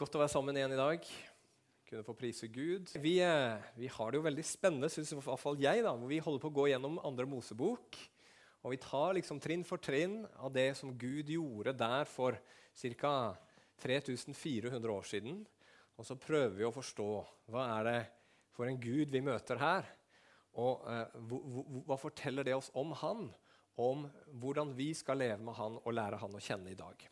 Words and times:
Godt 0.00 0.14
å 0.16 0.20
være 0.22 0.32
sammen 0.32 0.56
igjen 0.56 0.72
i 0.72 0.78
dag. 0.78 1.02
Kunne 1.84 2.04
få 2.06 2.14
prise 2.16 2.46
Gud. 2.48 2.88
Vi, 3.04 3.18
eh, 3.20 3.64
vi 3.76 3.88
har 3.92 4.10
det 4.10 4.16
jo 4.16 4.24
veldig 4.24 4.44
spennende, 4.48 4.88
syns 4.88 5.10
i 5.12 5.16
jeg, 5.60 5.82
da, 5.84 5.92
hvor 5.92 6.08
vi 6.08 6.22
holder 6.24 6.40
på 6.40 6.48
å 6.48 6.56
gå 6.56 6.68
gjennom 6.70 6.98
andre 7.04 7.26
Mosebok. 7.28 7.98
Og 8.64 8.70
vi 8.70 8.78
tar 8.78 9.12
liksom 9.12 9.38
trinn 9.38 9.62
for 9.62 9.76
trinn 9.76 10.24
av 10.38 10.54
det 10.54 10.74
som 10.78 10.96
Gud 10.96 11.28
gjorde 11.28 11.76
der 11.76 12.06
for 12.06 12.32
ca. 12.96 13.36
3400 13.76 14.88
år 14.88 15.02
siden. 15.02 15.46
Og 15.98 16.06
så 16.06 16.16
prøver 16.16 16.56
vi 16.56 16.64
å 16.64 16.72
forstå 16.72 17.08
hva 17.52 17.66
er 17.76 17.84
det 17.84 18.00
for 18.56 18.64
en 18.64 18.80
Gud 18.80 19.10
vi 19.12 19.20
møter 19.20 19.60
her. 19.60 19.84
Og 20.56 20.80
eh, 20.88 21.12
hva 21.84 21.98
forteller 22.00 22.48
det 22.48 22.54
oss 22.56 22.70
om 22.72 22.96
han? 23.02 23.28
Om 23.76 24.08
hvordan 24.32 24.72
vi 24.72 24.94
skal 24.94 25.20
leve 25.20 25.44
med 25.44 25.60
han 25.60 25.76
og 25.76 25.92
lære 25.92 26.16
han 26.24 26.32
å 26.32 26.40
kjenne 26.40 26.72
i 26.72 26.80
dag. 26.80 27.04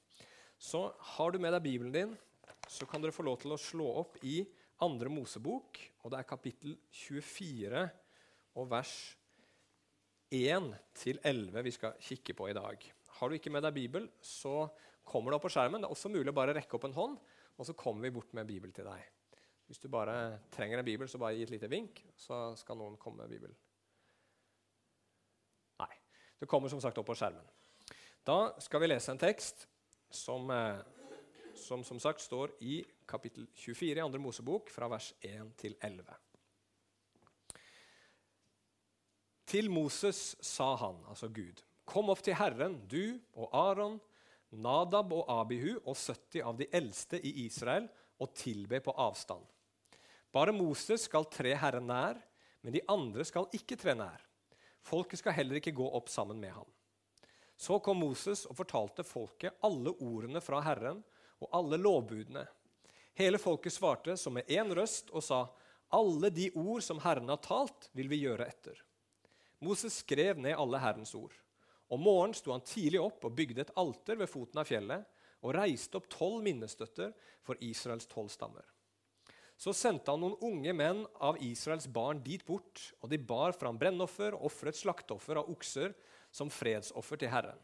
Så 0.57 0.87
har 1.19 1.31
du 1.31 1.39
med 1.39 1.53
deg 1.53 1.63
Bibelen 1.69 1.93
din, 1.93 2.17
så 2.69 2.87
kan 2.89 3.03
dere 3.03 3.15
få 3.15 3.25
lov 3.27 3.39
til 3.43 3.55
å 3.55 3.61
slå 3.61 3.89
opp 4.03 4.19
i 4.29 4.43
andre 4.85 5.11
Mosebok. 5.13 5.81
Og 6.05 6.13
det 6.13 6.21
er 6.21 6.29
kapittel 6.29 6.77
24 6.95 7.85
og 8.59 8.69
vers 8.71 8.95
1-11 10.35 11.65
vi 11.65 11.73
skal 11.75 12.01
kikke 12.05 12.37
på 12.37 12.51
i 12.51 12.57
dag. 12.57 12.85
Har 13.19 13.29
du 13.29 13.39
ikke 13.39 13.53
med 13.53 13.65
deg 13.65 13.77
Bibel, 13.77 14.09
så 14.21 14.69
kommer 15.09 15.33
det 15.33 15.39
opp 15.39 15.47
på 15.49 15.53
skjermen. 15.55 15.81
Det 15.83 15.89
er 15.89 15.97
også 15.97 16.13
mulig 16.13 16.31
å 16.33 16.37
bare 16.37 16.57
rekke 16.59 16.77
opp 16.77 16.85
en 16.89 16.97
hånd, 16.97 17.17
og 17.57 17.67
så 17.67 17.75
kommer 17.79 18.07
vi 18.07 18.15
bort 18.15 18.35
med 18.37 18.49
Bibel 18.49 18.75
til 18.77 18.87
deg. 18.87 19.07
Hvis 19.69 19.81
du 19.83 19.89
bare 19.93 20.39
trenger 20.53 20.81
en 20.81 20.87
bibel, 20.87 21.09
så 21.09 21.21
bare 21.21 21.37
gi 21.37 21.45
et 21.45 21.51
lite 21.53 21.69
vink, 21.69 22.01
så 22.17 22.55
skal 22.57 22.79
noen 22.81 22.97
komme 23.01 23.21
med 23.21 23.33
Bibel. 23.35 23.51
Nei. 25.83 25.91
Det 26.41 26.49
kommer 26.49 26.73
som 26.73 26.81
sagt 26.81 26.97
opp 27.01 27.09
på 27.11 27.17
skjermen. 27.19 27.45
Da 28.25 28.55
skal 28.65 28.81
vi 28.81 28.89
lese 28.89 29.13
en 29.13 29.21
tekst 29.21 29.67
som 30.09 30.49
eh, 30.53 30.81
som 31.61 31.85
som 31.85 32.01
sagt 32.01 32.23
står 32.25 32.55
i 32.65 32.81
kapittel 33.09 33.47
24 33.55 33.99
i 33.99 34.05
andre 34.05 34.21
Mosebok, 34.23 34.71
fra 34.71 34.89
vers 34.91 35.13
1 35.21 35.55
til 35.61 35.77
11. 35.81 36.17
Til 39.49 39.71
Moses 39.73 40.37
sa 40.45 40.75
han, 40.77 41.01
altså 41.09 41.31
Gud, 41.33 41.63
kom 41.89 42.11
opp 42.13 42.21
til 42.25 42.37
Herren, 42.37 42.83
du 42.89 43.19
og 43.33 43.49
Aron, 43.57 43.97
Nadab 44.51 45.13
og 45.17 45.29
Abihu 45.33 45.79
og 45.85 45.97
70 45.97 46.43
av 46.45 46.59
de 46.59 46.69
eldste 46.73 47.21
i 47.21 47.33
Israel, 47.47 47.89
og 48.19 48.35
tilbe 48.35 48.81
på 48.83 48.93
avstand. 48.99 49.45
Bare 50.35 50.53
Moses 50.53 51.07
skal 51.07 51.29
tre 51.33 51.55
Herren 51.57 51.87
nær, 51.89 52.19
men 52.61 52.75
de 52.75 52.83
andre 52.91 53.25
skal 53.25 53.47
ikke 53.55 53.79
tre 53.79 53.95
nær. 53.97 54.25
Folket 54.85 55.21
skal 55.23 55.37
heller 55.37 55.61
ikke 55.61 55.77
gå 55.77 55.87
opp 55.97 56.11
sammen 56.13 56.41
med 56.41 56.53
ham. 56.57 56.69
Så 57.59 57.79
kom 57.83 57.99
Moses 58.03 58.45
og 58.47 58.59
fortalte 58.59 59.07
folket 59.07 59.57
alle 59.67 59.95
ordene 60.05 60.43
fra 60.45 60.61
Herren 60.63 61.01
og 61.43 61.51
alle 61.55 61.79
lovbudene. 61.81 62.45
Hele 63.19 63.41
folket 63.43 63.75
svarte 63.75 64.17
som 64.17 64.37
med 64.39 64.47
én 64.51 64.71
røst 64.75 65.11
og 65.11 65.25
sa, 65.25 65.45
alle 65.91 66.31
de 66.31 66.51
ord 66.59 66.85
som 66.85 67.01
Herren 67.03 67.31
har 67.33 67.41
talt, 67.43 67.89
vil 67.97 68.11
vi 68.11 68.21
gjøre 68.23 68.47
etter. 68.47 68.79
Moses 69.65 70.03
skrev 70.05 70.39
ned 70.39 70.59
alle 70.59 70.81
Herrens 70.83 71.15
ord. 71.19 71.33
Om 71.89 72.03
morgenen 72.05 72.37
sto 72.37 72.53
han 72.53 72.67
tidlig 72.67 73.01
opp 73.01 73.25
og 73.25 73.35
bygde 73.35 73.65
et 73.65 73.77
alter 73.81 74.19
ved 74.21 74.31
foten 74.31 74.61
av 74.61 74.69
fjellet 74.69 75.07
og 75.43 75.55
reiste 75.57 75.99
opp 75.99 76.09
tolv 76.13 76.43
minnestøtter 76.45 77.15
for 77.47 77.59
Israels 77.65 78.07
tolv 78.11 78.29
stammer. 78.33 78.67
Så 79.59 79.73
sendte 79.75 80.13
han 80.13 80.23
noen 80.23 80.37
unge 80.45 80.75
menn 80.77 81.01
av 81.25 81.41
Israels 81.43 81.89
barn 81.91 82.21
dit 82.23 82.45
bort, 82.47 82.93
og 83.03 83.11
de 83.11 83.19
bar 83.19 83.57
fram 83.59 83.79
brennoffer 83.81 84.37
og 84.37 84.47
ofret 84.53 84.79
slakteoffer 84.79 85.41
av 85.41 85.51
okser 85.51 85.97
som 86.31 86.53
fredsoffer 86.53 87.19
til 87.19 87.33
Herren. 87.33 87.59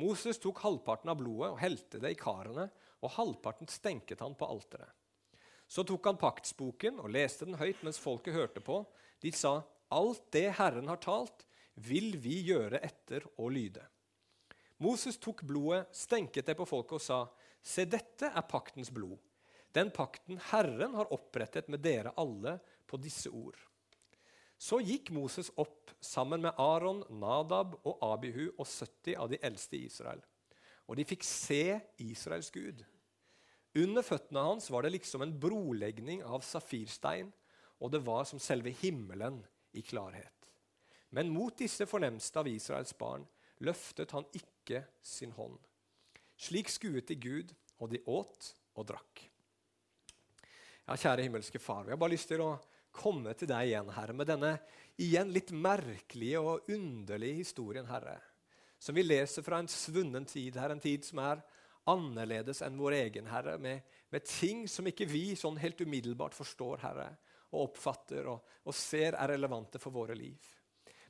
Moses 0.00 0.40
tok 0.40 0.62
halvparten 0.64 1.10
av 1.12 1.18
blodet 1.20 1.50
og 1.50 1.60
helte 1.60 2.00
det 2.00 2.14
i 2.14 2.20
karene, 2.20 2.70
og 3.00 3.14
halvparten 3.16 3.70
stenket 3.70 4.20
han 4.20 4.36
på 4.38 4.48
alteret. 4.48 4.90
Så 5.70 5.84
tok 5.86 6.08
han 6.08 6.18
paktsboken 6.18 6.98
og 6.98 7.12
leste 7.14 7.46
den 7.46 7.58
høyt 7.60 7.82
mens 7.86 8.00
folket 8.02 8.34
hørte 8.34 8.60
på. 8.64 8.82
De 9.22 9.30
sa, 9.32 9.62
'Alt 9.90 10.30
det 10.32 10.58
Herren 10.58 10.88
har 10.88 10.98
talt, 10.98 11.46
vil 11.74 12.16
vi 12.18 12.40
gjøre 12.50 12.82
etter 12.82 13.26
og 13.38 13.52
lyde.' 13.54 13.86
Moses 14.78 15.18
tok 15.18 15.42
blodet, 15.44 15.86
stenket 15.92 16.46
det 16.46 16.56
på 16.56 16.66
folket 16.66 16.98
og 16.98 17.00
sa, 17.00 17.26
'Se, 17.62 17.84
dette 17.84 18.32
er 18.34 18.48
paktens 18.50 18.90
blod.' 18.90 19.18
Den 19.72 19.90
pakten 19.90 20.40
Herren 20.50 20.94
har 20.94 21.12
opprettet 21.14 21.68
med 21.68 21.80
dere 21.80 22.12
alle 22.18 22.58
på 22.86 22.98
disse 22.98 23.30
ord. 23.30 23.54
Så 24.58 24.80
gikk 24.82 25.12
Moses 25.14 25.48
opp 25.56 25.92
sammen 26.04 26.42
med 26.42 26.58
Aron, 26.58 27.04
Nadab 27.08 27.78
og 27.86 28.02
Abihu 28.04 28.50
og 28.58 28.66
70 28.66 29.14
av 29.16 29.30
de 29.30 29.38
eldste 29.46 29.78
i 29.78 29.86
Israel. 29.86 30.20
Og 30.90 30.98
de 30.98 31.06
fikk 31.06 31.24
se 31.24 31.78
Israels 32.02 32.50
Gud. 32.50 32.82
Under 33.78 34.02
føttene 34.02 34.42
hans 34.42 34.66
var 34.72 34.82
det 34.82 34.94
liksom 34.96 35.22
en 35.22 35.36
brolegning 35.38 36.24
av 36.26 36.42
safirstein, 36.42 37.30
og 37.80 37.92
det 37.94 38.02
var 38.04 38.26
som 38.28 38.42
selve 38.42 38.72
himmelen 38.82 39.38
i 39.72 39.82
klarhet. 39.86 40.48
Men 41.14 41.30
mot 41.30 41.54
disse 41.58 41.86
fornemste 41.90 42.42
av 42.42 42.48
Israels 42.50 42.92
barn 42.98 43.26
løftet 43.62 44.10
han 44.14 44.26
ikke 44.36 44.84
sin 45.02 45.32
hånd. 45.36 45.58
Slik 46.40 46.70
skuet 46.72 47.10
de 47.10 47.16
Gud, 47.20 47.54
og 47.80 47.92
de 47.92 48.02
åt 48.10 48.50
og 48.76 48.86
drakk. 48.90 49.22
Ja, 50.86 50.96
kjære 50.96 51.24
himmelske 51.24 51.60
Far, 51.62 51.84
vi 51.86 51.94
har 51.94 52.00
bare 52.00 52.12
lyst 52.12 52.28
til 52.28 52.42
å 52.44 52.56
komme 52.92 53.32
til 53.38 53.48
deg 53.50 53.70
igjen, 53.70 53.92
Herre, 53.94 54.16
med 54.16 54.28
denne 54.28 54.56
igjen 55.00 55.30
litt 55.32 55.52
merkelige 55.54 56.42
og 56.42 56.68
underlige 56.72 57.40
historien, 57.40 57.86
Herre. 57.88 58.18
Som 58.80 58.96
vi 58.96 59.04
leser 59.04 59.44
fra 59.46 59.60
en 59.60 59.70
svunnen 59.70 60.26
tid, 60.28 60.58
Herre, 60.58 60.76
en 60.76 60.82
tid 60.82 61.06
som 61.06 61.22
er 61.22 61.42
annerledes 61.88 62.60
enn 62.66 62.78
vår 62.78 62.98
egen, 62.98 63.28
Herre, 63.30 63.56
med, 63.58 63.80
med 64.12 64.26
ting 64.28 64.66
som 64.68 64.86
ikke 64.86 65.08
vi 65.08 65.32
sånn 65.38 65.58
helt 65.60 65.80
umiddelbart 65.80 66.36
forstår, 66.36 66.82
Herre, 66.84 67.08
og 67.50 67.70
oppfatter 67.70 68.28
og, 68.30 68.56
og 68.66 68.76
ser 68.76 69.16
er 69.18 69.32
relevante 69.32 69.80
for 69.82 69.94
våre 69.94 70.16
liv. 70.18 70.50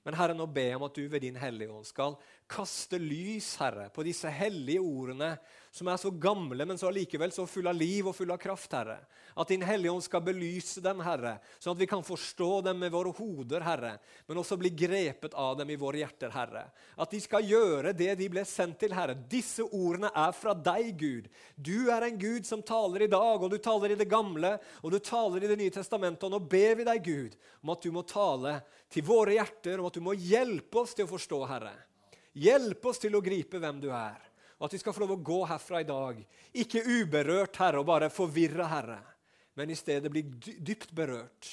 Men 0.06 0.16
Herre, 0.16 0.36
nå 0.36 0.46
ber 0.48 0.70
jeg 0.70 0.78
om 0.78 0.86
at 0.86 0.96
du 0.96 1.02
ved 1.12 1.24
din 1.24 1.36
Hellige 1.36 1.72
Ånd 1.74 1.88
skal 1.88 2.16
kaste 2.50 2.98
lys 2.98 3.54
Herre, 3.60 3.88
på 3.94 4.02
disse 4.06 4.30
hellige 4.34 4.82
ordene, 4.82 5.36
som 5.70 5.86
er 5.86 5.98
så 6.02 6.10
gamle, 6.10 6.64
men 6.66 6.78
så 6.78 6.88
allikevel 6.88 7.30
så 7.30 7.44
fulle 7.46 7.70
av 7.70 7.78
liv 7.78 8.08
og 8.10 8.16
fulle 8.16 8.34
av 8.34 8.40
kraft. 8.42 8.72
Herre. 8.74 8.98
At 9.38 9.52
din 9.52 9.62
Hellige 9.62 9.92
Ånd 9.92 10.02
skal 10.02 10.24
belyse 10.26 10.82
dem, 10.82 10.98
Herre, 11.04 11.36
sånn 11.62 11.76
at 11.76 11.82
vi 11.82 11.88
kan 11.90 12.02
forstå 12.04 12.48
dem 12.66 12.80
med 12.82 12.90
våre 12.90 13.12
hoder, 13.14 13.62
Herre, 13.62 13.92
men 14.26 14.40
også 14.42 14.58
bli 14.58 14.72
grepet 14.74 15.36
av 15.38 15.54
dem 15.60 15.70
i 15.70 15.78
våre 15.78 16.02
hjerter, 16.02 16.32
Herre. 16.34 16.64
At 16.98 17.14
de 17.14 17.20
skal 17.22 17.46
gjøre 17.46 17.94
det 17.96 18.16
de 18.18 18.28
ble 18.32 18.42
sendt 18.48 18.80
til, 18.82 18.96
Herre. 18.98 19.14
Disse 19.30 19.62
ordene 19.66 20.10
er 20.10 20.34
fra 20.34 20.56
deg, 20.56 20.90
Gud. 20.98 21.28
Du 21.54 21.90
er 21.94 22.08
en 22.08 22.18
Gud 22.18 22.48
som 22.48 22.64
taler 22.66 23.06
i 23.06 23.12
dag, 23.12 23.38
og 23.38 23.54
du 23.54 23.60
taler 23.62 23.94
i 23.94 24.00
det 24.00 24.10
gamle, 24.10 24.56
og 24.82 24.90
du 24.90 24.98
taler 24.98 25.44
i 25.44 25.50
Det 25.50 25.58
nye 25.60 25.74
testamentet. 25.74 26.26
Og 26.26 26.34
nå 26.34 26.42
ber 26.50 26.74
vi 26.80 26.88
deg, 26.88 27.06
Gud, 27.06 27.38
om 27.62 27.72
at 27.76 27.86
du 27.86 27.94
må 27.94 28.02
tale 28.02 28.58
til 28.90 29.06
våre 29.06 29.38
hjerter, 29.38 29.78
om 29.78 29.86
at 29.86 29.94
du 29.94 30.02
må 30.02 30.18
hjelpe 30.18 30.82
oss 30.82 30.96
til 30.98 31.06
å 31.06 31.12
forstå, 31.14 31.40
Herre. 31.46 31.76
Hjelp 32.38 32.84
oss 32.86 33.00
til 33.02 33.16
å 33.18 33.22
gripe 33.24 33.58
hvem 33.58 33.80
du 33.82 33.88
er, 33.90 34.20
og 34.58 34.68
at 34.68 34.76
vi 34.76 34.80
skal 34.82 34.94
få 34.94 35.02
lov 35.02 35.16
å 35.16 35.22
gå 35.24 35.40
herfra 35.50 35.80
i 35.82 35.88
dag. 35.88 36.20
Ikke 36.62 36.84
uberørt, 36.84 37.56
Herre, 37.58 37.80
og 37.80 37.88
bare 37.88 38.10
forvirra, 38.12 38.68
Herre, 38.70 39.00
men 39.58 39.72
i 39.72 39.78
stedet 39.78 40.12
bli 40.12 40.22
dypt 40.22 40.92
berørt. 40.94 41.48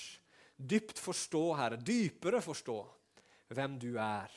Dypt 0.57 0.99
forstå, 1.01 1.43
Herre, 1.57 1.79
dypere 1.81 2.41
forstå 2.45 2.77
hvem 3.53 3.79
du 3.81 3.91
er. 4.01 4.33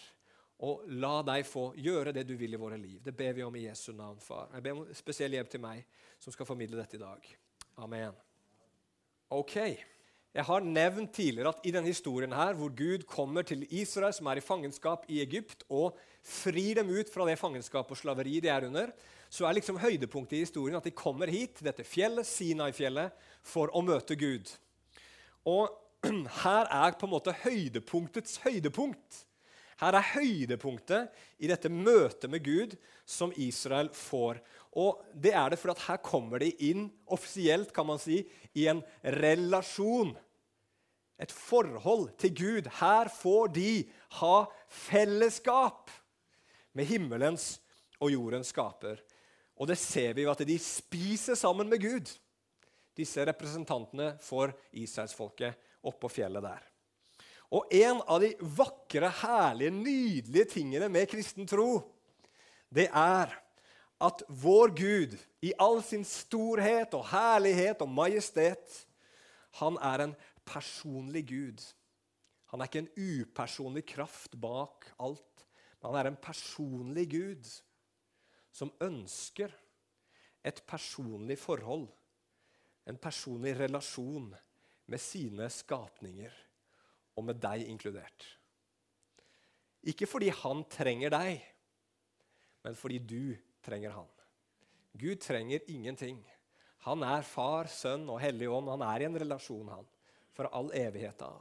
Og 0.64 0.84
la 1.00 1.20
deg 1.24 1.46
få 1.48 1.70
gjøre 1.80 2.12
det 2.12 2.26
du 2.28 2.34
vil 2.36 2.52
i 2.52 2.60
våre 2.60 2.76
liv. 2.80 2.98
Det 3.04 3.14
ber 3.16 3.32
vi 3.36 3.44
om 3.44 3.54
i 3.56 3.64
Jesu 3.64 3.94
navn, 3.96 4.20
far. 4.20 4.50
Jeg 4.52 4.64
ber 4.64 4.76
om 4.76 4.90
spesiell 4.96 5.32
hjelp 5.36 5.48
til 5.52 5.62
meg, 5.64 5.86
som 6.20 6.34
skal 6.34 6.48
formidle 6.48 6.76
dette 6.80 6.98
i 6.98 7.00
dag. 7.00 7.30
Amen. 7.80 8.16
Ok. 9.32 9.56
Jeg 10.30 10.46
har 10.46 10.66
nevnt 10.66 11.14
tidligere 11.16 11.54
at 11.54 11.64
i 11.66 11.72
denne 11.74 11.88
historien 11.88 12.34
her, 12.36 12.52
hvor 12.58 12.70
Gud 12.76 13.06
kommer 13.08 13.42
til 13.42 13.64
Israel, 13.72 14.12
som 14.14 14.28
er 14.28 14.38
i 14.38 14.44
fangenskap 14.44 15.08
i 15.08 15.22
Egypt, 15.24 15.64
og 15.72 15.96
frir 16.22 16.80
dem 16.80 16.90
ut 16.92 17.10
fra 17.12 17.26
det 17.28 17.38
fangenskapet 17.40 17.96
og 17.96 18.00
slaveriet 18.00 18.44
de 18.44 18.52
er 18.52 18.66
under, 18.68 18.92
så 19.30 19.46
er 19.46 19.56
liksom 19.56 19.78
høydepunktet 19.80 20.38
i 20.38 20.44
historien 20.44 20.78
at 20.78 20.86
de 20.86 20.94
kommer 20.96 21.30
hit, 21.30 21.56
til 21.58 21.68
dette 21.70 21.86
fjellet, 21.86 22.26
Sinai-fjellet, 22.26 23.14
for 23.46 23.70
å 23.76 23.82
møte 23.84 24.18
Gud. 24.18 24.50
Og 25.48 25.70
her 26.42 26.70
er 26.70 26.96
på 26.98 27.06
en 27.06 27.14
måte 27.14 27.34
høydepunktets 27.44 28.40
høydepunkt. 28.44 29.24
Her 29.80 29.96
er 29.96 30.08
høydepunktet 30.12 31.22
i 31.40 31.48
dette 31.48 31.70
møtet 31.72 32.28
med 32.32 32.44
Gud 32.44 32.74
som 33.08 33.32
Israel 33.40 33.88
får. 33.96 34.42
Og 34.76 35.00
det 35.14 35.32
er 35.32 35.52
det 35.52 35.60
for 35.60 35.72
at 35.72 35.84
her 35.86 36.02
kommer 36.04 36.42
de 36.42 36.50
inn 36.68 36.88
offisielt 37.10 37.72
kan 37.74 37.88
man 37.88 38.02
si, 38.02 38.22
i 38.52 38.66
en 38.70 38.82
relasjon. 39.02 40.12
Et 41.20 41.32
forhold 41.32 42.10
til 42.20 42.34
Gud. 42.36 42.68
Her 42.80 43.08
får 43.12 43.54
de 43.56 43.72
ha 44.20 44.36
fellesskap 44.68 45.90
med 46.76 46.88
himmelens 46.88 47.58
og 48.00 48.12
jordens 48.14 48.52
skaper. 48.54 49.00
Og 49.60 49.68
det 49.68 49.78
ser 49.80 50.14
vi 50.16 50.24
jo 50.24 50.32
at 50.32 50.42
de 50.46 50.56
spiser 50.62 51.38
sammen 51.38 51.68
med 51.68 51.82
Gud, 51.82 52.10
disse 52.96 53.24
representantene 53.26 54.14
for 54.24 54.52
israelsfolket 54.72 55.86
oppå 55.86 56.10
fjellet 56.12 56.44
der. 56.44 56.66
Og 57.50 57.72
en 57.74 57.98
av 58.06 58.22
de 58.22 58.30
vakre, 58.56 59.10
herlige, 59.22 59.74
nydelige 59.74 60.50
tingene 60.54 60.88
med 60.92 61.08
kristen 61.10 61.48
tro, 61.50 61.80
det 62.70 62.86
er 62.86 63.32
at 64.00 64.22
vår 64.28 64.72
Gud, 64.78 65.16
i 65.44 65.52
all 65.60 65.80
sin 65.84 66.04
storhet 66.06 66.94
og 66.96 67.08
herlighet 67.10 67.82
og 67.84 67.90
majestet, 67.92 68.84
han 69.58 69.76
er 69.82 70.04
en 70.04 70.14
personlig 70.46 71.24
Gud. 71.28 71.64
Han 72.52 72.60
er 72.60 72.70
ikke 72.70 72.84
en 72.84 72.94
upersonlig 72.96 73.84
kraft 73.92 74.36
bak 74.40 74.88
alt, 75.02 75.24
men 75.80 75.90
han 75.90 75.98
er 76.00 76.10
en 76.10 76.20
personlig 76.20 77.06
Gud 77.14 77.48
som 78.52 78.72
ønsker 78.82 79.52
et 80.44 80.60
personlig 80.68 81.36
forhold, 81.40 81.88
en 82.88 82.98
personlig 83.00 83.54
relasjon 83.58 84.30
med 84.90 85.00
sine 85.00 85.48
skapninger, 85.52 86.32
og 87.16 87.26
med 87.26 87.40
deg 87.42 87.66
inkludert. 87.68 88.26
Ikke 89.88 90.08
fordi 90.08 90.30
han 90.42 90.62
trenger 90.72 91.12
deg, 91.12 91.40
men 92.64 92.76
fordi 92.76 92.98
du 93.00 93.36
trenger 93.64 93.94
han. 93.96 94.08
Gud 95.00 95.20
trenger 95.22 95.64
ingenting. 95.70 96.18
Han 96.88 97.04
er 97.04 97.24
far, 97.24 97.68
sønn 97.68 98.08
og 98.08 98.20
hellig 98.20 98.48
ånd. 98.50 98.68
Han 98.72 98.84
er 98.84 99.04
i 99.04 99.08
en 99.08 99.18
relasjon, 99.20 99.68
han, 99.68 99.86
for 100.36 100.48
all 100.56 100.72
evighet 100.76 101.22
av. 101.24 101.40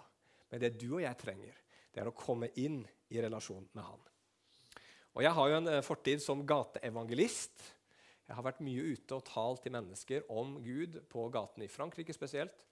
Men 0.51 0.63
det 0.63 0.75
du 0.79 0.87
og 0.93 1.03
jeg 1.03 1.19
trenger, 1.19 1.57
det 1.91 2.03
er 2.03 2.11
å 2.11 2.15
komme 2.15 2.51
inn 2.59 2.81
i 3.09 3.19
relasjon 3.23 3.67
med 3.73 3.83
han. 3.83 4.08
Og 5.17 5.23
Jeg 5.25 5.33
har 5.35 5.49
jo 5.49 5.59
en 5.59 5.69
eh, 5.71 5.85
fortid 5.85 6.21
som 6.23 6.45
gateevangelist. 6.47 7.63
Jeg 8.29 8.37
har 8.37 8.45
vært 8.45 8.61
mye 8.61 8.93
ute 8.93 9.17
og 9.17 9.25
talt 9.25 9.63
til 9.65 9.73
mennesker 9.73 10.27
om 10.29 10.59
Gud 10.61 10.99
på 11.09 11.25
gaten 11.33 11.65
i 11.65 11.71
Frankrike 11.71 12.13
spesielt. 12.13 12.65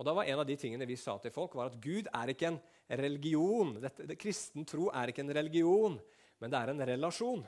Og 0.00 0.06
da 0.08 0.14
var 0.16 0.24
En 0.24 0.40
av 0.40 0.46
de 0.48 0.56
tingene 0.56 0.88
vi 0.88 0.96
sa 0.96 1.18
til 1.20 1.34
folk, 1.34 1.54
var 1.54 1.68
at 1.68 1.80
Gud 1.82 2.08
er 2.08 2.32
ikke 2.32 2.48
en 2.48 2.60
religion. 2.88 3.74
Dette, 3.80 4.06
det, 4.08 4.16
kristen 4.20 4.64
tro 4.64 4.88
er 4.88 5.12
ikke 5.12 5.20
en 5.20 5.34
religion, 5.36 5.98
men 6.40 6.50
det 6.50 6.58
er 6.58 6.72
en 6.72 6.86
relasjon. 6.94 7.44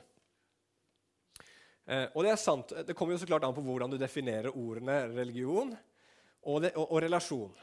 Eh, 1.85 2.07
og 2.13 2.23
Det 2.23 2.31
er 2.31 2.41
sant, 2.41 2.73
det 2.85 2.95
kommer 2.95 3.15
jo 3.15 3.23
så 3.23 3.29
klart 3.29 3.43
an 3.43 3.57
på 3.57 3.65
hvordan 3.65 3.91
du 3.91 3.97
definerer 3.97 4.53
ordene 4.53 5.07
religion 5.09 5.73
og, 5.73 6.61
det, 6.61 6.75
og, 6.77 6.85
og 6.91 7.01
relasjon. 7.01 7.53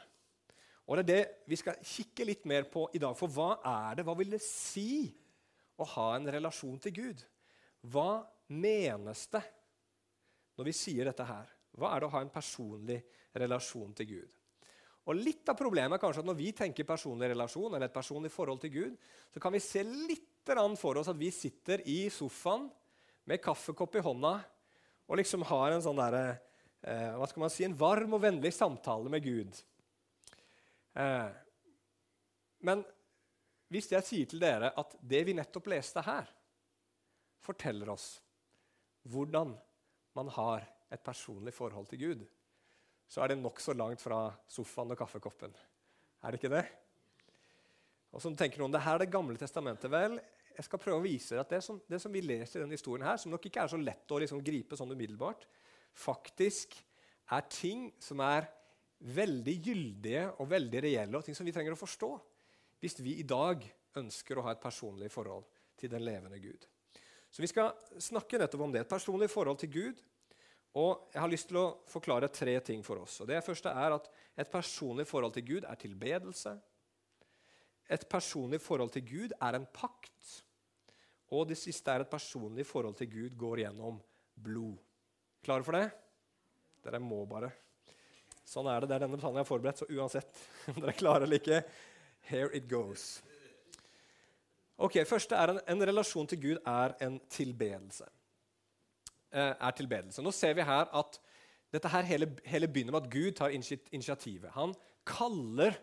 Og 0.83 0.99
Det 0.99 1.03
er 1.03 1.11
det 1.15 1.47
vi 1.47 1.55
skal 1.55 1.79
kikke 1.79 2.27
litt 2.27 2.45
mer 2.45 2.67
på 2.67 2.89
i 2.91 2.99
dag. 2.99 3.15
For 3.15 3.31
hva 3.31 3.55
er 3.63 3.95
det? 3.95 4.05
Hva 4.07 4.19
vil 4.19 4.35
det 4.35 4.43
si 4.43 5.07
å 5.77 5.87
ha 5.95 6.07
en 6.15 6.29
relasjon 6.35 6.79
til 6.83 6.95
Gud? 6.97 7.23
Hva 7.81 8.23
menes 8.53 9.25
det 9.33 9.43
når 10.57 10.69
vi 10.69 10.75
sier 10.77 11.09
dette 11.09 11.25
her? 11.27 11.49
Hva 11.73 11.93
er 11.93 12.03
det 12.03 12.09
å 12.09 12.13
ha 12.13 12.21
en 12.23 12.33
personlig 12.33 12.99
relasjon 13.41 13.93
til 13.97 14.09
Gud? 14.13 14.35
Og 15.03 15.19
Litt 15.19 15.49
av 15.51 15.57
problemet 15.59 15.97
er 15.97 16.01
kanskje 16.01 16.21
at 16.23 16.29
når 16.29 16.37
vi 16.39 16.51
tenker 16.55 16.87
personlig 16.87 17.33
relasjon, 17.33 17.73
eller 17.73 17.89
et 17.89 17.95
personlig 17.95 18.31
forhold 18.31 18.61
til 18.63 18.71
Gud, 18.71 18.93
så 19.33 19.41
kan 19.43 19.51
vi 19.51 19.63
se 19.63 19.83
litt 19.83 20.29
for 20.43 20.99
oss 20.99 21.07
at 21.07 21.15
vi 21.15 21.29
sitter 21.31 21.79
i 21.87 22.09
sofaen 22.11 22.65
med 23.31 23.39
kaffekopp 23.39 23.93
i 23.95 24.01
hånda 24.03 24.33
og 25.07 25.19
liksom 25.19 25.45
har 25.47 25.71
en 25.71 25.83
sånn 25.83 25.99
der, 25.99 26.41
eh, 26.83 27.13
hva 27.15 27.27
skal 27.29 27.45
man 27.45 27.53
si, 27.53 27.63
en 27.63 27.77
varm 27.79 28.13
og 28.13 28.21
vennlig 28.23 28.51
samtale 28.51 29.07
med 29.09 29.23
Gud. 29.23 29.61
Eh, 30.95 31.31
men 32.59 32.83
hvis 33.73 33.89
jeg 33.89 34.05
sier 34.05 34.29
til 34.29 34.41
dere 34.43 34.69
at 34.77 34.93
det 35.01 35.23
vi 35.25 35.33
nettopp 35.37 35.71
leste 35.73 36.03
her, 36.05 36.29
forteller 37.43 37.89
oss 37.91 38.07
hvordan 39.09 39.55
man 40.15 40.29
har 40.35 40.63
et 40.93 41.01
personlig 41.03 41.55
forhold 41.55 41.89
til 41.89 42.01
Gud, 42.03 42.21
så 43.09 43.23
er 43.23 43.33
det 43.33 43.41
nokså 43.41 43.73
langt 43.75 44.01
fra 44.01 44.27
sofaen 44.49 44.93
og 44.93 44.99
kaffekoppen. 45.01 45.51
Er 46.23 46.31
det 46.31 46.39
ikke 46.39 46.53
det? 46.53 46.63
Og 48.13 48.21
så 48.21 48.31
tenker 48.37 48.61
noen, 48.61 48.73
det 48.73 48.83
her 48.85 48.95
er 48.95 49.03
Det 49.03 49.11
gamle 49.11 49.37
testamentet. 49.41 49.89
Vel, 49.91 50.19
jeg 50.53 50.65
skal 50.67 50.81
prøve 50.81 51.01
å 51.01 51.03
vise 51.03 51.39
at 51.41 51.49
det 51.49 51.63
som, 51.65 51.81
det 51.89 51.99
som 52.01 52.13
vi 52.13 52.21
leser 52.21 52.59
i 52.59 52.63
denne 52.63 52.77
historien, 52.77 53.05
her, 53.05 53.17
som 53.17 53.33
nok 53.33 53.49
ikke 53.49 53.65
er 53.65 53.73
så 53.73 53.79
lett 53.81 54.13
å 54.13 54.19
liksom 54.21 54.43
gripe 54.45 54.77
sånn 54.77 54.93
umiddelbart, 54.93 55.47
faktisk 55.97 56.77
er 57.33 57.47
ting 57.49 57.87
som 58.01 58.21
er 58.21 58.47
veldig 59.03 59.55
gyldige 59.65 60.27
og 60.37 60.47
veldig 60.53 60.83
reelle, 60.85 61.17
og 61.17 61.25
ting 61.25 61.35
som 61.35 61.47
vi 61.47 61.53
trenger 61.55 61.73
å 61.73 61.79
forstå 61.79 62.11
hvis 62.83 62.99
vi 62.99 63.15
i 63.21 63.23
dag 63.23 63.63
ønsker 63.95 64.37
å 64.37 64.43
ha 64.43 64.51
et 64.51 64.63
personlig 64.63 65.07
forhold 65.13 65.45
til 65.79 65.91
den 65.93 66.03
levende 66.03 66.39
Gud. 66.43 66.65
Så 67.31 67.41
Vi 67.41 67.47
skal 67.47 67.71
snakke 67.97 68.37
nettopp 68.37 68.65
om 68.65 68.73
det. 68.73 68.83
Et 68.83 68.89
personlig 68.89 69.29
forhold 69.31 69.61
til 69.63 69.71
Gud 69.71 70.03
og 70.73 71.09
Jeg 71.13 71.21
har 71.21 71.29
lyst 71.29 71.47
til 71.51 71.59
å 71.61 71.77
forklare 71.85 72.31
tre 72.33 72.55
ting 72.65 72.81
for 72.83 73.03
oss. 73.03 73.19
Og 73.21 73.27
det 73.29 73.43
første 73.45 73.69
er 73.69 73.93
at 73.93 74.09
Et 74.35 74.49
personlig 74.49 75.05
forhold 75.05 75.33
til 75.33 75.45
Gud 75.45 75.65
er 75.69 75.75
tilbedelse. 75.75 76.57
Et 77.89 78.05
personlig 78.09 78.59
forhold 78.61 78.89
til 78.91 79.05
Gud 79.05 79.33
er 79.39 79.55
en 79.55 79.67
pakt. 79.69 80.43
Og 81.29 81.47
det 81.47 81.57
siste 81.57 81.91
er 81.91 82.01
et 82.01 82.09
personlig 82.09 82.65
forhold 82.65 82.97
til 82.97 83.11
Gud 83.11 83.37
går 83.37 83.63
gjennom 83.63 84.01
blod. 84.35 84.81
Klare 85.43 85.63
for 85.63 85.77
det? 85.77 85.91
Dere 86.83 86.99
må 86.99 87.23
bare. 87.25 87.51
Sånn 88.43 88.67
er 88.67 88.81
det. 88.81 88.89
Det 88.89 88.95
er 88.95 89.05
denne 89.05 89.19
planen 89.19 89.37
jeg 89.39 89.45
har 89.45 89.49
forberedt, 89.49 89.83
så 89.83 89.89
uansett 89.93 90.41
om 90.73 90.81
dere 90.81 90.97
klarer 90.97 91.27
eller 91.27 91.39
ikke, 91.39 91.61
here 92.29 92.49
it 92.55 92.69
goes. 92.69 93.21
Ok, 94.77 94.97
Første 95.07 95.35
er 95.35 95.53
en, 95.53 95.59
en 95.67 95.85
relasjon 95.87 96.27
til 96.27 96.41
Gud 96.41 96.59
er 96.65 96.95
en 97.05 97.19
tilbedelse. 97.31 98.07
Eh, 99.33 99.53
er 99.53 99.77
tilbedelse. 99.77 100.21
Nå 100.21 100.31
ser 100.35 100.53
vi 100.57 100.65
her 100.65 100.89
at 100.93 101.19
dette 101.73 101.89
her 101.89 102.05
hele, 102.05 102.27
hele 102.45 102.67
begynner 102.69 102.93
med 102.93 103.05
at 103.05 103.11
Gud 103.13 103.31
tar 103.37 103.53
initiativet. 103.53 104.51
Han 104.53 104.75
kaller 105.05 105.77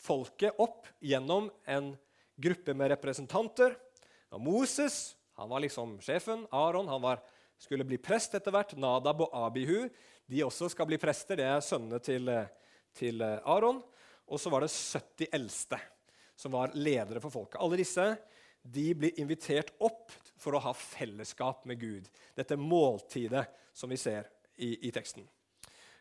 folket 0.00 0.56
opp 0.60 0.88
gjennom 1.00 1.48
en 1.68 1.94
gruppe 2.40 2.74
med 2.76 2.92
representanter. 2.92 3.76
Og 4.32 4.40
Moses 4.44 5.16
han 5.40 5.48
var 5.48 5.62
liksom 5.64 5.96
sjefen. 6.04 6.44
Aron 6.52 6.88
han 6.88 7.00
var, 7.00 7.22
skulle 7.56 7.86
bli 7.88 7.96
prest 8.00 8.36
etter 8.36 8.52
hvert. 8.52 8.76
Nadab 8.76 9.24
og 9.24 9.36
Abihu 9.46 9.86
de 10.30 10.44
også 10.44 10.68
skal 10.72 10.88
bli 10.90 10.98
prester. 11.00 11.40
Det 11.40 11.46
er 11.48 11.64
sønnene 11.64 11.98
til, 12.04 12.28
til 12.96 13.24
Aron. 13.24 13.80
Og 14.30 14.40
så 14.40 14.52
var 14.52 14.64
det 14.64 14.70
70 14.72 15.34
eldste 15.36 15.80
som 16.38 16.54
var 16.54 16.72
ledere 16.78 17.20
for 17.22 17.34
folket. 17.34 17.60
Alle 17.60 17.80
disse 17.80 18.06
de 18.62 18.86
blir 18.94 19.18
invitert 19.20 19.72
opp 19.80 20.12
for 20.40 20.56
å 20.56 20.62
ha 20.64 20.72
fellesskap 20.76 21.66
med 21.68 21.80
Gud. 21.80 22.08
Dette 22.36 22.58
måltidet 22.60 23.46
som 23.76 23.90
vi 23.90 23.98
ser 24.00 24.28
i, 24.60 24.74
i 24.88 24.92
teksten. 24.92 25.24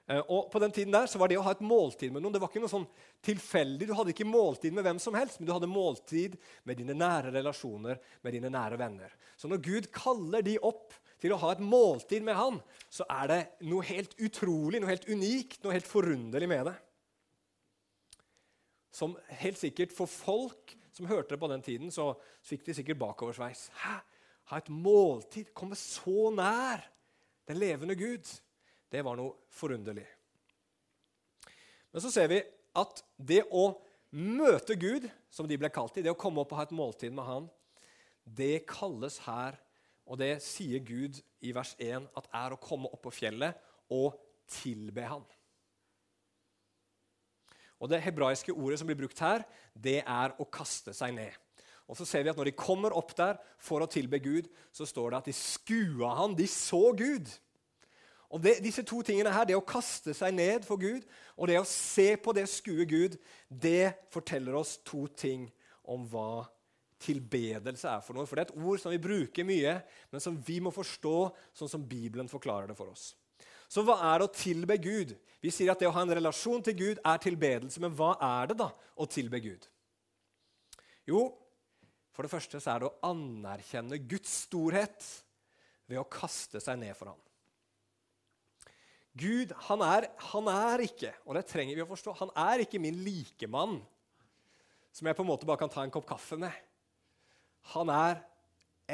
Eh, 0.10 0.22
og 0.28 0.50
På 0.52 0.60
den 0.60 0.74
tiden 0.76 0.94
der 0.94 1.08
så 1.08 1.20
var 1.22 1.32
det 1.32 1.38
å 1.40 1.46
ha 1.46 1.54
et 1.56 1.64
måltid 1.64 2.14
med 2.14 2.24
noen 2.24 2.36
det 2.36 2.42
var 2.44 2.52
ikke 2.52 2.64
noe 2.64 2.72
sånn 2.72 2.88
tilfeldig. 3.26 3.90
Du 3.90 3.96
hadde 3.98 4.14
ikke 4.16 4.28
måltid 4.28 4.76
med 4.76 4.88
hvem 4.88 5.00
som 5.02 5.16
helst, 5.18 5.40
men 5.40 5.50
du 5.50 5.54
hadde 5.56 5.72
måltid 5.72 6.36
med 6.68 6.80
dine 6.82 6.98
nære 6.98 7.34
relasjoner, 7.36 8.00
med 8.26 8.36
dine 8.36 8.52
nære 8.54 8.80
venner. 8.82 9.16
Så 9.40 9.52
når 9.52 9.64
Gud 9.64 9.92
kaller 9.96 10.44
de 10.46 10.58
opp 10.60 10.96
til 11.20 11.36
å 11.36 11.40
ha 11.42 11.54
et 11.54 11.64
måltid 11.64 12.24
med 12.26 12.38
han, 12.40 12.60
så 12.92 13.08
er 13.12 13.32
det 13.32 13.42
noe 13.68 13.86
helt 13.88 14.16
utrolig, 14.20 14.80
noe 14.80 14.92
helt 14.92 15.08
unikt, 15.10 15.62
noe 15.64 15.76
helt 15.76 15.88
forunderlig 15.88 16.48
med 16.52 16.72
det. 16.72 16.78
Som 18.92 19.16
helt 19.42 19.60
sikkert 19.60 19.94
for 19.96 20.10
folk 20.10 20.76
som 20.96 21.08
hørte 21.10 21.36
det 21.36 21.42
på 21.42 21.50
den 21.52 21.64
tiden, 21.64 21.92
så 21.94 22.12
fikk 22.46 22.66
de 22.68 22.76
sikkert 22.76 23.00
bakoversveis. 23.00 23.70
Hæ? 23.84 23.98
Ha 24.50 24.58
et 24.58 24.72
måltid? 24.74 25.52
Komme 25.54 25.78
så 25.78 26.32
nær 26.34 26.82
den 27.48 27.60
levende 27.62 27.96
Gud? 27.96 28.26
Det 28.90 29.04
var 29.06 29.20
noe 29.20 29.36
forunderlig. 29.54 30.08
Men 31.94 32.04
så 32.04 32.12
ser 32.14 32.30
vi 32.32 32.42
at 32.78 33.04
det 33.18 33.44
å 33.54 33.72
møte 34.10 34.78
Gud, 34.80 35.06
som 35.30 35.48
de 35.50 35.58
ble 35.62 35.70
kalt 35.74 35.98
i, 35.98 36.04
det 36.06 36.14
å 36.14 36.18
komme 36.18 36.42
opp 36.42 36.54
og 36.54 36.62
ha 36.62 36.66
et 36.66 36.76
måltid 36.76 37.14
med 37.14 37.28
Han, 37.28 37.50
det 38.26 38.66
kalles 38.70 39.20
her, 39.26 39.58
og 40.10 40.18
det 40.22 40.40
sier 40.42 40.82
Gud 40.82 41.20
i 41.46 41.54
vers 41.54 41.76
1, 41.78 42.10
at 42.18 42.30
er 42.34 42.54
å 42.54 42.62
komme 42.62 42.90
opp 42.90 43.04
på 43.06 43.14
fjellet 43.14 43.58
og 43.94 44.18
tilbe 44.50 45.06
Han. 45.10 45.26
Og 47.80 47.90
Det 47.90 48.02
hebraiske 48.04 48.54
ordet 48.54 48.80
som 48.80 48.90
blir 48.90 49.00
brukt 49.00 49.20
her, 49.24 49.46
det 49.74 50.02
er 50.04 50.36
å 50.38 50.48
kaste 50.48 50.94
seg 50.96 51.16
ned. 51.16 51.36
Og 51.90 51.98
så 51.98 52.06
ser 52.06 52.24
vi 52.24 52.30
at 52.30 52.38
Når 52.38 52.52
de 52.52 52.58
kommer 52.60 52.94
opp 52.94 53.16
der 53.18 53.40
for 53.58 53.82
å 53.82 53.90
tilbe 53.90 54.20
Gud, 54.20 54.50
så 54.72 54.86
står 54.86 55.12
det 55.12 55.22
at 55.22 55.30
de 55.32 55.36
skua 55.36 56.14
han, 56.20 56.36
de 56.38 56.48
så 56.48 56.92
Gud. 56.94 57.32
Og 58.30 58.44
det, 58.44 58.60
Disse 58.62 58.84
to 58.86 59.02
tingene 59.02 59.34
her, 59.34 59.48
det 59.50 59.58
å 59.58 59.66
kaste 59.66 60.14
seg 60.14 60.36
ned 60.38 60.68
for 60.68 60.78
Gud 60.78 61.08
og 61.36 61.50
det 61.50 61.58
å 61.58 61.66
se 61.66 62.14
på 62.22 62.34
det 62.36 62.46
skue 62.52 62.86
Gud, 62.86 63.18
det 63.50 63.96
forteller 64.14 64.54
oss 64.60 64.78
to 64.86 65.08
ting 65.18 65.48
om 65.90 66.06
hva 66.12 66.46
tilbedelse 67.02 67.90
er 67.90 68.04
for 68.06 68.14
noe. 68.14 68.28
For 68.28 68.38
det 68.38 68.44
er 68.44 68.52
et 68.52 68.60
ord 68.60 68.82
som 68.82 68.94
vi 68.94 69.02
bruker 69.02 69.48
mye, 69.48 69.80
men 70.12 70.22
som 70.22 70.38
vi 70.46 70.60
må 70.62 70.74
forstå 70.76 71.16
sånn 71.58 71.72
som 71.72 71.88
Bibelen 71.88 72.30
forklarer 72.30 72.70
det 72.70 72.78
for 72.78 72.92
oss. 72.92 73.14
Så 73.70 73.84
hva 73.86 74.00
er 74.10 74.20
det 74.20 74.28
å 74.28 74.34
tilbe 74.34 74.80
Gud? 74.82 75.14
Vi 75.40 75.52
sier 75.54 75.72
at 75.72 75.80
det 75.80 75.88
å 75.88 75.94
ha 75.96 76.02
en 76.04 76.16
relasjon 76.18 76.64
til 76.66 76.76
Gud 76.80 77.02
er 77.06 77.22
tilbedelse. 77.22 77.80
Men 77.84 77.94
hva 77.96 78.16
er 78.18 78.50
det 78.52 78.58
da 78.60 78.72
å 78.98 79.08
tilbe 79.10 79.40
Gud? 79.44 79.68
Jo, 81.08 81.28
for 82.12 82.26
det 82.26 82.34
første 82.34 82.60
så 82.60 82.74
er 82.74 82.82
det 82.82 82.90
å 82.90 83.12
anerkjenne 83.12 84.02
Guds 84.10 84.34
storhet 84.48 85.06
ved 85.90 86.02
å 86.02 86.08
kaste 86.10 86.62
seg 86.62 86.82
ned 86.82 86.98
for 86.98 87.14
ham. 87.14 87.22
Gud 89.20 89.54
han 89.68 89.82
er, 89.84 90.10
han 90.32 90.50
er 90.52 90.84
ikke, 90.86 91.14
og 91.26 91.36
det 91.36 91.48
trenger 91.50 91.78
vi 91.78 91.84
å 91.84 91.90
forstå, 91.90 92.14
han 92.20 92.34
er 92.40 92.64
ikke 92.64 92.82
min 92.82 93.00
likemann 93.04 93.80
som 94.96 95.08
jeg 95.08 95.18
på 95.18 95.24
en 95.24 95.30
måte 95.30 95.48
bare 95.48 95.62
kan 95.62 95.72
ta 95.72 95.84
en 95.86 95.94
kopp 95.94 96.08
kaffe 96.10 96.38
med. 96.40 96.54
Han 97.74 97.92
er 97.94 98.22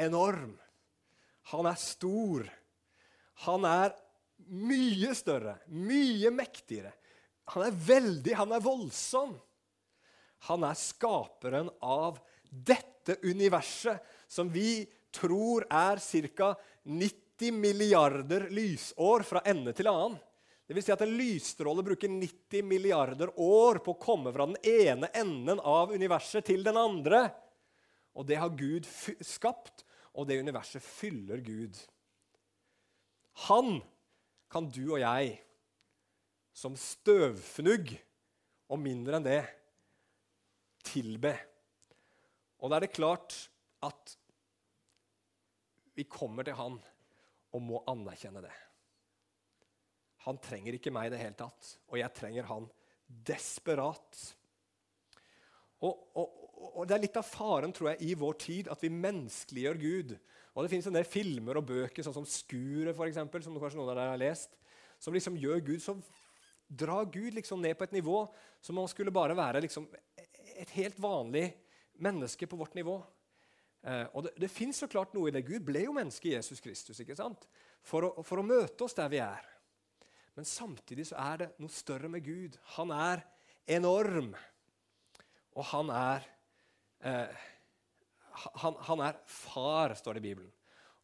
enorm. 0.06 0.54
Han 1.52 1.68
er 1.68 1.78
stor. 1.80 2.46
Han 3.46 3.64
er 3.68 3.94
mye 4.46 5.14
større, 5.16 5.56
mye 5.72 6.30
mektigere. 6.34 6.92
Han 7.54 7.66
er 7.68 7.78
veldig, 7.86 8.34
han 8.34 8.54
er 8.56 8.64
voldsom. 8.64 9.36
Han 10.50 10.66
er 10.66 10.78
skaperen 10.78 11.70
av 11.80 12.18
dette 12.50 13.18
universet 13.22 14.02
som 14.28 14.50
vi 14.52 14.84
tror 15.14 15.66
er 15.70 16.02
ca. 16.36 16.52
90 16.84 17.52
milliarder 17.52 18.48
lysår 18.50 19.24
fra 19.26 19.42
ende 19.46 19.74
til 19.76 19.90
annen. 19.90 20.18
Det 20.66 20.74
vil 20.74 20.82
si 20.82 20.90
at 20.90 21.02
En 21.04 21.14
lysstråle 21.14 21.84
bruker 21.86 22.10
90 22.10 22.64
milliarder 22.66 23.30
år 23.38 23.78
på 23.84 23.94
å 23.94 24.00
komme 24.02 24.32
fra 24.34 24.48
den 24.50 24.58
ene 24.66 25.10
enden 25.14 25.60
av 25.62 25.92
universet 25.94 26.48
til 26.48 26.66
den 26.66 26.78
andre. 26.80 27.28
Og 28.18 28.26
det 28.26 28.40
har 28.40 28.50
Gud 28.58 28.88
skapt, 29.22 29.84
og 30.16 30.26
det 30.26 30.40
universet 30.40 30.82
fyller 30.82 31.38
Gud. 31.44 31.76
Han 33.46 33.78
kan 34.52 34.68
du 34.70 34.82
og 34.94 35.00
jeg, 35.02 35.36
som 36.56 36.76
støvfnugg 36.78 37.92
og 38.72 38.80
mindre 38.80 39.18
enn 39.18 39.26
det, 39.26 39.42
tilbe. 40.86 41.34
Og 42.62 42.70
da 42.70 42.78
er 42.78 42.86
det 42.86 42.94
klart 42.96 43.34
at 43.84 44.14
vi 45.96 46.06
kommer 46.08 46.46
til 46.46 46.56
han 46.58 46.78
og 47.56 47.62
må 47.64 47.82
anerkjenne 47.88 48.42
det. 48.44 48.54
Han 50.26 50.40
trenger 50.42 50.76
ikke 50.76 50.92
meg 50.94 51.08
i 51.08 51.14
det 51.14 51.20
hele 51.22 51.38
tatt, 51.38 51.76
og 51.88 52.00
jeg 52.00 52.14
trenger 52.16 52.48
han 52.50 52.66
desperat. 53.06 54.22
Og, 55.86 55.92
og, 56.18 56.32
og, 56.72 56.82
Det 56.88 56.96
er 56.96 57.04
litt 57.04 57.20
av 57.20 57.28
faren 57.28 57.74
tror 57.76 57.92
jeg, 57.92 58.10
i 58.10 58.16
vår 58.18 58.38
tid 58.42 58.70
at 58.72 58.82
vi 58.82 58.90
menneskeliggjør 58.92 59.80
Gud. 59.80 60.16
Og 60.56 60.64
Det 60.64 60.72
fins 60.72 60.86
en 60.88 60.96
del 60.96 61.04
filmer 61.04 61.58
og 61.60 61.66
bøker, 61.68 62.02
sånn 62.02 62.16
som 62.16 62.24
'Skuret', 62.24 62.96
for 62.96 63.04
eksempel, 63.04 63.42
som 63.44 63.54
kanskje 63.60 63.76
noen 63.76 63.90
av 63.92 63.96
dere 63.96 64.14
har 64.14 64.22
lest, 64.22 64.56
som 64.98 65.12
liksom 65.12 65.36
gjør 65.36 65.60
Gud 65.60 65.82
så 65.84 66.00
drar 66.68 67.04
Gud 67.04 67.34
liksom 67.34 67.60
ned 67.62 67.76
på 67.78 67.84
et 67.84 67.92
nivå 67.92 68.26
som 68.60 68.76
om 68.76 68.82
han 68.82 68.90
skulle 68.90 69.14
bare 69.14 69.36
være 69.36 69.60
liksom 69.60 69.86
et 70.56 70.70
helt 70.70 70.98
vanlig 70.98 71.52
menneske 72.00 72.46
på 72.46 72.56
vårt 72.56 72.74
nivå. 72.74 72.96
Eh, 73.82 74.06
og 74.14 74.24
Det, 74.24 74.32
det 74.40 74.50
fins 74.50 74.80
så 74.82 74.88
klart 74.88 75.14
noe 75.14 75.28
i 75.28 75.34
det. 75.34 75.44
Gud 75.46 75.64
ble 75.66 75.84
jo 75.84 75.94
menneske 75.94 76.30
i 76.30 76.34
Jesus 76.34 76.60
Kristus 76.60 77.00
ikke 77.00 77.16
sant? 77.16 77.46
For 77.86 78.08
å, 78.08 78.24
for 78.26 78.40
å 78.40 78.46
møte 78.46 78.84
oss 78.84 78.96
der 78.96 79.12
vi 79.12 79.20
er. 79.22 79.44
Men 80.36 80.48
samtidig 80.48 81.06
så 81.08 81.20
er 81.22 81.42
det 81.44 81.50
noe 81.62 81.72
større 81.72 82.10
med 82.12 82.24
Gud. 82.24 82.58
Han 82.76 82.90
er 82.92 83.22
enorm. 83.76 84.34
Og 85.56 85.64
han 85.70 85.92
er 85.94 86.26
eh, 87.00 87.46
han, 88.36 88.76
han, 88.88 89.02
er 89.08 89.18
far, 89.30 89.94
står 89.96 90.16
det 90.16 90.24
i 90.24 90.28
Bibelen. 90.28 90.52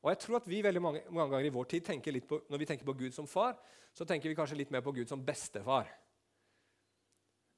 Og 0.02 0.10
jeg 0.10 0.20
tror 0.24 0.40
at 0.40 0.48
vi 0.50 0.62
veldig 0.64 0.82
mange, 0.82 1.02
mange 1.10 1.30
ganger 1.30 1.48
i 1.48 1.54
vår 1.54 1.68
tid 1.70 1.84
tenker 1.86 2.14
litt 2.14 2.26
på, 2.28 2.40
Når 2.50 2.58
vi 2.58 2.66
tenker 2.66 2.86
på 2.88 2.96
Gud 2.98 3.14
som 3.14 3.28
far, 3.30 3.54
så 3.94 4.06
tenker 4.08 4.30
vi 4.30 4.36
kanskje 4.36 4.58
litt 4.58 4.72
mer 4.74 4.82
på 4.82 4.94
Gud 4.96 5.08
som 5.08 5.22
bestefar. 5.22 5.90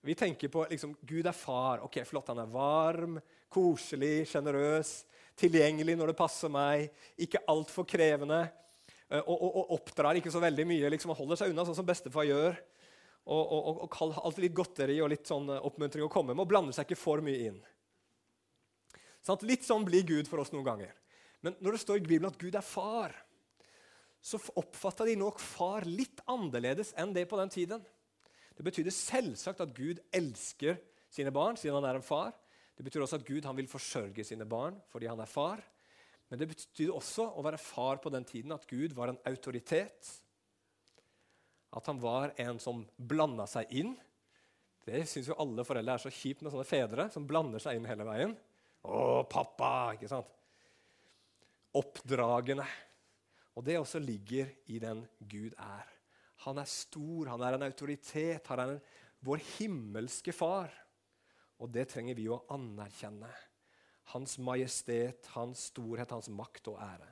Vi 0.04 0.14
tenker 0.19 0.50
på 0.52 0.66
liksom, 0.69 0.93
Gud 1.00 1.26
er 1.26 1.33
far. 1.33 1.81
ok, 1.87 2.02
Flott, 2.04 2.28
han 2.28 2.43
er 2.43 2.50
varm, 2.52 3.16
koselig, 3.49 4.26
sjenerøs, 4.28 5.04
tilgjengelig 5.40 5.97
når 5.97 6.12
det 6.12 6.19
passer 6.19 6.52
meg, 6.52 6.90
ikke 7.16 7.40
altfor 7.49 7.87
krevende. 7.88 8.43
Eh, 9.09 9.23
og, 9.23 9.35
og, 9.38 9.50
og, 9.62 9.73
oppdrar 9.78 10.21
ikke 10.21 10.33
så 10.33 10.43
veldig 10.45 10.66
mye. 10.69 10.90
Liksom, 10.93 11.14
han 11.14 11.21
holder 11.23 11.40
seg 11.40 11.54
unna, 11.54 11.64
sånn 11.64 11.78
som 11.78 11.88
bestefar 11.88 12.28
gjør. 12.28 12.59
Og, 13.25 13.52
og, 13.57 13.87
og 13.87 14.19
alltid 14.21 14.45
litt 14.45 14.57
godteri 14.59 14.99
og 15.00 15.09
litt 15.14 15.31
sånn 15.31 15.49
eh, 15.54 15.64
oppmuntring 15.64 16.04
å 16.04 16.12
komme 16.12 16.35
med, 16.35 16.45
og 16.45 16.50
blander 16.50 16.76
seg 16.76 16.85
ikke 16.85 17.00
for 17.00 17.25
mye 17.25 17.49
inn. 17.49 17.62
Sånn, 19.25 19.40
litt 19.49 19.64
sånn 19.64 19.87
blir 19.87 20.04
Gud 20.07 20.28
for 20.28 20.43
oss 20.43 20.52
noen 20.52 20.66
ganger. 20.66 20.93
Men 21.45 21.57
når 21.64 21.76
det 21.76 21.83
står 21.85 22.00
i 22.00 22.04
Bibelen 22.04 22.31
at 22.31 22.40
Gud 22.40 22.57
er 22.57 22.64
far, 22.64 23.14
så 24.25 24.40
oppfatta 24.57 25.04
de 25.04 25.16
nok 25.21 25.40
far 25.40 25.85
litt 25.88 26.23
annerledes 26.31 26.95
enn 27.00 27.12
det 27.16 27.26
på 27.28 27.37
den 27.40 27.52
tiden. 27.52 27.83
Det 28.57 28.64
betydde 28.64 28.93
selvsagt 28.95 29.61
at 29.61 29.75
Gud 29.76 30.00
elsker 30.14 30.78
sine 31.12 31.33
barn 31.35 31.59
siden 31.61 31.76
han 31.76 31.88
er 31.88 31.99
en 31.99 32.07
far. 32.07 32.33
Det 32.75 32.87
betyr 32.87 33.04
også 33.04 33.21
at 33.21 33.26
Gud 33.28 33.45
vil 33.45 33.71
forsørge 33.71 34.25
sine 34.26 34.47
barn 34.49 34.78
fordi 34.93 35.11
han 35.11 35.21
er 35.21 35.31
far. 35.31 35.61
Men 36.31 36.40
det 36.40 36.49
betydde 36.50 36.95
også 36.97 37.28
å 37.37 37.45
være 37.45 37.61
far 37.61 38.00
på 38.02 38.12
den 38.12 38.25
tiden 38.28 38.54
at 38.57 38.64
Gud 38.71 38.97
var 38.97 39.12
en 39.12 39.21
autoritet. 39.28 40.09
At 41.75 41.87
han 41.90 42.00
var 42.00 42.33
en 42.40 42.59
som 42.62 42.83
blanda 42.97 43.47
seg 43.50 43.71
inn. 43.76 43.93
Det 44.85 45.04
syns 45.11 45.28
jo 45.31 45.38
alle 45.40 45.64
foreldre 45.66 45.97
er 45.97 46.02
så 46.02 46.12
kjipt 46.12 46.43
med 46.43 46.54
sånne 46.54 46.69
fedre 46.69 47.09
som 47.12 47.28
blander 47.28 47.62
seg 47.62 47.78
inn 47.78 47.88
hele 47.88 48.09
veien. 48.09 48.35
Å, 48.85 49.25
pappa! 49.31 49.95
ikke 49.97 50.11
sant? 50.11 50.31
Oppdragende. 51.75 52.67
Og 53.55 53.64
det 53.67 53.79
også 53.79 54.00
ligger 54.03 54.50
i 54.71 54.81
den 54.83 55.05
Gud 55.19 55.55
er. 55.57 55.91
Han 56.45 56.59
er 56.61 56.69
stor, 56.69 57.31
han 57.33 57.43
er 57.47 57.57
en 57.57 57.67
autoritet, 57.67 58.47
han 58.50 58.61
er 58.61 58.75
en, 58.75 58.81
vår 59.25 59.41
himmelske 59.55 60.35
far. 60.37 60.73
Og 61.62 61.71
det 61.73 61.87
trenger 61.93 62.19
vi 62.19 62.29
å 62.29 62.43
anerkjenne 62.53 63.31
hans 64.12 64.37
majestet, 64.38 65.31
hans 65.33 65.71
storhet, 65.71 66.11
hans 66.12 66.29
makt 66.29 66.69
og 66.75 66.81
ære. 66.83 67.09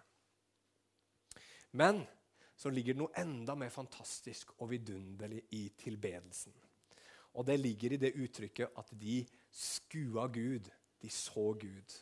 Men 1.79 2.02
så 2.59 2.71
ligger 2.71 2.95
det 2.95 3.00
noe 3.00 3.17
enda 3.23 3.57
mer 3.59 3.73
fantastisk 3.73 4.52
og 4.59 4.69
vidunderlig 4.75 5.41
i 5.57 5.64
tilbedelsen. 5.79 6.52
Og 7.33 7.47
det 7.49 7.57
ligger 7.62 7.95
i 7.95 8.00
det 8.02 8.12
uttrykket 8.21 8.76
at 8.76 8.93
de 9.00 9.23
skua 9.49 10.26
Gud. 10.29 10.69
De 11.02 11.11
så 11.11 11.52
Gud. 11.59 11.97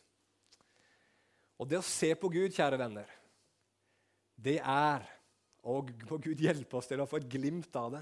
Og 1.60 1.68
det 1.68 1.80
å 1.80 1.84
se 1.84 2.12
på 2.16 2.30
Gud, 2.32 2.52
kjære 2.56 2.78
venner, 2.80 3.16
det 4.40 4.60
er 4.60 5.08
Og 5.60 5.90
må 6.08 6.16
Gud 6.16 6.40
hjelpe 6.40 6.78
oss 6.78 6.86
til 6.88 7.02
å 7.02 7.04
få 7.04 7.18
et 7.20 7.26
glimt 7.28 7.74
av 7.76 7.90
det. 7.92 8.00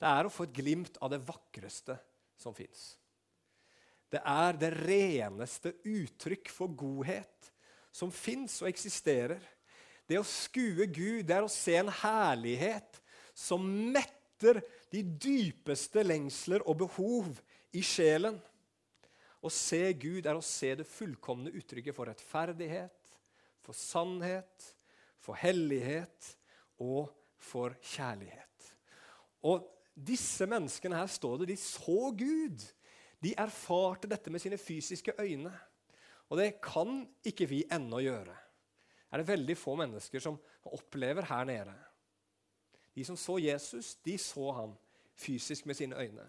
Det 0.00 0.08
er 0.08 0.24
å 0.24 0.30
få 0.32 0.46
et 0.46 0.54
glimt 0.56 0.94
av 1.04 1.10
det 1.12 1.18
vakreste 1.28 1.92
som 2.40 2.54
fins. 2.56 2.94
Det 4.08 4.22
er 4.24 4.56
det 4.56 4.70
reneste 4.78 5.74
uttrykk 5.84 6.48
for 6.48 6.72
godhet 6.72 7.50
som 7.92 8.08
fins 8.08 8.62
og 8.62 8.70
eksisterer. 8.70 9.44
Det 10.08 10.16
å 10.16 10.24
skue 10.24 10.86
Gud, 10.86 11.26
det 11.28 11.36
er 11.36 11.44
å 11.44 11.52
se 11.52 11.76
en 11.76 11.92
herlighet 12.00 13.00
som 13.36 13.60
metter 13.92 14.62
de 14.92 15.02
dypeste 15.04 16.04
lengsler 16.06 16.64
og 16.64 16.80
behov 16.86 17.28
i 17.76 17.82
sjelen. 17.84 18.38
Å 19.46 19.52
se 19.52 19.80
Gud 19.94 20.26
er 20.26 20.34
å 20.34 20.44
se 20.44 20.72
det 20.78 20.88
fullkomne 20.88 21.52
uttrykket 21.54 21.94
for 21.94 22.10
rettferdighet, 22.10 23.12
for 23.62 23.76
sannhet, 23.78 24.72
for 25.22 25.38
hellighet 25.38 26.32
og 26.82 27.12
for 27.38 27.76
kjærlighet. 27.94 28.72
Og 29.46 29.62
disse 29.96 30.48
menneskene 30.50 30.98
her 30.98 31.10
står 31.10 31.42
det, 31.42 31.52
de 31.52 31.58
så 31.60 32.10
Gud. 32.16 32.64
De 33.22 33.32
erfarte 33.38 34.10
dette 34.10 34.32
med 34.32 34.42
sine 34.42 34.58
fysiske 34.60 35.14
øyne. 35.20 35.52
Og 36.26 36.40
det 36.40 36.56
kan 36.64 37.04
ikke 37.26 37.46
vi 37.48 37.62
ennå 37.72 38.02
gjøre. 38.02 38.34
Det 39.06 39.14
er 39.14 39.22
det 39.22 39.30
veldig 39.30 39.56
få 39.56 39.76
mennesker 39.78 40.22
som 40.22 40.38
opplever 40.66 41.28
her 41.30 41.46
nede. 41.48 41.74
De 42.96 43.04
som 43.06 43.16
så 43.16 43.38
Jesus, 43.38 43.94
de 44.04 44.16
så 44.18 44.50
han 44.56 44.74
fysisk 45.16 45.68
med 45.68 45.78
sine 45.78 45.96
øyne. 45.96 46.26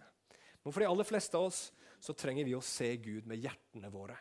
Men 0.63 0.73
for 0.73 0.83
de 0.83 0.89
aller 0.89 1.07
fleste 1.07 1.39
av 1.39 1.49
oss 1.49 1.67
så 1.99 2.15
trenger 2.17 2.47
vi 2.47 2.55
å 2.57 2.63
se 2.63 2.89
Gud 3.01 3.27
med 3.29 3.41
hjertene 3.41 3.91
våre. 3.91 4.17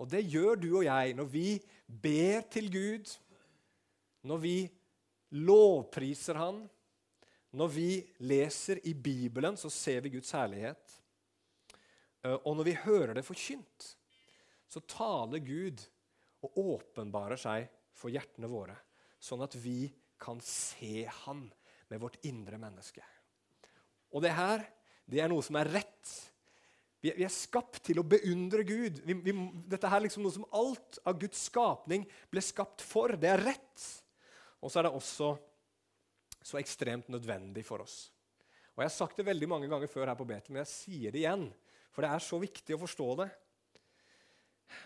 Og 0.00 0.08
det 0.08 0.22
gjør 0.24 0.56
du 0.60 0.68
og 0.72 0.84
jeg 0.86 1.16
når 1.16 1.28
vi 1.28 1.48
ber 1.86 2.46
til 2.52 2.70
Gud, 2.72 3.10
når 4.24 4.40
vi 4.42 4.56
lovpriser 5.36 6.40
Han, 6.40 6.62
når 7.56 7.72
vi 7.74 7.90
leser 8.22 8.80
i 8.86 8.94
Bibelen, 8.94 9.56
så 9.58 9.70
ser 9.72 10.04
vi 10.04 10.12
Guds 10.14 10.30
herlighet. 10.36 10.96
Eh, 12.22 12.36
og 12.36 12.54
når 12.56 12.68
vi 12.68 12.76
hører 12.84 13.16
det 13.16 13.26
forkynt, 13.26 13.88
så 14.70 14.82
taler 14.86 15.42
Gud 15.42 15.82
og 16.46 16.60
åpenbarer 16.62 17.40
seg 17.40 17.66
for 17.96 18.12
hjertene 18.12 18.48
våre, 18.48 18.76
sånn 19.20 19.42
at 19.44 19.56
vi 19.58 19.90
kan 20.20 20.38
se 20.44 21.04
Han 21.24 21.48
med 21.90 22.00
vårt 22.00 22.20
indre 22.28 22.60
menneske. 22.60 23.02
Og 24.14 24.22
det 24.22 24.32
her, 24.36 24.62
det 25.10 25.22
er 25.22 25.30
noe 25.30 25.42
som 25.44 25.58
er 25.58 25.70
rett. 25.74 26.12
Vi, 27.00 27.12
vi 27.16 27.24
er 27.24 27.32
skapt 27.32 27.80
til 27.88 28.00
å 28.00 28.06
beundre 28.06 28.64
Gud. 28.68 29.00
Vi, 29.06 29.16
vi, 29.24 29.34
dette 29.72 29.88
er 29.88 30.04
liksom 30.04 30.24
noe 30.24 30.34
som 30.34 30.48
alt 30.56 31.00
av 31.08 31.16
Guds 31.20 31.46
skapning 31.48 32.04
ble 32.32 32.44
skapt 32.44 32.84
for. 32.84 33.16
Det 33.16 33.30
er 33.32 33.44
rett. 33.50 33.86
Og 34.60 34.68
så 34.68 34.80
er 34.80 34.88
det 34.88 34.96
også 34.98 35.32
så 36.44 36.60
ekstremt 36.60 37.08
nødvendig 37.12 37.64
for 37.66 37.84
oss. 37.84 38.10
Og 38.76 38.84
Jeg 38.84 38.90
har 38.90 38.96
sagt 38.96 39.18
det 39.20 39.28
veldig 39.28 39.48
mange 39.50 39.68
ganger 39.68 39.90
før 39.92 40.08
her 40.08 40.16
på 40.16 40.28
Betel, 40.28 40.54
men 40.54 40.62
jeg 40.62 40.72
sier 40.72 41.12
det 41.12 41.24
igjen. 41.24 41.48
For 41.90 42.04
det 42.04 42.12
er 42.14 42.22
så 42.24 42.38
viktig 42.40 42.76
å 42.76 42.82
forstå 42.84 43.08
det. 43.20 43.28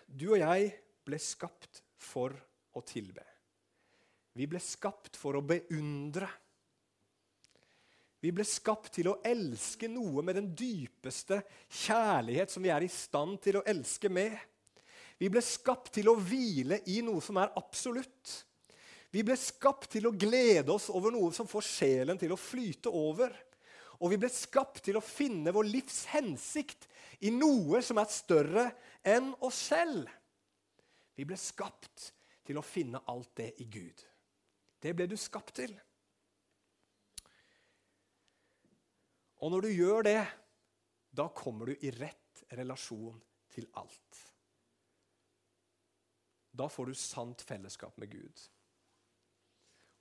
Du 0.08 0.30
og 0.32 0.40
jeg 0.40 0.70
ble 1.04 1.20
skapt 1.20 1.82
for 2.00 2.34
å 2.74 2.82
tilbe. 2.86 3.22
Vi 4.34 4.48
ble 4.50 4.58
skapt 4.62 5.18
for 5.18 5.38
å 5.38 5.44
beundre. 5.46 6.26
Vi 8.24 8.30
ble 8.32 8.44
skapt 8.48 8.94
til 8.96 9.10
å 9.10 9.18
elske 9.20 9.84
noe 9.92 10.22
med 10.24 10.38
den 10.38 10.46
dypeste 10.56 11.42
kjærlighet 11.82 12.48
som 12.54 12.64
vi 12.64 12.70
er 12.72 12.86
i 12.86 12.88
stand 12.88 13.36
til 13.44 13.58
å 13.58 13.64
elske 13.68 14.08
med. 14.08 14.32
Vi 15.20 15.28
ble 15.28 15.42
skapt 15.44 15.92
til 15.98 16.08
å 16.08 16.16
hvile 16.16 16.78
i 16.88 17.02
noe 17.04 17.20
som 17.20 17.36
er 17.42 17.52
absolutt. 17.60 18.32
Vi 19.12 19.26
ble 19.28 19.36
skapt 19.36 19.90
til 19.92 20.08
å 20.08 20.14
glede 20.16 20.72
oss 20.72 20.88
over 20.88 21.12
noe 21.12 21.36
som 21.36 21.50
får 21.50 21.68
sjelen 21.68 22.18
til 22.18 22.32
å 22.32 22.40
flyte 22.40 22.88
over. 22.88 23.28
Og 24.00 24.14
vi 24.14 24.22
ble 24.24 24.32
skapt 24.32 24.80
til 24.88 24.96
å 24.96 25.04
finne 25.04 25.52
vår 25.52 25.68
livs 25.68 26.06
hensikt 26.16 26.88
i 27.28 27.30
noe 27.30 27.84
som 27.84 28.00
er 28.00 28.08
større 28.08 28.68
enn 29.04 29.34
oss 29.44 29.66
selv. 29.68 30.08
Vi 31.12 31.28
ble 31.28 31.36
skapt 31.36 32.08
til 32.48 32.56
å 32.56 32.64
finne 32.64 33.04
alt 33.04 33.36
det 33.36 33.52
i 33.60 33.68
Gud. 33.68 34.00
Det 34.80 34.96
ble 34.96 35.12
du 35.12 35.20
skapt 35.20 35.60
til. 35.60 35.76
Og 39.42 39.52
når 39.52 39.66
du 39.66 39.70
gjør 39.74 40.06
det, 40.06 40.20
da 41.14 41.28
kommer 41.34 41.70
du 41.70 41.86
i 41.86 41.90
rett 41.94 42.44
relasjon 42.54 43.18
til 43.54 43.66
alt. 43.80 44.20
Da 46.54 46.68
får 46.70 46.90
du 46.90 46.98
sant 46.98 47.42
fellesskap 47.42 47.96
med 47.98 48.12
Gud. 48.14 48.42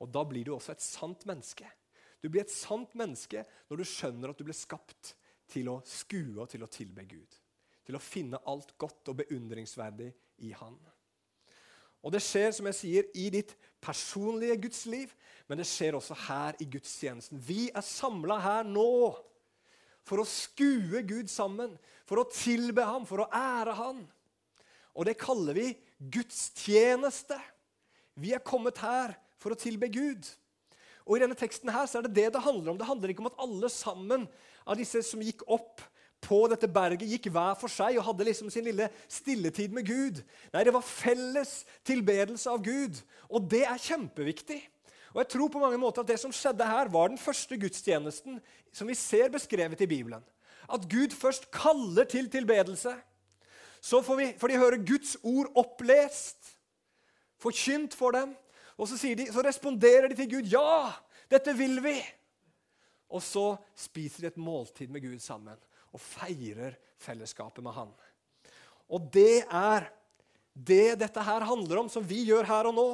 Og 0.04 0.10
da 0.13 0.24
blir 0.28 0.46
du 0.46 0.54
også 0.54 0.75
et 0.75 0.86
sant 0.86 1.25
menneske. 1.30 1.70
Du 2.22 2.30
blir 2.30 2.44
et 2.44 2.54
sant 2.54 2.94
menneske 2.98 3.44
når 3.70 3.82
du 3.82 3.86
skjønner 3.88 4.32
at 4.32 4.40
du 4.40 4.46
ble 4.48 4.56
skapt 4.58 5.13
til 5.50 5.70
å 5.72 5.80
skue 5.88 6.38
og 6.42 6.50
til 6.52 6.66
å 6.66 6.72
tilbe 6.72 7.06
Gud. 7.10 7.40
Til 7.84 7.98
å 7.98 8.04
finne 8.04 8.42
alt 8.50 8.75
godt 8.80 9.12
og 9.12 9.20
beundringsverdig 9.24 10.12
i 10.46 10.54
Han. 10.60 10.78
Og 12.03 12.12
det 12.12 12.22
skjer 12.24 12.51
som 12.55 12.67
jeg 12.67 12.77
sier, 12.77 13.12
i 13.15 13.29
ditt 13.31 13.53
personlige 13.83 14.57
gudsliv, 14.65 15.13
men 15.48 15.60
det 15.60 15.67
skjer 15.67 15.95
også 15.98 16.17
her 16.27 16.57
i 16.63 16.67
gudstjenesten. 16.72 17.39
Vi 17.39 17.69
er 17.72 17.86
samla 17.86 18.39
her 18.43 18.67
nå 18.67 19.13
for 20.03 20.19
å 20.19 20.27
skue 20.27 21.03
Gud 21.07 21.31
sammen, 21.31 21.77
for 22.07 22.19
å 22.19 22.27
tilbe 22.31 22.83
ham, 22.88 23.07
for 23.07 23.24
å 23.24 23.29
ære 23.31 23.75
ham. 23.79 24.03
Og 24.93 25.07
det 25.07 25.17
kaller 25.19 25.55
vi 25.57 25.67
gudstjeneste. 26.13 27.39
Vi 28.19 28.33
er 28.36 28.43
kommet 28.45 28.81
her 28.83 29.15
for 29.41 29.55
å 29.55 29.60
tilbe 29.60 29.89
Gud. 29.91 30.27
Og 31.03 31.17
I 31.17 31.24
denne 31.24 31.38
teksten 31.39 31.72
her 31.74 31.88
så 31.89 32.00
er 32.00 32.07
det 32.07 32.15
det 32.19 32.29
det 32.36 32.43
handler 32.43 32.74
om. 32.74 32.79
Det 32.79 32.88
handler 32.88 33.12
ikke 33.12 33.24
om 33.25 33.31
at 33.31 33.41
alle 33.43 33.72
sammen 33.72 34.27
av 34.63 34.79
disse 34.79 35.01
som 35.07 35.24
gikk 35.24 35.43
opp 35.51 35.83
på 36.24 36.39
dette 36.51 36.70
berget, 36.72 37.06
gikk 37.10 37.30
hver 37.34 37.58
for 37.60 37.72
seg 37.72 37.98
og 38.00 38.08
hadde 38.08 38.27
liksom 38.27 38.51
sin 38.53 38.65
lille 38.68 38.88
stilletid 39.12 39.74
med 39.75 39.88
Gud. 39.88 40.22
Nei, 40.53 40.63
det 40.65 40.74
var 40.75 40.86
felles 40.86 41.63
tilbedelse 41.88 42.51
av 42.51 42.63
Gud. 42.63 43.01
Og 43.30 43.50
det 43.51 43.65
er 43.68 43.82
kjempeviktig. 43.82 44.60
Og 45.13 45.22
jeg 45.22 45.32
tror 45.36 45.51
på 45.53 45.62
mange 45.62 45.77
måter 45.77 46.01
at 46.01 46.10
Det 46.10 46.20
som 46.20 46.34
skjedde 46.34 46.65
her, 46.65 46.89
var 46.89 47.12
den 47.12 47.22
første 47.22 47.58
gudstjenesten 47.60 48.39
som 48.74 48.89
vi 48.89 48.98
ser 48.98 49.30
beskrevet 49.34 49.82
i 49.82 49.89
Bibelen. 49.89 50.24
At 50.72 50.88
Gud 50.89 51.13
først 51.13 51.51
kaller 51.51 52.08
til 52.10 52.30
tilbedelse. 52.32 52.96
Så 53.84 54.01
får, 54.01 54.15
vi, 54.15 54.27
får 54.39 54.48
de 54.48 54.58
høre 54.58 54.86
Guds 54.88 55.18
ord 55.24 55.51
opplest, 55.60 56.56
forkynt 57.38 57.94
for 57.94 58.15
dem. 58.15 58.32
Og 58.80 58.88
så, 58.88 58.98
de, 58.98 59.27
så 59.27 59.44
responderer 59.44 60.08
de 60.08 60.15
til 60.15 60.32
Gud. 60.32 60.48
'Ja, 60.50 60.92
dette 61.30 61.53
vil 61.58 61.84
vi!' 61.84 62.01
Og 63.10 63.22
så 63.22 63.56
spiser 63.75 64.22
de 64.22 64.27
et 64.27 64.38
måltid 64.38 64.88
med 64.88 65.01
Gud 65.01 65.20
sammen 65.20 65.60
og 65.94 66.02
feirer 66.02 66.76
fellesskapet 67.02 67.64
med 67.64 67.76
Han. 67.76 67.92
Og 68.94 69.10
det 69.14 69.46
er 69.48 69.90
det 70.54 71.00
dette 71.02 71.22
her 71.26 71.46
handler 71.48 71.82
om, 71.82 71.90
som 71.90 72.06
vi 72.06 72.24
gjør 72.28 72.46
her 72.50 72.70
og 72.70 72.78
nå. 72.78 72.88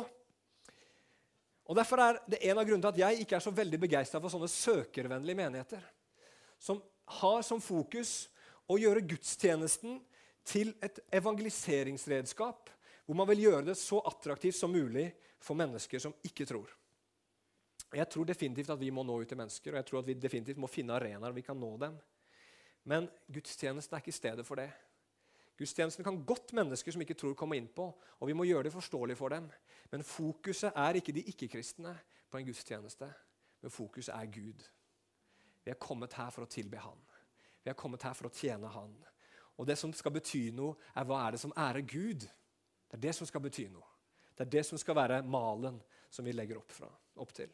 Og 1.69 1.77
Derfor 1.77 2.01
er 2.01 2.19
det 2.25 2.41
en 2.49 2.57
av 2.57 2.65
grunnene 2.65 2.81
til 2.87 2.93
at 2.95 3.01
jeg 3.03 3.23
ikke 3.23 3.37
er 3.37 3.45
så 3.45 3.53
veldig 3.53 3.79
begeistra 3.83 4.21
for 4.21 4.33
sånne 4.33 4.49
søkervennlige 4.49 5.37
menigheter. 5.37 5.83
Som 6.57 6.79
har 7.19 7.43
som 7.45 7.61
fokus 7.61 8.29
å 8.69 8.77
gjøre 8.79 9.05
gudstjenesten 9.05 9.99
til 10.47 10.71
et 10.81 11.01
evangeliseringsredskap. 11.13 12.71
Hvor 13.05 13.17
man 13.17 13.29
vil 13.29 13.45
gjøre 13.47 13.67
det 13.69 13.77
så 13.77 14.01
attraktivt 14.07 14.57
som 14.57 14.73
mulig 14.73 15.11
for 15.41 15.57
mennesker 15.59 16.01
som 16.01 16.15
ikke 16.25 16.47
tror. 16.49 16.71
Jeg 17.89 18.05
tror 18.13 18.27
definitivt 18.29 18.69
at 18.69 18.81
vi 18.81 18.91
må 18.93 19.01
nå 19.05 19.15
ut 19.21 19.29
til 19.29 19.37
mennesker, 19.39 19.73
og 19.73 19.79
jeg 19.79 19.87
tror 19.87 20.01
at 20.01 20.09
vi 20.09 20.17
definitivt 20.17 20.61
må 20.61 20.69
finne 20.69 20.93
arenaer 20.97 21.33
vi 21.33 21.45
kan 21.45 21.57
nå 21.57 21.71
dem. 21.81 21.95
Men 22.83 23.09
gudstjenesten 23.27 23.95
er 23.95 24.03
ikke 24.03 24.15
stedet 24.15 24.45
for 24.47 24.59
det. 24.59 24.69
Gudstjenesten 25.59 26.03
kan 26.03 26.21
godt 26.25 26.53
mennesker 26.55 26.91
som 26.95 27.01
ikke 27.03 27.17
tror, 27.19 27.35
komme 27.35 27.57
inn 27.59 27.67
på, 27.67 27.89
og 27.91 28.27
vi 28.27 28.35
må 28.37 28.45
gjøre 28.47 28.69
det 28.69 28.73
forståelig 28.73 29.17
for 29.19 29.33
dem. 29.33 29.49
Men 29.91 30.05
fokuset 30.07 30.71
er 30.71 30.99
ikke 30.99 31.13
de 31.15 31.25
ikke-kristne 31.33 31.91
på 32.31 32.39
en 32.39 32.47
gudstjeneste, 32.47 33.09
men 33.61 33.73
fokuset 33.73 34.13
er 34.15 34.31
Gud. 34.31 34.63
Vi 35.65 35.71
er 35.71 35.79
kommet 35.81 36.15
her 36.15 36.31
for 36.31 36.45
å 36.45 36.49
tilbe 36.49 36.79
Han. 36.79 37.01
Vi 37.63 37.71
er 37.71 37.77
kommet 37.77 38.03
her 38.07 38.15
for 38.15 38.29
å 38.29 38.33
tjene 38.33 38.71
Han. 38.71 38.95
Og 39.59 39.67
det 39.67 39.75
som 39.77 39.91
skal 39.93 40.15
bety 40.15 40.45
noe, 40.55 40.77
er 40.95 41.07
hva 41.07 41.25
er 41.25 41.35
det 41.35 41.41
som 41.43 41.53
ærer 41.57 41.83
Gud. 41.83 42.23
Det 42.87 42.95
er 42.95 43.03
det 43.09 43.15
som 43.17 43.27
skal 43.27 43.43
bety 43.43 43.67
noe. 43.67 43.85
Det 44.37 44.45
er 44.45 44.53
det 44.55 44.63
som 44.69 44.79
skal 44.79 44.95
være 44.95 45.23
malen 45.27 45.81
som 46.09 46.23
vi 46.25 46.31
legger 46.31 46.61
opp, 46.61 46.71
fra, 46.71 46.87
opp 47.19 47.33
til. 47.35 47.51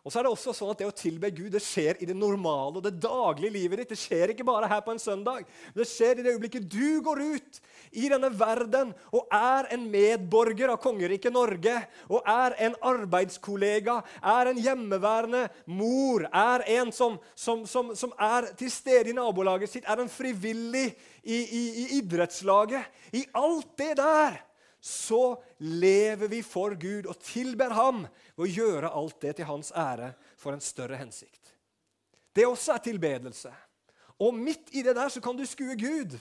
Og 0.00 0.12
så 0.12 0.20
er 0.20 0.24
Det 0.24 0.32
også 0.32 0.54
sånn 0.56 0.70
at 0.72 0.80
det 0.80 0.88
å 0.88 0.96
tilbe 0.96 1.28
Gud 1.34 1.52
det 1.52 1.60
skjer 1.60 1.98
i 2.00 2.08
det 2.08 2.16
normale 2.16 2.78
og 2.78 2.84
det 2.86 2.94
daglige 3.02 3.52
livet 3.52 3.82
ditt. 3.82 3.92
Det 3.92 4.00
skjer 4.00 4.32
ikke 4.32 4.46
bare 4.48 4.68
her 4.70 4.80
på 4.84 4.94
en 4.94 5.02
søndag. 5.02 5.44
Det 5.76 5.84
skjer 5.88 6.18
i 6.20 6.24
det 6.24 6.32
øyeblikket 6.32 6.68
du 6.72 7.02
går 7.04 7.20
ut 7.36 7.60
i 7.92 8.08
denne 8.08 8.30
verden 8.32 8.94
og 9.12 9.28
er 9.34 9.68
en 9.74 9.84
medborger 9.92 10.72
av 10.72 10.80
kongeriket 10.80 11.34
Norge, 11.34 11.76
og 12.08 12.24
er 12.28 12.56
en 12.66 12.76
arbeidskollega, 12.86 14.00
er 14.22 14.50
en 14.50 14.60
hjemmeværende 14.62 15.46
mor, 15.68 16.24
er 16.32 16.64
en 16.78 16.92
som, 16.94 17.18
som, 17.34 17.66
som, 17.68 17.92
som 17.98 18.14
er 18.16 18.48
til 18.58 18.70
stede 18.72 19.12
i 19.12 19.16
nabolaget 19.16 19.72
sitt, 19.72 19.88
er 19.88 20.00
en 20.00 20.12
frivillig 20.12 20.88
i, 21.22 21.36
i, 21.36 21.64
i 21.84 21.88
idrettslaget. 22.00 22.88
I 23.12 23.26
alt 23.36 23.74
det 23.80 23.96
der 24.00 24.40
så 24.80 25.42
lever 25.58 26.28
vi 26.28 26.40
for 26.42 26.74
Gud 26.80 27.06
og 27.06 27.18
tilber 27.20 27.74
ham 27.76 28.04
ved 28.36 28.46
å 28.46 28.50
gjøre 28.50 28.92
alt 28.96 29.18
det 29.20 29.36
til 29.38 29.48
hans 29.48 29.72
ære 29.76 30.14
for 30.40 30.56
en 30.56 30.64
større 30.64 30.96
hensikt. 31.00 31.52
Det 32.32 32.46
også 32.48 32.76
er 32.76 32.84
tilbedelse. 32.88 33.52
Og 34.20 34.36
midt 34.36 34.72
i 34.76 34.84
det 34.84 34.94
der 34.96 35.12
så 35.12 35.20
kan 35.20 35.36
du 35.36 35.44
skue 35.48 35.76
Gud. 35.76 36.16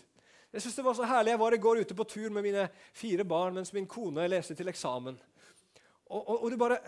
Jeg 0.52 0.62
synes 0.62 0.76
det 0.76 0.86
var 0.86 0.98
så 0.98 1.08
herlig. 1.08 1.32
Jeg 1.32 1.40
var 1.40 1.56
i 1.56 1.62
går 1.62 1.84
ute 1.86 1.96
på 1.96 2.08
tur 2.10 2.30
med 2.34 2.44
mine 2.44 2.66
fire 2.94 3.24
barn 3.24 3.56
mens 3.56 3.72
min 3.76 3.88
kone 3.88 4.28
leste 4.28 4.58
til 4.58 4.72
eksamen. 4.72 5.20
Og, 6.10 6.20
og, 6.20 6.36
og 6.44 6.52
du 6.52 6.58
bare 6.58 6.80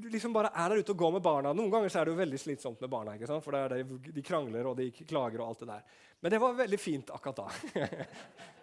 du 0.00 0.08
liksom 0.08 0.32
bare 0.32 0.52
er 0.54 0.70
der 0.70 0.82
ute 0.82 0.94
og 0.94 1.00
går 1.00 1.12
med 1.16 1.24
barna. 1.24 1.52
Noen 1.56 1.72
ganger 1.72 1.90
er 1.90 2.06
det 2.06 2.14
jo 2.14 2.20
veldig 2.20 2.38
slitsomt 2.40 2.80
med 2.80 2.92
barna. 2.92 3.16
ikke 3.16 3.28
sant? 3.28 3.44
For 3.44 3.56
det, 3.56 3.82
De 4.14 4.22
krangler 4.24 4.68
og 4.70 4.78
de 4.78 4.90
klager 5.00 5.40
og 5.40 5.48
alt 5.48 5.64
det 5.64 5.70
der. 5.72 5.84
Men 6.20 6.34
det 6.34 6.40
var 6.40 6.56
veldig 6.58 6.80
fint 6.80 7.10
akkurat 7.14 7.42
da. 7.42 7.48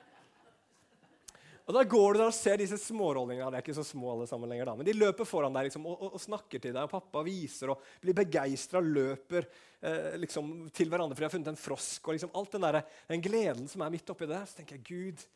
Og 1.67 1.75
Da 1.75 1.83
går 1.83 2.15
du 2.15 2.21
der 2.21 2.29
og 2.29 2.35
ser 2.35 2.61
disse 2.61 2.77
smårollingene. 2.79 3.49
De 3.51 3.59
er 3.59 3.65
ikke 3.65 3.75
så 3.75 3.83
små 3.83 4.13
alle 4.13 4.27
sammen 4.29 4.47
lenger 4.47 4.69
da, 4.69 4.75
men 4.79 4.87
de 4.87 4.95
løper 4.95 5.27
foran 5.27 5.51
deg 5.51 5.67
liksom, 5.67 5.83
og, 5.89 5.97
og, 5.97 6.13
og, 6.15 6.21
snakker 6.23 6.61
til 6.63 6.71
deg. 6.71 6.85
og 6.85 6.93
Pappa 6.93 7.23
viser 7.27 7.73
og 7.73 7.81
blir 8.03 8.15
begeistra 8.15 8.79
løper 8.79 9.49
eh, 9.81 10.15
liksom, 10.21 10.69
til 10.71 10.87
hverandre 10.93 11.17
fordi 11.17 11.25
de 11.25 11.27
har 11.27 11.35
funnet 11.35 11.51
en 11.51 11.59
frosk. 11.59 12.07
og 12.07 12.15
liksom, 12.15 12.31
alt 12.39 12.55
den, 12.55 12.63
der, 12.69 12.79
den 13.11 13.25
gleden 13.25 13.67
som 13.67 13.83
er 13.83 13.91
midt 13.91 14.13
oppi 14.15 14.29
det. 14.31 14.39
Så 14.47 14.61
tenker 14.61 14.79
jeg, 14.79 14.87
Gud, 14.87 15.27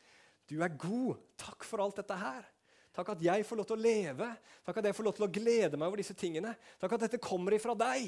du 0.48 0.56
er 0.64 0.80
god. 0.80 1.20
Takk 1.44 1.68
for 1.68 1.84
alt 1.84 2.00
dette 2.00 2.22
her. 2.24 2.48
Takk 2.96 3.12
at 3.14 3.28
jeg 3.28 3.44
får 3.48 3.60
lov 3.60 3.68
til 3.68 3.76
å 3.76 3.84
leve. 3.84 4.30
Takk 4.68 4.80
at 4.80 4.88
jeg 4.88 4.96
får 4.96 5.08
lov 5.10 5.18
til 5.20 5.28
å 5.28 5.32
glede 5.36 5.80
meg 5.80 5.92
over 5.92 6.00
disse 6.00 6.16
tingene. 6.16 6.56
Takk 6.80 6.96
at 6.96 7.06
dette 7.10 7.24
kommer 7.24 7.56
ifra 7.60 7.76
deg. 7.76 8.08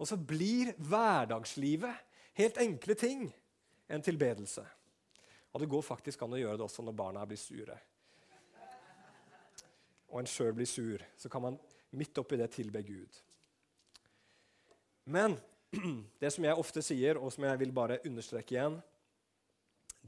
Og 0.00 0.08
så 0.08 0.16
blir 0.16 0.72
hverdagslivet 0.88 2.04
helt 2.40 2.64
enkle 2.64 2.96
ting 2.96 3.28
en 3.92 4.04
tilbedelse. 4.04 4.64
Og 5.52 5.62
det 5.62 5.70
går 5.70 5.84
faktisk 5.84 6.22
an 6.22 6.36
å 6.36 6.40
gjøre 6.40 6.60
det 6.60 6.66
også 6.66 6.84
når 6.84 6.96
barna 6.98 7.24
blir 7.28 7.40
sure. 7.40 7.76
Og 10.08 10.20
en 10.20 10.28
sjøl 10.28 10.54
blir 10.56 10.68
sur. 10.68 11.02
Så 11.16 11.30
kan 11.32 11.44
man 11.44 11.58
midt 11.96 12.18
oppi 12.20 12.38
det 12.40 12.50
tilbe 12.52 12.82
Gud. 12.84 13.20
Men 15.08 15.36
det 16.20 16.32
som 16.32 16.44
jeg 16.44 16.60
ofte 16.60 16.84
sier, 16.84 17.20
og 17.20 17.32
som 17.32 17.46
jeg 17.48 17.60
vil 17.60 17.72
bare 17.76 18.00
understreke 18.08 18.56
igjen, 18.56 18.78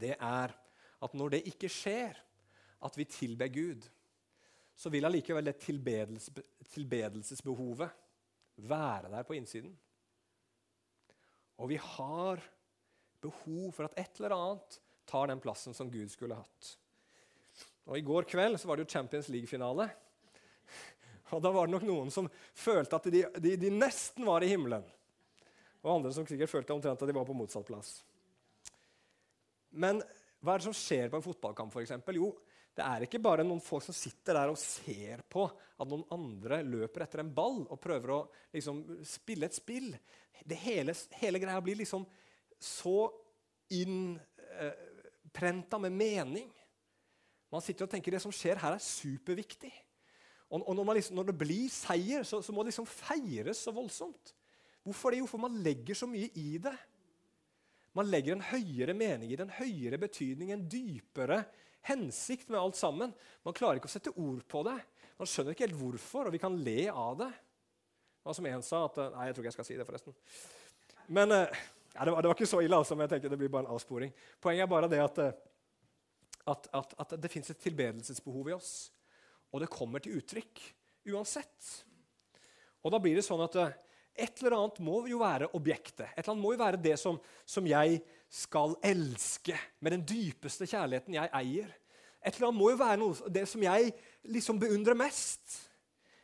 det 0.00 0.14
er 0.16 0.52
at 1.00 1.16
når 1.16 1.36
det 1.36 1.46
ikke 1.48 1.70
skjer, 1.72 2.16
at 2.80 2.96
vi 2.96 3.04
tilber 3.08 3.48
Gud, 3.52 3.84
så 4.76 4.88
vil 4.92 5.04
allikevel 5.04 5.44
det 5.44 5.58
tilbedelse, 5.60 6.32
tilbedelsesbehovet 6.72 7.90
være 8.64 9.10
der 9.12 9.26
på 9.28 9.36
innsiden. 9.36 9.74
Og 11.60 11.68
vi 11.68 11.76
har 11.76 12.40
behov 13.20 13.72
for 13.76 13.88
at 13.88 13.98
et 14.00 14.16
eller 14.16 14.36
annet 14.36 14.78
tar 15.10 15.30
den 15.30 15.42
plassen 15.42 15.74
som 15.76 15.90
Gud 15.90 16.12
skulle 16.12 16.38
hatt. 16.38 16.70
Og 17.90 17.98
I 17.98 18.04
går 18.06 18.28
kveld 18.30 18.60
så 18.60 18.70
var 18.70 18.78
det 18.78 18.86
jo 18.86 18.92
Champions 18.94 19.28
League-finale. 19.32 19.88
Og 21.34 21.42
Da 21.42 21.50
var 21.54 21.66
det 21.66 21.74
nok 21.74 21.86
noen 21.88 22.12
som 22.14 22.28
følte 22.54 23.00
at 23.00 23.08
de, 23.10 23.24
de, 23.42 23.56
de, 23.58 23.72
nesten 23.74 24.26
var 24.28 24.46
i 24.46 24.50
himmelen. 24.52 24.86
Og 25.80 25.96
andre 25.96 26.12
som 26.14 26.26
sikkert 26.28 26.52
følte 26.52 26.76
omtrent 26.76 27.02
at 27.02 27.10
de 27.10 27.16
var 27.16 27.26
på 27.26 27.36
motsatt 27.36 27.66
plass. 27.66 27.96
Men 29.70 30.02
hva 30.40 30.54
er 30.54 30.62
det 30.62 30.68
som 30.68 30.76
skjer 30.76 31.10
på 31.10 31.18
en 31.18 31.24
fotballkamp? 31.24 31.72
For 31.74 31.82
eksempel? 31.82 32.20
jo, 32.20 32.30
det 32.76 32.86
er 32.86 33.04
ikke 33.04 33.20
bare 33.22 33.44
noen 33.44 33.62
folk 33.62 33.84
som 33.84 33.96
sitter 33.96 34.38
der 34.38 34.52
og 34.52 34.58
ser 34.60 35.24
på 35.28 35.44
at 35.50 35.88
noen 35.88 36.04
andre 36.14 36.60
løper 36.64 37.04
etter 37.04 37.24
en 37.24 37.32
ball 37.34 37.64
og 37.66 37.80
prøver 37.82 38.14
å 38.14 38.20
liksom, 38.54 38.84
spille 39.06 39.48
et 39.48 39.56
spill. 39.56 39.90
Det 40.46 40.58
hele, 40.62 40.94
hele 41.20 41.42
greia 41.42 41.64
blir 41.64 41.80
liksom 41.82 42.06
så 42.60 43.10
inn... 43.74 44.14
Eh, 44.60 44.86
prenta 45.34 45.78
med 45.82 45.94
mening. 45.94 46.50
Man 47.50 47.62
sitter 47.64 47.86
og 47.86 47.92
tenker 47.92 48.14
det 48.14 48.22
som 48.22 48.34
skjer 48.34 48.60
her, 48.62 48.76
er 48.76 48.84
superviktig. 48.84 49.72
Og, 50.50 50.62
og 50.62 50.76
når, 50.76 50.96
liksom, 50.98 51.16
når, 51.18 51.30
det 51.30 51.38
blir 51.38 51.66
seier, 51.72 52.26
så, 52.26 52.40
så 52.42 52.54
må 52.54 52.62
det 52.62 52.72
liksom 52.72 52.88
feires 52.90 53.62
så 53.66 53.74
voldsomt. 53.74 54.34
Hvorfor 54.86 55.12
det? 55.12 55.20
Jo, 55.20 55.28
for 55.30 55.42
man 55.42 55.58
legger 55.62 55.98
så 55.98 56.08
mye 56.10 56.30
i 56.40 56.58
det. 56.62 56.74
Man 57.98 58.06
legger 58.06 58.36
en 58.36 58.46
høyere 58.46 58.94
mening 58.94 59.32
i 59.32 59.36
det, 59.36 59.46
en 59.46 59.58
høyere 59.58 59.98
betydning, 59.98 60.52
en 60.54 60.66
dypere 60.70 61.42
hensikt 61.88 62.50
med 62.50 62.60
alt 62.60 62.78
sammen. 62.78 63.12
Man 63.46 63.56
klarer 63.56 63.80
ikke 63.80 63.90
å 63.90 63.92
sette 63.92 64.14
ord 64.14 64.42
på 64.50 64.62
det. 64.66 64.76
Man 65.18 65.28
skjønner 65.28 65.56
ikke 65.56 65.66
helt 65.66 65.80
hvorfor, 65.80 66.28
og 66.28 66.34
vi 66.34 66.42
kan 66.42 66.58
le 66.64 66.84
av 66.90 67.18
det. 67.20 67.30
Hva 68.24 68.34
som 68.36 68.46
en 68.46 68.62
sa 68.64 68.84
at, 68.86 68.98
Nei, 69.14 69.26
jeg 69.28 69.36
tror 69.36 69.44
ikke 69.44 69.50
jeg 69.50 69.58
skal 69.58 69.68
si 69.68 69.78
det, 69.78 69.86
forresten. 69.88 70.16
Men 71.10 71.34
eh, 71.34 71.60
ja, 71.94 72.04
det, 72.04 72.10
var, 72.10 72.22
det, 72.22 72.28
var, 72.28 72.36
ikke 72.36 72.46
så 72.46 72.60
ille, 72.62 72.76
altså, 72.76 72.96
men 72.96 73.06
jeg 73.06 73.16
tenker 73.16 73.32
det 73.32 73.40
blir 73.40 73.52
bare 73.52 73.66
en 73.66 73.74
avsporing. 73.74 74.12
Poenget 74.42 74.64
er 74.64 74.70
bare 74.70 74.90
det 74.90 75.00
at, 75.02 75.20
eh, 75.24 75.38
at, 76.52 76.68
at, 76.80 76.96
at 77.04 77.14
det 77.20 77.30
fins 77.32 77.50
et 77.50 77.62
tilbedelsesbehov 77.62 78.50
i 78.50 78.56
oss. 78.56 78.74
Og 79.50 79.62
det 79.62 79.72
kommer 79.72 80.02
til 80.02 80.20
uttrykk 80.20 80.62
uansett. 81.10 81.70
Og 82.84 82.94
da 82.94 83.00
blir 83.02 83.18
det 83.18 83.26
sånn 83.26 83.42
at 83.44 83.58
eh, 83.58 83.74
et 84.20 84.42
eller 84.42 84.56
annet 84.58 84.80
må 84.84 85.02
jo 85.10 85.20
være 85.22 85.50
objektet. 85.56 86.08
Et 86.12 86.22
eller 86.22 86.34
annet 86.34 86.44
må 86.44 86.54
jo 86.54 86.62
være 86.62 86.82
det 86.82 86.96
som, 87.00 87.18
som 87.48 87.66
jeg 87.66 88.00
skal 88.30 88.76
elske 88.86 89.56
med 89.82 89.96
den 89.96 90.06
dypeste 90.06 90.68
kjærligheten 90.70 91.16
jeg 91.16 91.32
eier. 91.40 91.72
Et 92.20 92.34
eller 92.34 92.50
annet 92.50 92.60
må 92.60 92.70
jo 92.72 92.80
være 92.80 93.00
noe, 93.00 93.32
det 93.32 93.46
som 93.48 93.62
jeg 93.64 93.90
liksom 94.28 94.60
beundrer 94.60 94.98
mest. 94.98 95.56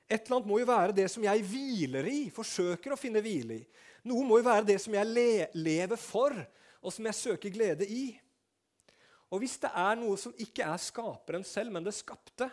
Et 0.06 0.20
eller 0.20 0.38
annet 0.38 0.50
må 0.50 0.60
jo 0.60 0.68
være 0.68 0.94
det 0.94 1.08
som 1.10 1.24
jeg 1.24 1.44
hviler 1.48 2.06
i, 2.10 2.18
forsøker 2.30 2.94
å 2.94 3.00
finne 3.00 3.22
hvile 3.24 3.58
i. 3.58 3.64
Noe 4.06 4.26
må 4.26 4.38
jo 4.38 4.46
være 4.46 4.68
det 4.68 4.78
som 4.82 4.94
jeg 4.94 5.10
le 5.10 5.30
lever 5.58 5.98
for, 5.98 6.36
og 6.82 6.94
som 6.94 7.08
jeg 7.08 7.18
søker 7.18 7.54
glede 7.54 7.88
i. 7.90 8.04
Og 9.34 9.42
hvis 9.42 9.56
det 9.58 9.72
er 9.74 9.98
noe 9.98 10.14
som 10.20 10.34
ikke 10.38 10.66
er 10.66 10.78
skaperen 10.78 11.44
selv, 11.46 11.74
men 11.74 11.86
det 11.86 11.96
skapte, 11.96 12.48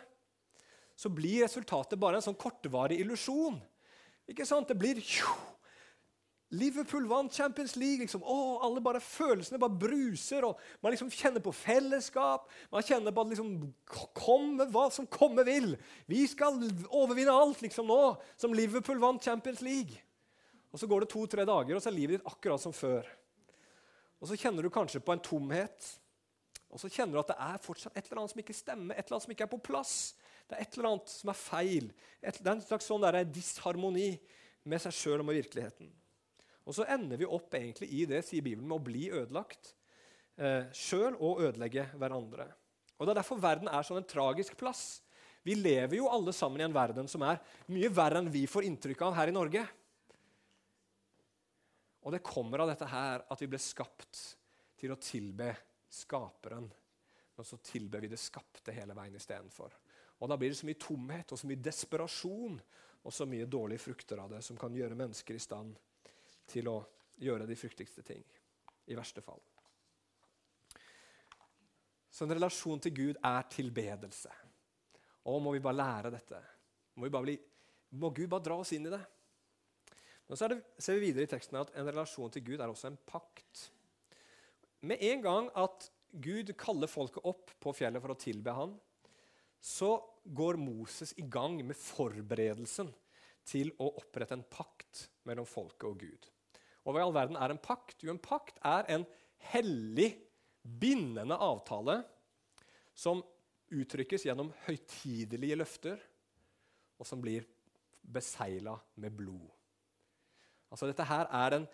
så 0.98 1.10
blir 1.10 1.44
resultatet 1.44 1.98
bare 2.00 2.18
en 2.18 2.26
sånn 2.26 2.38
kortvarig 2.38 2.98
illusjon. 3.02 3.60
Ikke 4.30 4.46
sant? 4.46 4.70
Det 4.70 4.78
blir 4.78 5.02
Liverpool 6.54 7.06
vant 7.10 7.34
Champions 7.34 7.74
League. 7.76 8.04
Liksom. 8.04 8.22
å, 8.22 8.58
alle 8.64 8.82
bare 8.84 9.02
Følelsene 9.02 9.58
bare 9.60 9.78
bruser. 9.78 10.46
og 10.46 10.60
Man 10.82 10.94
liksom 10.94 11.10
kjenner 11.12 11.42
på 11.42 11.54
fellesskap. 11.54 12.48
Man 12.72 12.86
kjenner 12.86 13.14
på 13.14 13.24
at 13.24 13.34
liksom, 13.34 13.52
komme 14.14 14.68
hva 14.74 14.88
som 14.94 15.08
komme 15.10 15.46
vil. 15.46 15.74
Vi 16.10 16.24
skal 16.30 16.58
overvinne 16.90 17.34
alt 17.34 17.62
liksom 17.64 17.90
nå, 17.90 18.02
som 18.38 18.54
Liverpool 18.54 19.02
vant 19.02 19.22
Champions 19.22 19.62
League. 19.66 19.98
Og 20.74 20.80
Så 20.80 20.88
går 20.90 21.04
det 21.04 21.12
to-tre 21.12 21.44
dager, 21.46 21.76
og 21.76 21.82
så 21.82 21.92
er 21.92 21.94
livet 21.94 22.18
ditt 22.18 22.26
akkurat 22.26 22.60
som 22.60 22.74
før. 22.74 23.06
Og 24.18 24.26
Så 24.26 24.38
kjenner 24.40 24.66
du 24.66 24.72
kanskje 24.74 25.02
på 25.04 25.14
en 25.14 25.22
tomhet. 25.22 25.92
Og 26.74 26.80
så 26.82 26.90
kjenner 26.90 27.14
du 27.14 27.20
at 27.20 27.28
det 27.30 27.36
er 27.38 27.60
fortsatt 27.62 27.94
et 27.94 28.08
eller 28.08 28.24
annet 28.24 28.32
som 28.32 28.40
ikke 28.42 28.56
stemmer, 28.56 28.96
et 28.96 29.04
eller 29.06 29.14
annet 29.14 29.26
som 29.28 29.34
ikke 29.36 29.44
er 29.46 29.52
på 29.52 29.60
plass. 29.62 29.92
Det 30.50 30.56
er 30.56 30.64
et 30.64 30.74
eller 30.74 30.88
annet 30.90 31.12
som 31.12 31.30
er 31.30 31.38
feil. 31.38 31.92
Et, 32.18 32.40
det 32.40 32.50
er 32.50 32.56
en 32.56 32.64
slags 32.64 32.88
sånn 32.90 33.04
der 33.04 33.20
disharmoni 33.30 34.08
med 34.66 34.82
seg 34.82 34.96
sjøl 34.96 35.22
og 35.22 35.28
med 35.28 35.38
virkeligheten. 35.38 35.92
Og 36.64 36.74
så 36.74 36.88
ender 36.90 37.20
vi 37.20 37.28
opp 37.28 37.54
egentlig 37.54 37.92
i 37.94 38.02
det, 38.10 38.24
sier 38.26 38.42
Bibelen, 38.42 38.66
med 38.66 38.80
å 38.80 38.82
bli 38.82 39.06
ødelagt 39.12 39.70
eh, 40.40 40.66
sjøl 40.74 41.14
og 41.14 41.44
ødelegge 41.46 41.86
hverandre. 41.94 42.48
Og 42.98 43.06
Det 43.06 43.14
er 43.14 43.20
derfor 43.20 43.42
verden 43.42 43.70
er 43.70 43.86
sånn 43.86 44.00
en 44.00 44.10
tragisk 44.10 44.58
plass. 44.58 45.04
Vi 45.44 45.54
lever 45.54 45.98
jo 46.00 46.10
alle 46.10 46.34
sammen 46.34 46.62
i 46.62 46.66
en 46.66 46.74
verden 46.74 47.06
som 47.10 47.22
er 47.28 47.38
mye 47.70 47.92
verre 47.92 48.22
enn 48.22 48.32
vi 48.32 48.46
får 48.50 48.66
inntrykk 48.66 49.06
av 49.06 49.18
her 49.20 49.30
i 49.30 49.36
Norge. 49.36 49.62
Og 52.04 52.12
det 52.12 52.24
kommer 52.24 52.60
av 52.60 52.68
dette 52.68 52.88
her 52.88 53.24
at 53.32 53.40
vi 53.40 53.48
ble 53.48 53.60
skapt 53.62 54.20
til 54.80 54.92
å 54.92 55.00
tilbe 55.00 55.52
Skaperen. 55.94 56.66
Og 57.38 57.46
så 57.46 57.58
tilber 57.62 58.02
vi 58.02 58.10
det 58.10 58.18
skapte 58.20 58.74
hele 58.74 58.94
veien 58.96 59.14
istedenfor. 59.14 59.72
Og 60.22 60.28
Da 60.30 60.36
blir 60.38 60.50
det 60.50 60.58
så 60.58 60.66
mye 60.66 60.80
tomhet 60.80 61.32
og 61.32 61.38
så 61.38 61.48
mye 61.50 61.62
desperasjon 61.62 62.60
og 63.04 63.12
så 63.12 63.26
mye 63.28 63.48
dårlige 63.50 63.82
frukter 63.82 64.20
av 64.22 64.30
det 64.32 64.42
som 64.42 64.58
kan 64.58 64.74
gjøre 64.74 64.98
mennesker 64.98 65.36
i 65.36 65.42
stand 65.42 65.74
til 66.50 66.70
å 66.70 66.78
gjøre 67.20 67.46
de 67.46 67.56
frykteligste 67.58 68.04
ting. 68.06 68.22
I 68.86 68.96
verste 68.98 69.22
fall. 69.24 69.40
Så 72.10 72.24
en 72.24 72.34
relasjon 72.34 72.82
til 72.82 72.94
Gud 72.94 73.18
er 73.18 73.46
tilbedelse. 73.50 74.30
Og 75.30 75.40
må 75.42 75.54
vi 75.54 75.62
bare 75.64 75.80
lære 75.80 76.12
dette? 76.14 76.40
Må, 77.00 77.08
bli, 77.10 77.34
må 77.98 78.10
Gud 78.14 78.28
bare 78.30 78.44
dra 78.44 78.58
oss 78.62 78.74
inn 78.76 78.86
i 78.86 78.92
det? 78.92 79.02
Men 80.28 80.40
så 80.40 80.48
det, 80.48 80.60
ser 80.80 80.98
vi 80.98 81.10
videre 81.10 81.26
i 81.26 81.30
teksten 81.30 81.60
at 81.60 81.72
en 81.76 81.88
relasjon 81.90 82.32
til 82.32 82.44
Gud 82.46 82.60
er 82.60 82.70
også 82.70 82.88
en 82.90 83.00
pakt. 83.08 83.68
Med 84.84 85.02
en 85.04 85.22
gang 85.24 85.50
at 85.58 85.88
Gud 86.24 86.52
kaller 86.60 86.90
folket 86.90 87.24
opp 87.26 87.52
på 87.60 87.74
fjellet 87.76 88.02
for 88.02 88.14
å 88.14 88.20
tilbe 88.20 88.54
han, 88.54 88.74
så 89.64 89.96
går 90.24 90.58
Moses 90.60 91.14
i 91.20 91.24
gang 91.28 91.56
med 91.64 91.76
forberedelsen 91.78 92.90
til 93.48 93.72
å 93.80 93.90
opprette 94.00 94.36
en 94.36 94.44
pakt 94.48 95.06
mellom 95.28 95.48
folket 95.48 95.88
og 95.88 96.00
Gud. 96.00 96.28
Og 96.84 96.92
hva 96.92 97.00
i 97.00 97.06
all 97.06 97.16
verden 97.16 97.38
er 97.40 97.52
en 97.52 97.60
pakt? 97.60 98.02
Jo, 98.04 98.12
en 98.12 98.22
pakt 98.22 98.60
er 98.64 98.88
en 98.92 99.06
hellig, 99.52 100.12
bindende 100.64 101.36
avtale 101.36 101.98
som 102.96 103.20
uttrykkes 103.74 104.24
gjennom 104.28 104.52
høytidelige 104.64 105.58
løfter, 105.60 106.00
og 107.00 107.08
som 107.08 107.20
blir 107.20 107.44
besegla 108.00 108.76
med 109.00 109.16
blod. 109.16 109.53
Altså 110.74 110.88
Dette 110.90 111.06
her 111.06 111.28
er 111.30 111.54
den 111.54 111.66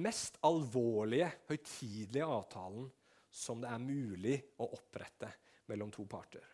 mest 0.00 0.38
alvorlige, 0.46 1.28
høytidelige 1.50 2.26
avtalen 2.26 2.88
som 3.28 3.60
det 3.60 3.68
er 3.68 3.82
mulig 3.82 4.38
å 4.58 4.70
opprette 4.72 5.28
mellom 5.68 5.92
to 5.92 6.06
parter. 6.08 6.46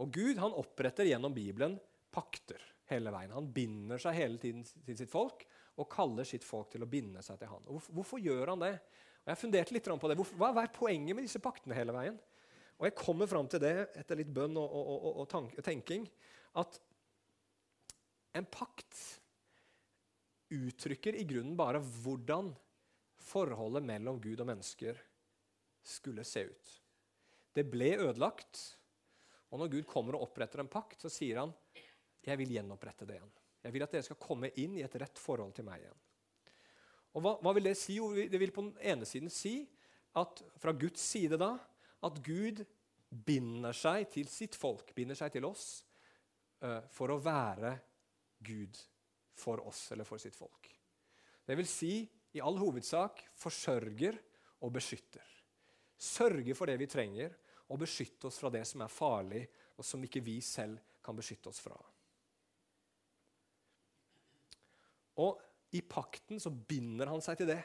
Og 0.00 0.08
Gud 0.14 0.40
han 0.40 0.56
oppretter 0.56 1.04
gjennom 1.04 1.34
Bibelen 1.36 1.76
pakter 2.10 2.62
hele 2.90 3.12
veien. 3.12 3.34
Han 3.36 3.50
binder 3.52 4.00
seg 4.00 4.16
hele 4.16 4.40
tiden 4.40 4.64
til 4.64 4.96
sitt 4.96 5.12
folk 5.12 5.44
og 5.76 5.88
kaller 5.92 6.26
sitt 6.26 6.46
folk 6.48 6.72
til 6.72 6.84
å 6.84 6.90
binde 6.90 7.20
seg 7.22 7.38
til 7.40 7.52
han. 7.52 7.68
Og 7.68 7.76
hvorfor, 7.76 7.96
hvorfor 7.98 8.24
gjør 8.24 8.54
han 8.54 8.64
det? 8.64 8.74
Og 9.20 9.30
Jeg 9.34 9.42
funderte 9.42 9.76
litt 9.76 9.92
på 9.92 10.10
det. 10.10 10.16
Hvorfor, 10.16 10.40
hva 10.40 10.64
er 10.64 10.72
poenget 10.74 11.16
med 11.16 11.28
disse 11.28 11.42
paktene 11.44 11.76
hele 11.76 11.94
veien? 11.94 12.16
Og 12.80 12.88
Jeg 12.88 12.96
kommer 12.96 13.28
fram 13.28 13.48
til 13.52 13.60
det 13.60 13.74
etter 14.00 14.16
litt 14.16 14.32
bønn 14.32 14.56
og, 14.56 14.64
og, 14.64 14.90
og, 14.96 15.28
og 15.28 15.64
tenking 15.64 16.08
at 16.56 16.80
en 18.40 18.46
pakt 18.48 19.19
uttrykker 20.50 21.16
i 21.16 21.24
grunnen 21.28 21.56
bare 21.58 21.80
hvordan 21.80 22.50
forholdet 23.20 23.84
mellom 23.86 24.20
Gud 24.22 24.40
og 24.42 24.48
mennesker 24.50 24.98
skulle 25.86 26.24
se 26.26 26.44
ut. 26.48 26.72
Det 27.54 27.64
ble 27.66 27.94
ødelagt, 27.98 28.60
og 29.50 29.62
når 29.62 29.72
Gud 29.72 29.88
kommer 29.90 30.16
og 30.16 30.28
oppretter 30.28 30.62
en 30.62 30.70
pakt, 30.70 31.00
så 31.02 31.10
sier 31.12 31.42
han 31.42 31.54
jeg 32.20 32.36
vil 32.36 32.52
gjenopprette 32.52 33.06
det 33.08 33.16
igjen. 33.16 33.32
Jeg 33.64 33.74
vil 33.74 33.84
at 33.84 33.94
dere 33.94 34.06
skal 34.06 34.20
komme 34.20 34.50
inn 34.60 34.76
i 34.78 34.84
et 34.84 34.96
rett 35.00 35.20
forhold 35.20 35.54
til 35.56 35.66
meg 35.66 35.82
igjen. 35.82 36.00
Og 37.16 37.24
hva, 37.24 37.32
hva 37.42 37.52
vil 37.56 37.66
Det 37.66 37.76
si? 37.78 37.96
Jo, 37.98 38.12
det 38.14 38.40
vil 38.40 38.52
på 38.54 38.64
den 38.68 38.76
ene 38.92 39.08
siden 39.08 39.32
si 39.32 39.64
at 40.20 40.42
fra 40.60 40.74
Guds 40.76 41.02
side 41.02 41.38
da, 41.40 41.54
at 42.02 42.20
Gud 42.24 42.62
binder 43.10 43.74
seg 43.76 44.06
til 44.12 44.28
sitt 44.30 44.56
folk, 44.58 44.92
binder 44.94 45.18
seg 45.18 45.32
til 45.34 45.46
oss, 45.48 45.82
uh, 46.62 46.80
for 46.92 47.10
å 47.10 47.20
være 47.22 47.74
Gud 48.46 48.78
for 49.36 49.62
oss 49.66 49.90
eller 49.92 50.08
for 50.08 50.22
sitt 50.22 50.36
folk. 50.36 50.70
Det 51.46 51.56
vil 51.58 51.68
si 51.68 51.94
i 52.36 52.42
all 52.44 52.58
hovedsak 52.60 53.24
forsørger 53.38 54.18
og 54.62 54.74
beskytter. 54.74 55.24
Sørge 56.00 56.54
for 56.56 56.70
det 56.70 56.78
vi 56.80 56.88
trenger, 56.90 57.34
og 57.70 57.78
beskytte 57.84 58.26
oss 58.26 58.40
fra 58.42 58.50
det 58.50 58.64
som 58.66 58.82
er 58.82 58.90
farlig, 58.90 59.44
og 59.78 59.86
som 59.86 60.02
ikke 60.02 60.22
vi 60.24 60.40
selv 60.42 60.80
kan 61.04 61.16
beskytte 61.16 61.50
oss 61.52 61.60
fra. 61.62 61.76
Og 65.20 65.38
i 65.76 65.82
pakten 65.86 66.40
så 66.42 66.50
binder 66.50 67.10
han 67.12 67.22
seg 67.22 67.38
til 67.38 67.52
det. 67.52 67.60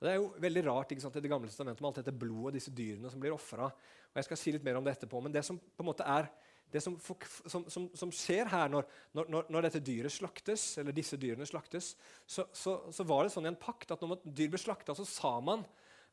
Det 0.00 0.08
er 0.08 0.20
jo 0.20 0.30
veldig 0.40 0.62
rart 0.68 0.92
ikke 0.94 1.02
sant, 1.02 1.16
i 1.18 1.22
Det 1.24 1.28
gamle 1.28 1.50
testamentet 1.50 1.82
med 1.82 1.90
alt 1.90 1.98
dette 2.00 2.14
blodet 2.16 2.52
og 2.52 2.56
disse 2.56 2.72
dyrene 2.72 3.10
som 3.12 3.20
blir 3.20 3.34
ofra. 3.34 3.68
Jeg 4.14 4.28
skal 4.28 4.38
si 4.40 4.54
litt 4.54 4.64
mer 4.64 4.78
om 4.78 4.86
det 4.86 4.94
etterpå, 4.94 5.20
men 5.20 5.34
det 5.34 5.42
som 5.44 5.58
på 5.58 5.84
en 5.84 5.90
måte 5.90 6.06
er 6.08 6.30
det 6.70 6.80
som, 6.84 6.96
som, 7.46 7.64
som, 7.66 7.86
som 7.98 8.12
skjer 8.14 8.48
her 8.50 8.70
når, 8.70 8.86
når, 9.16 9.46
når, 9.50 9.66
dette 9.66 9.82
dyret 9.84 10.14
slaktes, 10.14 10.64
eller 10.78 10.94
disse 10.94 11.18
dyrene 11.20 11.46
slaktes, 11.48 11.94
så, 12.26 12.46
så, 12.54 12.76
så, 12.94 13.06
var 13.06 13.26
det 13.26 13.32
sånn 13.34 13.48
i 13.48 13.50
en 13.50 13.58
pakt 13.58 13.90
at 13.94 14.02
når 14.04 14.22
dyr 14.24 14.52
ble 14.52 14.60
slakta, 14.60 14.94
så 14.94 15.06
sa 15.08 15.32
man 15.42 15.64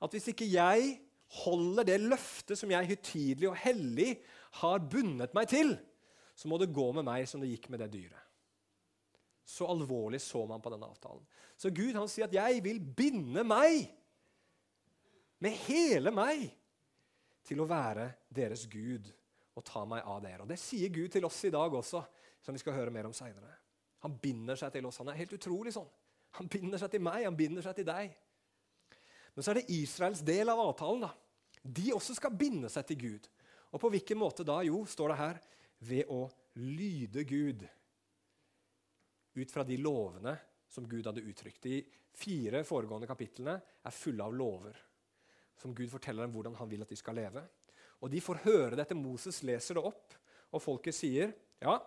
at 0.02 0.14
hvis 0.14 0.32
ikke 0.34 0.50
jeg 0.50 0.96
holder 1.44 1.86
det 1.88 2.00
løftet 2.02 2.58
som 2.58 2.72
jeg 2.72 2.90
høytidelig 2.90 3.50
og 3.50 3.60
hellig 3.60 4.12
har 4.62 4.82
bundet 4.82 5.36
meg 5.38 5.50
til, 5.52 5.76
så 6.38 6.50
må 6.50 6.60
det 6.62 6.74
gå 6.74 6.88
med 6.96 7.06
meg 7.06 7.28
som 7.30 7.42
det 7.42 7.52
gikk 7.52 7.70
med 7.74 7.82
det 7.84 7.92
dyret. 7.94 8.24
Så 9.48 9.68
alvorlig 9.70 10.20
så 10.22 10.44
man 10.48 10.62
på 10.64 10.72
denne 10.74 10.90
avtalen. 10.90 11.24
Så 11.58 11.72
Gud 11.72 11.96
han 11.96 12.10
sier 12.12 12.28
at 12.28 12.34
'jeg 12.36 12.64
vil 12.64 12.80
binde 12.80 13.44
meg 13.48 13.88
med 15.40 15.56
hele 15.68 16.12
meg 16.12 16.50
til 17.48 17.62
å 17.62 17.70
være 17.70 18.12
deres 18.34 18.66
Gud 18.68 19.08
og 19.58 19.66
ta 19.66 19.84
meg 19.86 20.06
av 20.06 20.22
dere'. 20.22 20.42
Og 20.42 20.48
Det 20.48 20.60
sier 20.60 20.90
Gud 20.90 21.12
til 21.12 21.26
oss 21.26 21.44
i 21.46 21.54
dag 21.54 21.74
også, 21.74 22.04
som 22.42 22.54
vi 22.54 22.60
skal 22.62 22.74
høre 22.74 22.92
mer 22.94 23.06
om 23.06 23.14
seinere. 23.14 23.56
Han 24.06 24.18
binder 24.22 24.56
seg 24.56 24.72
til 24.72 24.86
oss. 24.86 24.98
Han 25.02 25.10
er 25.10 25.18
helt 25.18 25.34
utrolig 25.34 25.74
sånn. 25.74 25.90
Han 26.38 26.48
binder 26.48 26.78
seg 26.78 26.92
til 26.92 27.02
meg, 27.02 27.24
han 27.26 27.36
binder 27.36 27.66
seg 27.66 27.76
til 27.76 27.86
deg. 27.86 28.14
Men 29.34 29.44
så 29.44 29.52
er 29.52 29.60
det 29.60 29.70
Israels 29.74 30.22
del 30.22 30.50
av 30.50 30.60
avtalen. 30.60 31.02
da. 31.02 31.14
De 31.64 31.94
også 31.94 32.16
skal 32.16 32.32
binde 32.32 32.70
seg 32.70 32.86
til 32.86 32.98
Gud. 32.98 33.28
Og 33.72 33.82
på 33.82 33.90
hvilken 33.90 34.18
måte 34.18 34.46
da? 34.46 34.62
Jo, 34.62 34.86
står 34.86 35.10
det 35.10 35.18
her, 35.18 35.40
ved 35.80 36.06
å 36.10 36.30
lyde 36.56 37.24
Gud 37.24 37.68
ut 39.38 39.52
fra 39.52 39.64
de 39.64 39.78
lovene 39.78 40.38
som 40.68 40.88
Gud 40.88 41.06
hadde 41.06 41.22
uttrykt. 41.22 41.62
De 41.62 41.86
fire 42.14 42.64
foregående 42.64 43.08
kapitlene 43.08 43.58
er 43.58 43.92
fulle 43.92 44.24
av 44.24 44.34
lover 44.34 44.78
som 45.58 45.74
Gud 45.74 45.90
forteller 45.90 46.26
dem 46.26 46.34
hvordan 46.36 46.56
han 46.58 46.70
vil 46.70 46.84
at 46.86 46.92
de 46.92 46.98
skal 46.98 47.18
leve. 47.18 47.44
Og 48.02 48.12
De 48.12 48.22
får 48.22 48.44
høre 48.46 48.78
dette. 48.78 48.96
Moses 48.98 49.42
leser 49.44 49.78
det 49.78 49.84
opp, 49.84 50.14
og 50.54 50.62
folket 50.62 50.96
sier, 50.96 51.34
'Ja, 51.62 51.80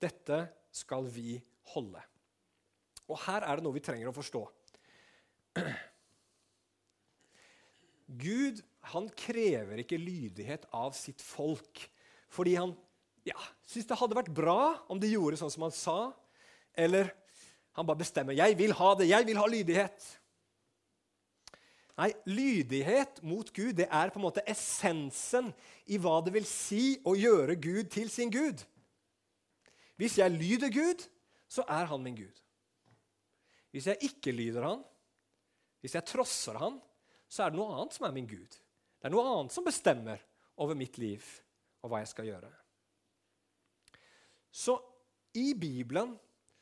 dette 0.00 0.48
skal 0.70 1.04
vi 1.08 1.42
holde'. 1.74 2.02
Og 3.08 3.18
Her 3.24 3.42
er 3.42 3.56
det 3.56 3.64
noe 3.64 3.74
vi 3.74 3.80
trenger 3.80 4.08
å 4.08 4.12
forstå. 4.12 4.46
Gud 8.08 8.62
han 8.92 9.08
krever 9.08 9.82
ikke 9.82 10.00
lydighet 10.00 10.64
av 10.72 10.92
sitt 10.96 11.20
folk 11.20 11.90
fordi 12.32 12.54
han 12.56 12.76
ja, 13.24 13.36
syntes 13.64 13.88
det 13.88 13.98
hadde 14.00 14.16
vært 14.16 14.32
bra 14.32 14.84
om 14.88 15.00
de 15.00 15.08
gjorde 15.12 15.36
sånn 15.40 15.52
som 15.52 15.64
han 15.64 15.72
sa, 15.74 16.12
eller 16.76 17.10
han 17.76 17.86
bare 17.88 18.02
bestemmer 18.04 18.32
'jeg 18.36 18.56
vil 18.56 18.72
ha 18.72 18.94
det, 18.94 19.08
jeg 19.08 19.26
vil 19.26 19.36
ha 19.36 19.46
lydighet'. 19.46 20.18
Nei, 21.98 22.12
lydighet 22.30 23.18
mot 23.26 23.48
Gud 23.50 23.74
det 23.80 23.88
er 23.90 24.12
på 24.14 24.20
en 24.20 24.28
måte 24.28 24.44
essensen 24.46 25.50
i 25.90 25.98
hva 25.98 26.20
det 26.22 26.30
vil 26.36 26.46
si 26.46 26.92
å 27.02 27.16
gjøre 27.18 27.56
Gud 27.58 27.88
til 27.90 28.10
sin 28.12 28.30
Gud. 28.30 28.62
Hvis 29.98 30.20
jeg 30.20 30.30
lyder 30.30 30.70
Gud, 30.70 31.02
så 31.50 31.64
er 31.66 31.88
han 31.90 32.04
min 32.04 32.14
Gud. 32.20 32.44
Hvis 33.74 33.88
jeg 33.90 34.10
ikke 34.12 34.34
lyder 34.34 34.68
han, 34.68 34.84
hvis 35.82 35.96
jeg 35.98 36.06
trosser 36.06 36.58
han, 36.60 36.78
så 37.28 37.44
er 37.44 37.50
det 37.50 37.58
noe 37.58 37.74
annet 37.74 37.96
som 37.96 38.06
er 38.06 38.14
min 38.14 38.30
Gud. 38.30 38.54
Det 38.98 39.08
er 39.08 39.14
noe 39.14 39.26
annet 39.32 39.54
som 39.54 39.66
bestemmer 39.66 40.22
over 40.62 40.78
mitt 40.78 41.00
liv 41.02 41.26
og 41.82 41.90
hva 41.90 42.02
jeg 42.02 42.12
skal 42.12 42.30
gjøre. 42.30 42.52
Så 44.54 44.78
i 45.38 45.50
Bibelen 45.58 46.14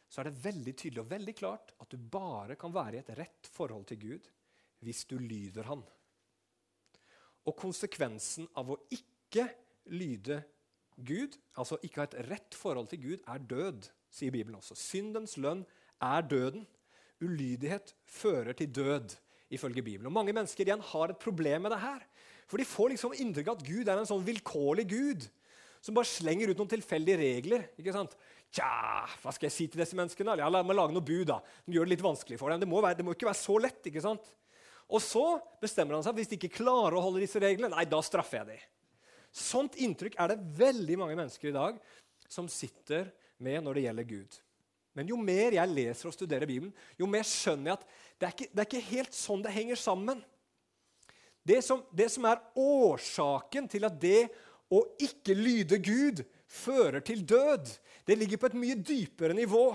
så 0.08 0.22
er 0.22 0.30
det 0.30 0.40
veldig 0.46 0.74
tydelig 0.76 1.04
og 1.04 1.12
veldig 1.12 1.36
klart 1.36 1.76
at 1.82 1.92
du 1.92 2.00
bare 2.00 2.56
kan 2.60 2.72
være 2.72 2.98
i 2.98 3.02
et 3.04 3.14
rett 3.20 3.52
forhold 3.52 3.84
til 3.92 4.00
Gud 4.00 4.32
hvis 4.84 5.04
du 5.08 5.16
lyder 5.18 5.68
Han. 5.70 5.84
Og 7.46 7.54
konsekvensen 7.58 8.48
av 8.58 8.72
å 8.74 8.80
ikke 8.90 9.46
lyde 9.94 10.40
Gud, 10.96 11.36
altså 11.54 11.78
ikke 11.84 12.00
ha 12.00 12.08
et 12.08 12.18
rett 12.30 12.56
forhold 12.56 12.88
til 12.90 13.02
Gud, 13.02 13.20
er 13.28 13.44
død, 13.44 13.88
sier 14.10 14.32
Bibelen 14.34 14.58
også. 14.58 14.74
Syndens 14.78 15.36
lønn 15.36 15.62
er 16.02 16.24
døden. 16.26 16.64
Ulydighet 17.20 17.94
fører 18.08 18.56
til 18.56 18.72
død, 18.72 19.14
ifølge 19.52 19.84
Bibelen. 19.84 20.08
Og 20.08 20.16
Mange 20.16 20.34
mennesker 20.36 20.66
igjen 20.66 20.82
har 20.82 21.12
et 21.12 21.22
problem 21.22 21.66
med 21.66 21.76
det 21.76 21.82
her. 21.84 22.02
For 22.48 22.60
de 22.60 22.66
får 22.68 22.94
liksom 22.94 23.14
inntrykk 23.16 23.50
av 23.52 23.58
at 23.58 23.66
Gud 23.66 23.88
er 23.88 24.00
en 24.00 24.08
sånn 24.08 24.24
vilkårlig 24.26 24.86
Gud 24.90 25.28
som 25.82 25.94
bare 25.94 26.08
slenger 26.08 26.50
ut 26.50 26.58
noen 26.58 26.70
tilfeldige 26.70 27.20
regler. 27.20 27.68
ikke 27.78 27.94
sant? 27.94 28.16
Tja, 28.54 29.04
hva 29.22 29.32
skal 29.34 29.48
jeg 29.48 29.54
si 29.54 29.66
til 29.70 29.82
disse 29.82 29.96
menneskene? 29.98 30.34
Ja, 30.40 30.48
La 30.50 30.62
meg 30.66 30.78
lage 30.78 30.94
noe 30.94 31.04
bud 31.04 31.28
da, 31.28 31.40
De 31.66 31.76
gjør 31.76 31.86
det 31.86 31.96
litt 31.96 32.04
vanskelig 32.06 32.38
for 32.40 32.50
dem. 32.50 32.62
Det 32.62 32.68
må, 32.70 32.80
være, 32.82 32.98
det 32.98 33.06
må 33.06 33.14
ikke 33.14 33.28
være 33.28 33.38
så 33.38 33.58
lett. 33.62 33.82
ikke 33.86 34.02
sant? 34.02 34.26
Og 34.86 35.02
så 35.02 35.24
bestemmer 35.62 35.96
han 35.96 36.04
seg 36.06 36.16
hvis 36.18 36.30
de 36.30 36.38
ikke 36.38 36.58
klarer 36.60 36.96
å 36.98 37.04
holde 37.08 37.22
disse 37.24 37.40
reglene, 37.42 37.72
nei, 37.74 37.86
da 37.90 37.98
straffer 38.04 38.42
jeg 38.42 38.50
dem. 38.52 38.66
Sånt 39.36 39.76
inntrykk 39.82 40.16
er 40.22 40.32
det 40.32 40.42
veldig 40.56 40.98
mange 41.02 41.16
mennesker 41.18 41.50
i 41.50 41.56
dag 41.56 41.80
som 42.30 42.48
sitter 42.50 43.10
med 43.42 43.64
når 43.64 43.78
det 43.78 43.86
gjelder 43.86 44.08
Gud. 44.08 44.38
Men 44.96 45.10
jo 45.10 45.18
mer 45.20 45.58
jeg 45.58 45.74
leser 45.74 46.08
og 46.08 46.14
studerer 46.16 46.48
Bibelen, 46.48 46.72
jo 46.96 47.08
mer 47.10 47.26
skjønner 47.28 47.72
jeg 47.72 47.76
at 47.76 47.84
det 48.16 48.28
er 48.28 48.32
ikke, 48.32 48.48
det 48.48 48.62
er 48.62 48.68
ikke 48.70 48.92
helt 48.94 49.16
sånn 49.18 49.42
det 49.44 49.52
henger 49.52 49.80
sammen. 49.80 50.22
Det 51.46 51.58
som, 51.62 51.82
det 51.92 52.08
som 52.14 52.24
er 52.26 52.40
årsaken 52.58 53.68
til 53.70 53.84
at 53.86 53.98
det 54.00 54.22
å 54.72 54.80
ikke 55.02 55.36
lyde 55.36 55.78
Gud 55.84 56.24
fører 56.48 57.04
til 57.04 57.20
død, 57.28 57.68
det 58.08 58.16
ligger 58.18 58.40
på 58.40 58.48
et 58.48 58.58
mye 58.58 58.78
dypere 58.78 59.36
nivå. 59.36 59.68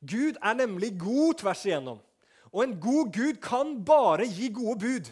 Gud 0.00 0.36
er 0.36 0.58
nemlig 0.58 0.92
god 1.00 1.40
tvers 1.40 1.64
igjennom. 1.66 1.98
Og 2.50 2.64
en 2.64 2.76
god 2.82 3.12
Gud 3.14 3.40
kan 3.42 3.76
bare 3.86 4.26
gi 4.26 4.50
gode 4.54 4.78
bud. 4.82 5.10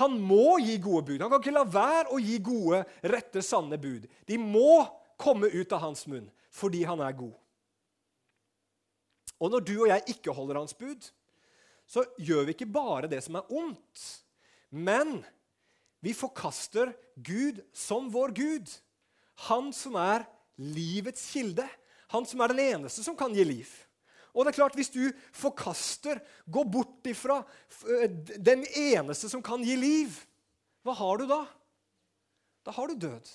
Han 0.00 0.16
må 0.18 0.58
gi 0.58 0.78
gode 0.82 1.06
bud. 1.06 1.22
Han 1.22 1.30
kan 1.30 1.42
ikke 1.42 1.54
la 1.54 1.64
være 1.70 2.10
å 2.10 2.18
gi 2.18 2.40
gode, 2.42 2.82
rette, 3.06 3.42
sanne 3.46 3.78
bud. 3.78 4.08
De 4.26 4.38
må 4.40 4.82
komme 5.20 5.50
ut 5.52 5.74
av 5.74 5.84
hans 5.86 6.06
munn 6.10 6.26
fordi 6.54 6.84
han 6.86 7.00
er 7.02 7.14
god. 7.18 7.34
Og 9.42 9.50
når 9.50 9.64
du 9.66 9.72
og 9.80 9.88
jeg 9.90 10.14
ikke 10.14 10.34
holder 10.34 10.60
hans 10.60 10.74
bud, 10.78 11.08
så 11.86 12.04
gjør 12.16 12.46
vi 12.46 12.54
ikke 12.54 12.70
bare 12.70 13.10
det 13.10 13.18
som 13.24 13.36
er 13.38 13.50
ondt, 13.52 14.04
men 14.70 15.18
vi 16.04 16.14
forkaster 16.14 16.92
Gud 17.16 17.58
som 17.74 18.06
vår 18.12 18.34
Gud. 18.36 18.70
Han 19.48 19.72
som 19.74 19.98
er 19.98 20.26
livets 20.60 21.26
kilde. 21.32 21.66
Han 22.14 22.26
som 22.28 22.42
er 22.44 22.52
den 22.52 22.62
eneste 22.62 23.02
som 23.02 23.16
kan 23.18 23.34
gi 23.34 23.44
liv. 23.46 23.70
Og 24.34 24.44
det 24.44 24.52
er 24.52 24.58
klart, 24.58 24.74
Hvis 24.74 24.90
du 24.90 25.12
forkaster, 25.32 26.18
går 26.50 26.64
bort 26.64 27.06
ifra 27.06 27.42
den 28.36 28.64
eneste 28.76 29.28
som 29.30 29.42
kan 29.42 29.62
gi 29.62 29.76
liv, 29.76 30.10
hva 30.82 30.92
har 30.92 31.16
du 31.16 31.28
da? 31.30 31.44
Da 32.66 32.70
har 32.74 32.86
du 32.86 32.98
død. 32.98 33.30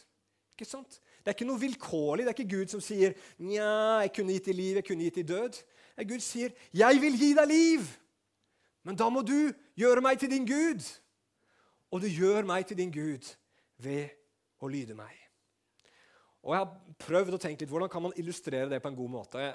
Ikke 0.54 0.68
sant? 0.68 1.00
Det 1.24 1.32
er 1.32 1.38
ikke 1.38 1.48
noe 1.48 1.62
vilkårlig. 1.62 2.26
Det 2.26 2.32
er 2.34 2.38
ikke 2.38 2.58
Gud 2.58 2.72
som 2.72 2.82
sier 2.84 3.16
Nja, 3.40 4.02
jeg 4.04 4.14
kunne 4.16 4.36
gitt 4.36 4.50
deg 4.52 4.58
liv, 4.58 4.76
jeg 4.80 4.88
kunne 4.88 5.08
gitt 5.08 5.20
deg 5.22 5.28
død. 5.30 5.60
Er 6.00 6.08
Gud 6.08 6.20
sier, 6.24 6.52
'Jeg 6.72 7.02
vil 7.02 7.18
gi 7.20 7.34
deg 7.34 7.48
liv', 7.48 7.98
men 8.84 8.96
da 8.96 9.10
må 9.10 9.22
du 9.22 9.52
gjøre 9.76 10.02
meg 10.02 10.20
til 10.20 10.30
din 10.30 10.46
Gud. 10.46 10.80
Og 11.92 12.02
du 12.02 12.08
gjør 12.08 12.46
meg 12.46 12.68
til 12.68 12.78
din 12.78 12.92
Gud 12.92 13.36
ved 13.78 14.10
å 14.62 14.68
lyde 14.68 14.96
meg. 14.96 15.16
Og 16.44 16.56
Jeg 16.56 16.64
har 16.64 16.78
prøvd 17.00 17.34
å 17.34 17.42
tenke 17.42 17.62
litt, 17.62 17.70
Hvordan 17.70 17.90
kan 17.90 18.02
man 18.02 18.14
illustrere 18.16 18.70
det 18.70 18.82
på 18.82 18.88
en 18.88 18.96
god 18.96 19.10
måte? 19.10 19.38
Jeg, 19.38 19.54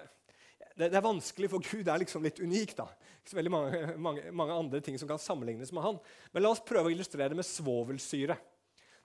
det, 0.75 0.89
det, 0.89 0.99
er 0.99 1.07
vanskelig, 1.07 1.49
for 1.53 1.63
Gud 1.63 1.89
er 1.89 2.01
liksom 2.03 2.25
litt 2.27 2.41
unik. 2.43 2.75
da. 2.79 2.89
Ikke 3.21 3.31
så 3.33 3.39
veldig 3.39 3.53
mange, 3.55 3.83
mange, 4.07 4.25
mange, 4.35 4.57
andre 4.65 4.81
ting 4.83 4.99
som 4.99 5.09
kan 5.11 5.23
sammenlignes 5.23 5.71
med 5.75 5.85
han. 5.85 6.01
Men 6.35 6.45
la 6.45 6.51
oss 6.51 6.65
prøve 6.67 6.91
å 6.91 6.95
illustrere 6.95 7.31
det 7.31 7.39
med 7.39 7.47
svovelsyre. 7.47 8.37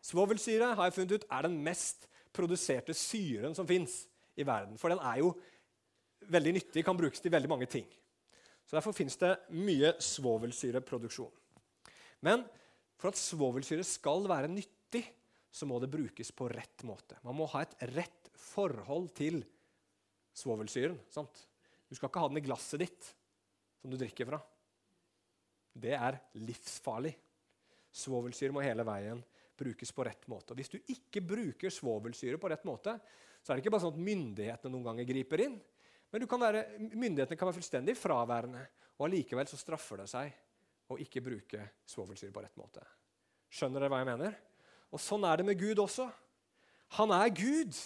Svovelsyre 0.09 0.73
har 0.79 0.87
jeg 0.87 0.95
funnet 0.97 1.19
ut, 1.19 1.27
er 1.29 1.45
den 1.45 1.59
mest 1.63 2.07
produserte 2.33 2.95
syren 2.97 3.55
som 3.57 3.67
fins 3.69 4.01
i 4.39 4.45
verden. 4.47 4.79
For 4.81 4.89
den 4.91 5.01
er 5.03 5.21
jo 5.21 5.33
veldig 6.29 6.55
nyttig, 6.57 6.85
kan 6.85 6.97
brukes 6.97 7.21
til 7.21 7.33
veldig 7.33 7.51
mange 7.51 7.69
ting. 7.69 7.85
Så 8.65 8.77
Derfor 8.77 8.93
fins 8.93 9.17
det 9.21 9.33
mye 9.57 9.95
svovelsyreproduksjon. 10.03 11.31
Men 12.25 12.43
for 12.99 13.11
at 13.11 13.19
svovelsyre 13.19 13.85
skal 13.87 14.27
være 14.29 14.51
nyttig, 14.51 15.05
så 15.49 15.65
må 15.65 15.79
det 15.81 15.89
brukes 15.89 16.29
på 16.35 16.49
rett 16.51 16.83
måte. 16.85 17.17
Man 17.25 17.37
må 17.37 17.47
ha 17.49 17.63
et 17.65 17.77
rett 17.95 18.29
forhold 18.37 19.09
til 19.17 19.41
svovelsyren. 20.37 20.99
sant? 21.09 21.48
Du 21.89 21.97
skal 21.97 22.11
ikke 22.11 22.21
ha 22.21 22.29
den 22.29 22.39
i 22.41 22.45
glasset 22.45 22.83
ditt 22.83 23.09
som 23.81 23.91
du 23.91 23.97
drikker 23.97 24.29
fra. 24.29 24.39
Det 25.73 25.95
er 25.95 26.19
livsfarlig. 26.37 27.15
Svovelsyre 27.89 28.53
må 28.53 28.61
hele 28.61 28.85
veien 28.85 29.21
brukes 29.59 29.91
på 29.91 30.05
rett 30.07 30.27
måte. 30.31 30.53
Og 30.53 30.59
Hvis 30.59 30.71
du 30.71 30.77
ikke 30.79 31.23
bruker 31.25 31.73
svovelsyre 31.73 32.39
på 32.39 32.51
rett 32.51 32.67
måte, 32.67 32.95
så 33.41 33.51
er 33.51 33.57
det 33.57 33.63
ikke 33.63 33.73
bare 33.73 33.85
sånn 33.87 33.95
at 33.95 34.05
myndighetene 34.09 34.73
noen 34.73 34.87
ganger 34.91 35.09
griper 35.09 35.43
inn. 35.47 35.57
Men 36.09 36.27
kan 36.29 36.41
være, 36.41 36.63
myndighetene 36.79 37.37
kan 37.37 37.49
være 37.49 37.59
fullstendig 37.59 37.95
fraværende, 37.97 38.61
og 38.97 39.07
allikevel 39.07 39.49
så 39.49 39.59
straffer 39.59 40.01
det 40.01 40.07
seg 40.11 40.31
å 40.89 40.97
ikke 41.01 41.23
bruke 41.23 41.65
svovelsyre 41.87 42.33
på 42.33 42.43
rett 42.43 42.57
måte. 42.59 42.83
Skjønner 43.49 43.83
dere 43.83 43.93
hva 43.93 44.01
jeg 44.01 44.09
mener? 44.09 44.37
Og 44.89 45.01
Sånn 45.01 45.25
er 45.27 45.39
det 45.39 45.45
med 45.49 45.59
Gud 45.59 45.81
også. 45.81 46.07
Han 46.97 47.13
er 47.13 47.29
Gud. 47.33 47.77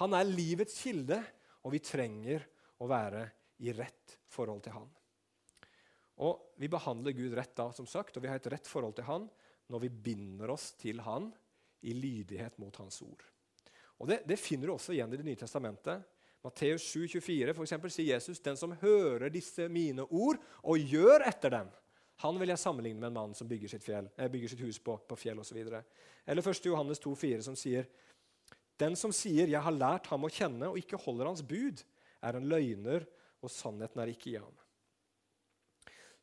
Han 0.00 0.16
er 0.16 0.28
livets 0.28 0.78
kilde, 0.80 1.20
og 1.64 1.74
vi 1.74 1.82
trenger 1.84 2.44
å 2.80 2.88
være 2.88 3.26
i 3.58 3.72
rett 3.72 4.18
forhold 4.28 4.62
til 4.64 4.76
Han. 4.76 4.88
Og 6.24 6.54
Vi 6.56 6.68
behandler 6.72 7.12
Gud 7.12 7.34
rett 7.36 7.54
da, 7.56 7.70
som 7.72 7.86
sagt, 7.86 8.16
og 8.16 8.24
vi 8.24 8.28
har 8.28 8.40
et 8.40 8.50
rett 8.52 8.68
forhold 8.68 8.96
til 8.96 9.08
Han 9.08 9.28
når 9.72 9.82
vi 9.82 9.90
binder 10.10 10.50
oss 10.54 10.72
til 10.78 11.00
Han 11.04 11.32
i 11.82 11.94
lydighet 11.94 12.58
mot 12.58 12.76
Hans 12.80 13.00
ord. 13.02 13.24
Og 14.00 14.08
Det, 14.08 14.22
det 14.28 14.40
finner 14.40 14.68
du 14.68 14.76
også 14.76 14.94
igjen 14.94 15.12
i 15.12 15.18
Det 15.20 15.26
nye 15.26 15.40
testamentet. 15.40 16.04
Matteus 16.44 16.84
7, 16.92 17.08
24 17.08 17.54
for 17.56 17.66
eksempel, 17.66 17.90
sier 17.90 18.14
Jesus 18.14 18.40
den 18.40 18.56
som 18.56 18.76
hører 18.80 19.32
disse 19.34 19.66
mine 19.72 20.04
ord 20.14 20.38
og 20.62 20.78
gjør 20.78 21.24
etter 21.26 21.50
dem, 21.50 21.72
han 22.22 22.38
vil 22.40 22.48
jeg 22.48 22.60
sammenligne 22.62 23.00
med 23.00 23.10
en 23.10 23.16
mann 23.18 23.34
som 23.36 23.48
bygger 23.48 23.68
sitt, 23.68 23.84
fjell, 23.84 24.06
eh, 24.16 24.28
bygger 24.32 24.48
sitt 24.48 24.62
hus 24.64 24.78
på, 24.80 24.94
på 25.04 25.18
fjell 25.20 25.40
osv. 25.42 25.58
Eller 25.58 26.48
1. 26.48 26.68
Johannes 26.70 27.02
2, 27.02 27.12
4, 27.12 27.42
som 27.44 27.56
sier 27.58 27.88
den 28.80 28.96
som 28.96 29.12
sier 29.12 29.48
'jeg 29.48 29.60
har 29.60 29.72
lært 29.72 30.06
ham 30.06 30.24
å 30.24 30.32
kjenne' 30.32 30.68
og 30.68 30.78
ikke 30.78 31.00
holder 31.00 31.26
hans 31.26 31.42
bud, 31.42 31.82
er 32.22 32.36
en 32.36 32.48
løgner 32.48 33.06
og 33.46 33.52
sannheten 33.52 34.02
er 34.02 34.12
ikke 34.12 34.32
i 34.34 34.38
ham. 34.40 34.54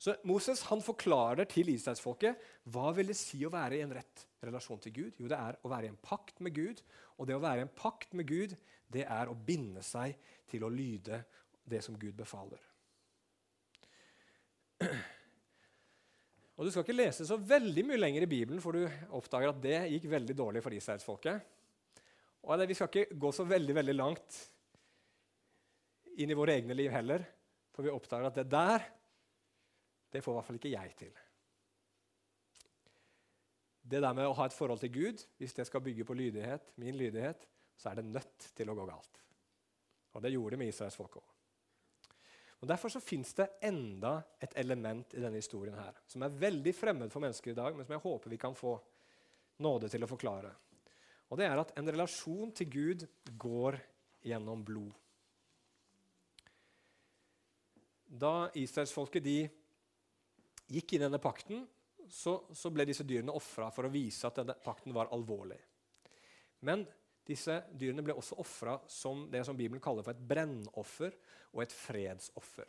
Så 0.03 0.17
Moses 0.27 0.65
han 0.67 0.81
forklarer 0.83 1.47
til 1.47 1.69
israelsfolket 1.71 2.41
hva 2.73 2.91
vil 2.95 3.07
det 3.11 3.15
si 3.15 3.39
å 3.47 3.51
være 3.53 3.77
i 3.77 3.83
en 3.85 3.93
rett 3.95 4.25
relasjon 4.43 4.81
til 4.83 4.95
Gud. 4.97 5.21
Jo, 5.21 5.29
det 5.31 5.39
er 5.39 5.55
å 5.63 5.71
være 5.71 5.87
i 5.87 5.93
en 5.93 6.01
pakt 6.03 6.41
med 6.43 6.55
Gud. 6.57 6.81
Og 7.15 7.29
det 7.29 7.37
å 7.37 7.43
være 7.43 7.63
i 7.63 7.65
en 7.67 7.71
pakt 7.77 8.11
med 8.17 8.27
Gud, 8.27 8.57
det 8.91 9.05
er 9.07 9.31
å 9.31 9.37
binde 9.37 9.83
seg 9.85 10.17
til 10.51 10.65
å 10.67 10.71
lyde 10.73 11.21
det 11.63 11.79
som 11.85 11.95
Gud 11.99 12.17
befaler. 12.19 12.59
Og 16.53 16.67
Du 16.67 16.69
skal 16.69 16.83
ikke 16.83 16.95
lese 16.99 17.25
så 17.25 17.39
veldig 17.39 17.85
mye 17.87 18.01
lenger 18.01 18.25
i 18.25 18.29
Bibelen, 18.29 18.61
for 18.61 18.75
du 18.75 18.83
oppdager 19.17 19.49
at 19.49 19.61
det 19.63 19.79
gikk 19.95 20.11
veldig 20.11 20.35
dårlig 20.37 20.61
for 20.65 20.75
israelsfolket. 20.75 21.47
Og 22.43 22.67
Vi 22.67 22.75
skal 22.77 22.91
ikke 22.91 23.17
gå 23.23 23.31
så 23.33 23.47
veldig 23.47 23.75
veldig 23.79 23.95
langt 23.95 24.41
inn 26.21 26.31
i 26.31 26.37
våre 26.37 26.57
egne 26.57 26.75
liv 26.77 26.91
heller, 26.93 27.25
for 27.73 27.85
vi 27.85 27.93
oppdager 27.93 28.29
at 28.29 28.37
det 28.37 28.49
der, 28.51 28.85
det 30.13 30.21
får 30.21 30.33
i 30.33 30.37
hvert 30.37 30.49
fall 30.49 30.59
ikke 30.59 30.73
jeg 30.73 30.95
til. 30.99 31.13
Det 33.83 33.99
der 33.99 34.15
med 34.15 34.29
å 34.29 34.35
ha 34.37 34.47
et 34.47 34.55
forhold 34.55 34.79
til 34.79 34.93
Gud, 34.93 35.23
hvis 35.41 35.55
det 35.57 35.65
skal 35.67 35.83
bygge 35.83 36.05
på 36.07 36.15
lydighet, 36.15 36.69
min 36.79 36.95
lydighet, 36.95 37.47
så 37.75 37.91
er 37.91 37.99
det 37.99 38.11
nødt 38.13 38.49
til 38.55 38.69
å 38.69 38.75
gå 38.77 38.85
galt. 38.87 39.19
Og 40.13 40.23
det 40.23 40.31
gjorde 40.31 40.55
det 40.55 40.61
med 40.61 40.71
Israels 40.71 40.97
folk 40.97 41.17
òg. 41.19 41.29
Og 42.63 42.69
Derfor 42.69 42.93
så 42.93 43.01
fins 43.03 43.33
det 43.35 43.49
enda 43.67 44.21
et 44.39 44.53
element 44.61 45.17
i 45.17 45.19
denne 45.19 45.41
historien 45.41 45.75
her, 45.75 45.97
som 46.07 46.23
er 46.23 46.37
veldig 46.45 46.71
fremmed 46.71 47.11
for 47.11 47.19
mennesker 47.25 47.51
i 47.51 47.57
dag, 47.57 47.75
men 47.75 47.83
som 47.83 47.97
jeg 47.97 48.05
håper 48.05 48.31
vi 48.31 48.39
kan 48.39 48.55
få 48.55 48.77
nåde 49.65 49.89
til 49.91 50.05
å 50.05 50.07
forklare. 50.07 50.53
Og 51.27 51.41
det 51.41 51.49
er 51.49 51.59
at 51.59 51.73
en 51.75 51.91
relasjon 51.91 52.53
til 52.55 52.69
Gud 52.71 53.03
går 53.41 53.81
gjennom 54.23 54.63
blod. 54.63 54.95
Da 58.13 58.51
israelsfolket 58.59 59.23
de 59.25 59.37
gikk 60.69 60.93
i 60.93 61.01
denne 61.01 61.17
pakten, 61.21 61.63
så, 62.09 62.43
så 62.53 62.69
ble 62.73 62.85
disse 62.85 63.05
dyrene 63.07 63.33
ofra 63.33 63.69
for 63.73 63.87
å 63.87 63.93
vise 63.93 64.27
at 64.27 64.37
denne 64.37 64.55
pakten 64.61 64.93
var 64.93 65.09
alvorlig. 65.15 65.57
Men 66.63 66.85
disse 67.25 67.61
dyrene 67.73 68.03
ble 68.05 68.15
også 68.19 68.37
ofra 68.43 68.77
som 68.91 69.25
det 69.31 69.41
som 69.47 69.57
Bibelen 69.57 69.81
kaller 69.81 70.05
for 70.05 70.13
et 70.13 70.25
brennoffer 70.29 71.15
og 71.53 71.63
et 71.63 71.73
fredsoffer. 71.73 72.67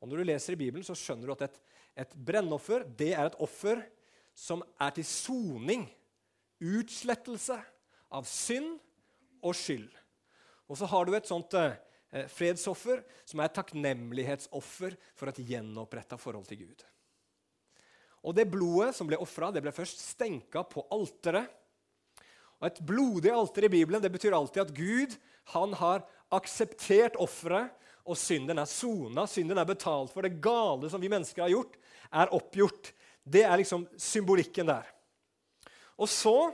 Og 0.00 0.08
Når 0.08 0.22
du 0.22 0.28
leser 0.30 0.56
i 0.56 0.60
Bibelen, 0.62 0.86
så 0.86 0.96
skjønner 0.96 1.28
du 1.28 1.34
at 1.34 1.48
et, 1.50 1.58
et 2.06 2.14
brennoffer 2.14 2.86
det 2.96 3.12
er 3.12 3.28
et 3.28 3.40
offer 3.42 3.82
som 4.32 4.62
er 4.80 4.94
til 4.96 5.04
soning, 5.04 5.84
utslettelse 6.60 7.58
av 8.16 8.28
synd 8.28 8.78
og 9.44 9.56
skyld. 9.56 9.90
Og 10.70 10.78
så 10.78 10.88
har 10.88 11.04
du 11.04 11.16
et 11.16 11.28
sånt 11.28 11.52
eh, 11.58 11.76
fredsoffer 12.10 13.02
som 13.24 13.40
er 13.40 13.48
et 13.48 13.56
takknemlighetsoffer 13.58 14.96
for 15.18 15.30
et 15.30 15.42
gjenoppretta 15.46 16.18
forhold 16.18 16.48
til 16.48 16.64
Gud. 16.64 16.84
Og 18.26 18.36
Det 18.36 18.48
blodet 18.50 18.92
som 18.96 19.08
ble 19.08 19.18
ofra, 19.20 19.52
ble 19.54 19.72
først 19.72 20.02
stenka 20.12 20.64
på 20.68 20.84
alteret. 20.92 21.48
Og 22.60 22.66
Et 22.68 22.80
blodig 22.84 23.32
alter 23.32 23.64
i 23.64 23.72
Bibelen 23.72 24.02
det 24.02 24.12
betyr 24.12 24.36
alltid 24.36 24.66
at 24.66 24.74
Gud 24.76 25.16
han 25.54 25.72
har 25.74 26.04
akseptert 26.30 27.16
offeret, 27.18 27.70
og 28.04 28.16
synden 28.18 28.58
er 28.58 28.68
sona. 28.68 29.26
Synden 29.28 29.58
er 29.60 29.68
betalt 29.68 30.10
for. 30.12 30.24
Det 30.24 30.40
gale 30.42 30.88
som 30.90 31.00
vi 31.02 31.10
mennesker 31.10 31.44
har 31.44 31.52
gjort, 31.52 31.76
er 32.10 32.32
oppgjort. 32.34 32.92
Det 33.22 33.44
er 33.46 33.60
liksom 33.60 33.84
symbolikken 34.00 34.66
der. 34.66 34.88
Og 36.00 36.08
så 36.08 36.50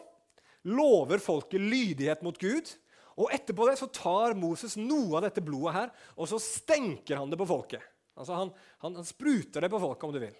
lover 0.66 1.22
folket 1.22 1.62
lydighet 1.62 2.22
mot 2.26 2.36
Gud. 2.38 2.68
Og 3.16 3.32
etterpå 3.32 3.66
det 3.68 3.78
så 3.80 3.88
tar 3.88 4.36
Moses 4.36 4.76
noe 4.76 5.16
av 5.16 5.24
dette 5.24 5.44
blodet 5.44 5.74
her, 5.76 5.92
og 6.16 6.28
så 6.28 6.40
stenker 6.42 7.16
han 7.16 7.30
det 7.32 7.38
på 7.40 7.48
folket. 7.48 7.84
Altså 8.16 8.36
han, 8.36 8.50
han, 8.82 8.98
han 9.00 9.08
spruter 9.08 9.64
det 9.64 9.70
på 9.72 9.80
folket, 9.80 10.04
om 10.08 10.12
du 10.12 10.20
vil. 10.20 10.36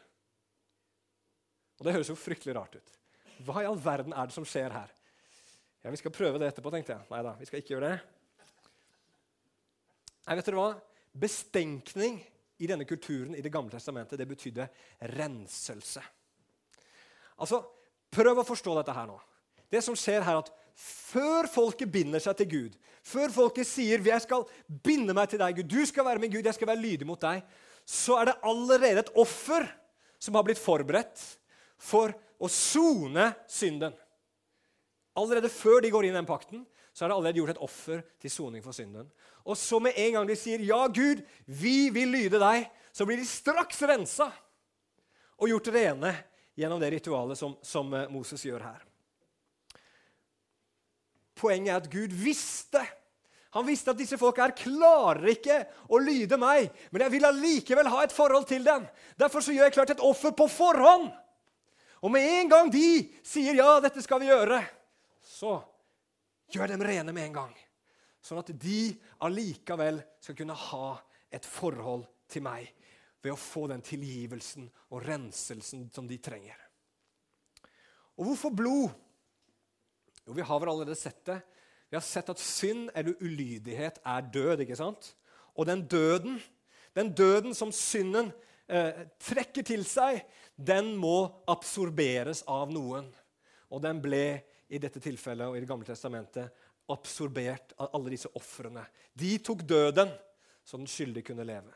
Og 1.77 1.89
Det 1.89 1.95
høres 1.97 2.11
jo 2.13 2.19
fryktelig 2.19 2.57
rart 2.57 2.77
ut. 2.77 2.93
Hva 3.45 3.63
i 3.63 3.69
all 3.69 3.81
verden 3.81 4.15
er 4.17 4.29
det 4.29 4.37
som 4.37 4.47
skjer 4.49 4.73
her? 4.73 4.93
Ja, 5.85 5.93
Vi 5.93 6.01
skal 6.01 6.15
prøve 6.15 6.41
det 6.41 6.51
etterpå, 6.51 6.73
tenkte 6.73 6.97
jeg. 6.97 7.09
Nei 7.13 7.23
da, 7.25 7.35
vi 7.41 7.49
skal 7.49 7.61
ikke 7.63 7.77
gjøre 7.77 7.93
det. 7.93 7.99
Nei, 10.27 10.37
vet 10.37 10.49
dere 10.49 10.61
hva? 10.61 10.71
Bestenkning 11.17 12.21
i 12.61 12.69
denne 12.69 12.89
kulturen 12.89 13.37
i 13.37 13.45
Det 13.45 13.53
gamle 13.53 13.73
testamentet, 13.73 14.19
det 14.19 14.29
betydde 14.29 14.69
renselse. 15.17 16.05
Altså, 17.37 17.61
Prøv 18.17 18.41
å 18.41 18.47
forstå 18.47 18.77
dette 18.79 18.95
her 18.97 19.09
nå. 19.11 19.17
Det 19.69 19.83
som 19.85 19.97
skjer 19.99 20.25
her 20.25 20.39
at 20.41 20.53
Før 20.77 21.49
folket 21.49 21.89
binder 21.93 22.21
seg 22.21 22.37
til 22.37 22.49
Gud, 22.51 22.77
før 23.07 23.33
folket 23.33 23.67
sier 23.67 24.03
'Jeg 24.03 24.21
skal 24.21 24.45
binde 24.85 25.15
meg 25.15 25.31
til 25.31 25.39
deg, 25.39 25.57
Gud, 25.57 25.69
du 25.71 25.87
skal 25.87 26.05
være 26.05 26.21
min 26.21 26.31
Gud, 26.31 26.45
jeg 26.45 26.55
skal 26.55 26.69
være 26.69 26.83
lydig 26.83 27.07
mot 27.07 27.21
deg', 27.21 27.43
så 27.87 28.21
er 28.21 28.25
det 28.27 28.41
allerede 28.43 28.99
et 28.99 29.15
offer 29.17 29.65
som 30.19 30.35
har 30.35 30.43
blitt 30.43 30.61
forberedt 30.61 31.39
for 31.79 32.13
å 32.41 32.49
sone 32.49 33.35
synden. 33.49 33.95
Allerede 35.17 35.49
før 35.49 35.81
de 35.81 35.91
går 35.91 36.05
inn 36.05 36.17
i 36.17 36.19
den 36.19 36.29
pakten, 36.29 36.67
så 36.93 37.05
er 37.05 37.09
det 37.09 37.17
allerede 37.17 37.41
gjort 37.41 37.55
et 37.55 37.65
offer 37.65 38.03
til 38.21 38.31
soning 38.31 38.65
for 38.65 38.73
synden. 38.73 39.09
Og 39.45 39.57
så 39.57 39.81
med 39.81 39.97
en 39.97 40.13
gang 40.13 40.27
de 40.29 40.37
sier 40.37 40.61
'Ja, 40.61 40.87
Gud, 40.89 41.25
vi 41.47 41.89
vil 41.91 42.09
lyde 42.09 42.39
deg', 42.39 42.69
så 42.93 43.07
blir 43.07 43.17
de 43.17 43.25
straks 43.25 43.81
rensa 43.83 44.33
og 45.39 45.49
gjort 45.49 45.69
rene 45.69 46.17
gjennom 46.57 46.81
det 46.81 46.93
ritualet 46.93 47.39
som, 47.39 47.57
som 47.63 47.93
eh, 47.95 48.09
Moses 48.09 48.43
gjør 48.43 48.65
her. 48.65 48.86
Poenget 51.37 51.73
er 51.73 51.83
at 51.83 51.91
Gud 51.93 52.15
visste 52.17 52.83
han 53.57 53.65
visste 53.65 53.89
at 53.89 53.97
disse 53.97 54.19
folka 54.21 54.45
her 54.45 54.53
klarer 54.53 55.31
ikke 55.33 55.63
å 55.89 55.97
lyde 56.03 56.37
meg, 56.37 56.67
men 56.93 57.07
jeg 57.07 57.13
vil 57.15 57.25
allikevel 57.25 57.89
ha 57.89 58.03
et 58.05 58.13
forhold 58.13 58.45
til 58.51 58.67
dem. 58.67 58.85
Derfor 59.17 59.41
så 59.41 59.55
gjør 59.55 59.71
jeg 59.71 59.77
klart 59.79 59.93
et 59.95 60.03
offer 60.05 60.35
på 60.37 60.45
forhånd. 60.53 61.07
Og 62.05 62.13
med 62.13 62.27
en 62.35 62.51
gang 62.53 62.69
de 62.73 63.09
sier 63.25 63.57
'ja, 63.57 63.81
dette 63.81 64.03
skal 64.03 64.21
vi 64.21 64.29
gjøre', 64.29 64.61
så 65.25 65.63
gjør 66.53 66.69
dem 66.69 66.83
rene 66.83 67.13
med 67.13 67.25
en 67.25 67.33
gang. 67.33 67.55
Sånn 68.21 68.39
at 68.39 68.53
de 68.53 68.93
allikevel 69.25 70.03
skal 70.21 70.37
kunne 70.37 70.55
ha 70.55 71.01
et 71.33 71.47
forhold 71.47 72.05
til 72.29 72.43
meg 72.43 72.69
ved 73.23 73.33
å 73.33 73.41
få 73.41 73.69
den 73.69 73.81
tilgivelsen 73.81 74.69
og 74.91 75.03
renselsen 75.07 75.91
som 75.95 76.07
de 76.07 76.19
trenger. 76.19 76.57
Og 78.19 78.27
hvorfor 78.27 78.51
blod? 78.51 78.91
Jo, 80.27 80.33
Vi 80.33 80.43
har 80.43 80.61
vel 80.61 80.69
allerede 80.69 80.99
sett 80.99 81.25
det. 81.25 81.41
Vi 81.89 81.97
har 81.97 82.03
sett 82.03 82.29
at 82.29 82.43
synd 82.43 82.91
eller 82.95 83.15
ulydighet 83.23 84.01
er 84.05 84.21
død. 84.33 84.61
ikke 84.61 84.77
sant? 84.77 85.15
Og 85.55 85.67
den 85.67 85.87
døden, 85.87 86.43
den 86.95 87.15
døden 87.15 87.55
som 87.55 87.73
synden 87.73 88.33
eh, 88.69 89.07
trekker 89.23 89.63
til 89.63 89.85
seg, 89.87 90.25
den 90.57 90.97
må 90.97 91.31
absorberes 91.49 92.43
av 92.49 92.73
noen. 92.73 93.09
Og 93.71 93.83
den 93.83 94.03
ble 94.03 94.43
i 94.69 94.81
dette 94.83 95.01
tilfellet 95.01 95.47
og 95.47 95.57
i 95.57 95.61
Det 95.63 95.69
gamle 95.69 95.87
testamentet 95.87 96.51
absorbert 96.91 97.75
av 97.79 97.95
alle 97.95 98.15
disse 98.15 98.31
ofrene. 98.35 98.85
De 99.15 99.39
tok 99.39 99.63
døden, 99.67 100.11
så 100.67 100.79
den 100.79 100.91
skyldige 100.91 101.31
kunne 101.31 101.47
leve. 101.47 101.73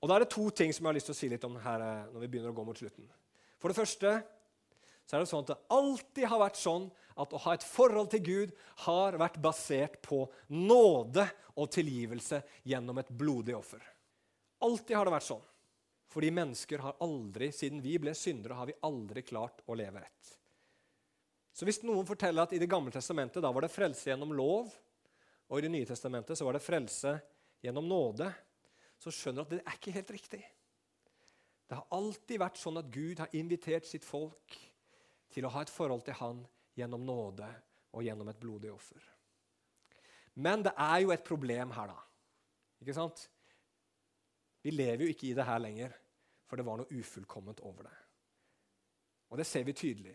Og 0.00 0.08
Da 0.08 0.14
er 0.14 0.24
det 0.24 0.30
to 0.32 0.48
ting 0.50 0.72
som 0.72 0.84
jeg 0.84 0.88
har 0.88 0.96
lyst 0.96 1.08
til 1.10 1.16
å 1.16 1.20
si 1.20 1.28
litt 1.28 1.44
om 1.44 1.56
her 1.60 1.84
eh, 1.84 2.10
når 2.12 2.20
vi 2.24 2.28
begynner 2.32 2.52
å 2.52 2.56
gå 2.56 2.64
mot 2.64 2.78
slutten. 2.78 3.08
For 3.58 3.68
det 3.68 3.78
første 3.80 4.12
så 5.08 5.16
er 5.16 5.24
det 5.24 5.30
sånn 5.30 5.44
at 5.46 5.50
det 5.54 5.62
alltid 5.72 6.26
har 6.28 6.40
vært 6.42 6.58
sånn 6.60 6.88
at 7.18 7.32
å 7.32 7.40
ha 7.46 7.54
et 7.56 7.64
forhold 7.64 8.10
til 8.12 8.20
Gud 8.26 8.50
har 8.84 9.16
vært 9.18 9.38
basert 9.40 9.96
på 10.04 10.26
nåde 10.52 11.24
og 11.56 11.70
tilgivelse 11.72 12.42
gjennom 12.68 13.00
et 13.00 13.08
blodig 13.08 13.56
offer. 13.56 13.80
Alltid 14.60 14.98
har 14.98 15.08
det 15.08 15.14
vært 15.16 15.28
sånn. 15.30 15.46
Fordi 16.12 16.30
mennesker 16.32 16.84
har 16.84 17.00
aldri, 17.04 17.50
siden 17.52 17.80
vi 17.84 17.96
ble 18.00 18.12
syndere, 18.16 18.56
har 18.56 18.68
vi 18.68 18.76
aldri 18.84 19.24
klart 19.24 19.64
å 19.68 19.76
leve 19.76 20.04
rett. 20.04 20.34
Så 21.56 21.66
hvis 21.68 21.80
noen 21.84 22.06
forteller 22.08 22.44
at 22.44 22.54
i 22.54 22.60
Det 22.60 22.68
gamle 22.70 22.92
testamentet 22.94 23.42
da 23.42 23.50
var 23.52 23.64
det 23.64 23.72
frelse 23.72 24.12
gjennom 24.12 24.36
lov, 24.36 24.70
og 25.48 25.58
i 25.58 25.64
Det 25.64 25.72
nye 25.72 25.88
testamentet 25.88 26.38
så 26.38 26.44
var 26.44 26.56
det 26.56 26.64
frelse 26.64 27.16
gjennom 27.64 27.88
nåde, 27.88 28.28
så 29.00 29.12
skjønner 29.14 29.42
du 29.42 29.46
at 29.46 29.56
det 29.56 29.64
er 29.64 29.80
ikke 29.80 29.96
helt 29.96 30.14
riktig. 30.14 30.44
Det 31.68 31.76
har 31.76 31.96
alltid 31.96 32.40
vært 32.40 32.60
sånn 32.60 32.80
at 32.80 32.92
Gud 32.92 33.20
har 33.20 33.34
invitert 33.36 33.88
sitt 33.88 34.06
folk 34.06 34.56
til 35.32 35.46
å 35.46 35.52
ha 35.52 35.62
et 35.64 35.72
forhold 35.72 36.04
til 36.06 36.16
Han 36.20 36.42
gjennom 36.78 37.04
nåde 37.06 37.48
og 37.96 38.04
gjennom 38.04 38.28
et 38.30 38.40
blodig 38.40 38.70
offer. 38.72 39.02
Men 40.38 40.62
det 40.62 40.74
er 40.78 41.00
jo 41.02 41.10
et 41.10 41.24
problem 41.26 41.72
her, 41.74 41.90
da. 41.90 41.98
Ikke 42.78 42.94
sant? 42.94 43.24
Vi 44.62 44.70
lever 44.74 45.04
jo 45.04 45.14
ikke 45.14 45.30
i 45.30 45.34
det 45.34 45.46
her 45.46 45.58
lenger, 45.62 45.94
for 46.46 46.58
det 46.58 46.66
var 46.66 46.78
noe 46.78 47.00
ufullkomment 47.00 47.62
over 47.66 47.88
det. 47.88 47.96
Og 49.28 49.40
det 49.40 49.46
ser 49.48 49.66
vi 49.66 49.76
tydelig. 49.76 50.14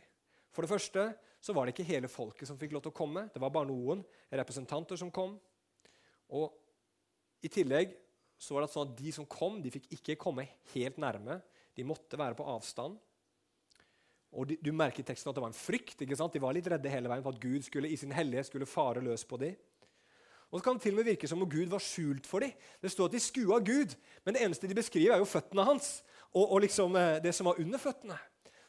For 0.54 0.64
det 0.64 0.72
første 0.72 1.08
så 1.44 1.54
var 1.56 1.66
det 1.66 1.74
ikke 1.74 1.90
hele 1.90 2.10
folket 2.12 2.48
som 2.48 2.58
fikk 2.60 2.74
lov 2.76 2.86
til 2.86 2.94
å 2.94 2.98
komme. 2.98 3.26
Det 3.34 3.42
var 3.42 3.52
bare 3.54 3.70
noen 3.70 4.04
representanter 4.32 5.00
som 5.00 5.12
kom. 5.14 5.36
Og 6.34 7.44
i 7.44 7.52
tillegg 7.52 7.92
så 8.40 8.56
var 8.56 8.64
det 8.64 8.72
sånn 8.74 8.90
at 8.90 8.96
de 9.00 9.12
som 9.16 9.28
kom, 9.30 9.60
de 9.62 9.72
fikk 9.74 9.90
ikke 9.98 10.20
komme 10.22 10.48
helt 10.74 11.00
nærme. 11.02 11.42
De 11.76 11.86
måtte 11.88 12.20
være 12.20 12.38
på 12.38 12.48
avstand. 12.48 12.96
Og 14.34 14.50
de, 14.50 14.58
Du 14.62 14.72
merker 14.74 15.04
i 15.04 15.08
teksten 15.08 15.30
at 15.30 15.38
det 15.38 15.44
var 15.44 15.52
en 15.52 15.58
frykt. 15.58 16.02
ikke 16.02 16.18
sant? 16.18 16.34
De 16.34 16.42
var 16.42 16.56
litt 16.56 16.68
redde 16.68 16.90
hele 16.90 17.12
veien 17.12 17.24
for 17.24 17.36
at 17.36 17.42
Gud 17.42 17.66
skulle, 17.66 17.90
i 17.90 18.00
sin 18.00 18.12
hellighet 18.12 18.50
skulle 18.50 18.70
fare 18.70 19.04
løs 19.04 19.26
på 19.30 19.38
dem. 19.38 19.56
Og 20.54 20.60
så 20.60 20.64
kan 20.66 20.78
det 20.78 20.84
til 20.86 20.94
og 20.94 21.02
med 21.02 21.08
virke 21.10 21.28
som 21.28 21.42
om 21.42 21.50
Gud 21.50 21.72
var 21.72 21.82
skjult 21.82 22.28
for 22.30 22.46
dem. 22.46 22.52
Det 22.82 22.92
står 22.94 23.10
at 23.10 23.16
de 23.16 23.22
skua 23.24 23.58
Gud, 23.66 23.96
men 24.26 24.36
det 24.36 24.44
eneste 24.46 24.70
de 24.70 24.78
beskriver, 24.78 25.16
er 25.16 25.24
jo 25.24 25.26
føttene 25.26 25.66
hans 25.66 26.04
og, 26.34 26.46
og 26.46 26.62
liksom 26.62 26.96
eh, 26.96 27.18
det 27.24 27.34
som 27.34 27.50
var 27.50 27.58
under 27.62 27.82
føttene. 27.82 28.18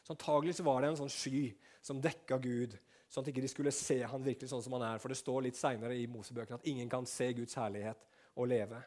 Så 0.05 0.13
antagelig 0.13 0.55
så 0.57 0.65
var 0.65 0.81
det 0.81 0.89
en 0.91 0.99
sånn 1.03 1.13
sky 1.13 1.47
som 1.85 2.01
dekka 2.01 2.37
Gud, 2.41 2.73
sånn 3.09 3.25
at 3.25 3.29
ikke 3.29 3.43
de 3.45 3.49
skulle 3.49 3.73
se 3.73 3.99
han 4.01 4.25
virkelig 4.25 4.49
sånn 4.49 4.63
som 4.65 4.73
han 4.77 4.85
er. 4.87 5.01
For 5.01 5.13
det 5.13 5.17
står 5.17 5.45
litt 5.45 5.57
seinere 5.57 5.97
i 5.97 6.07
Mosebøkene 6.09 6.57
at 6.57 6.69
ingen 6.69 6.89
kan 6.89 7.05
se 7.09 7.31
Guds 7.37 7.57
herlighet 7.57 8.01
og 8.33 8.49
leve. 8.49 8.81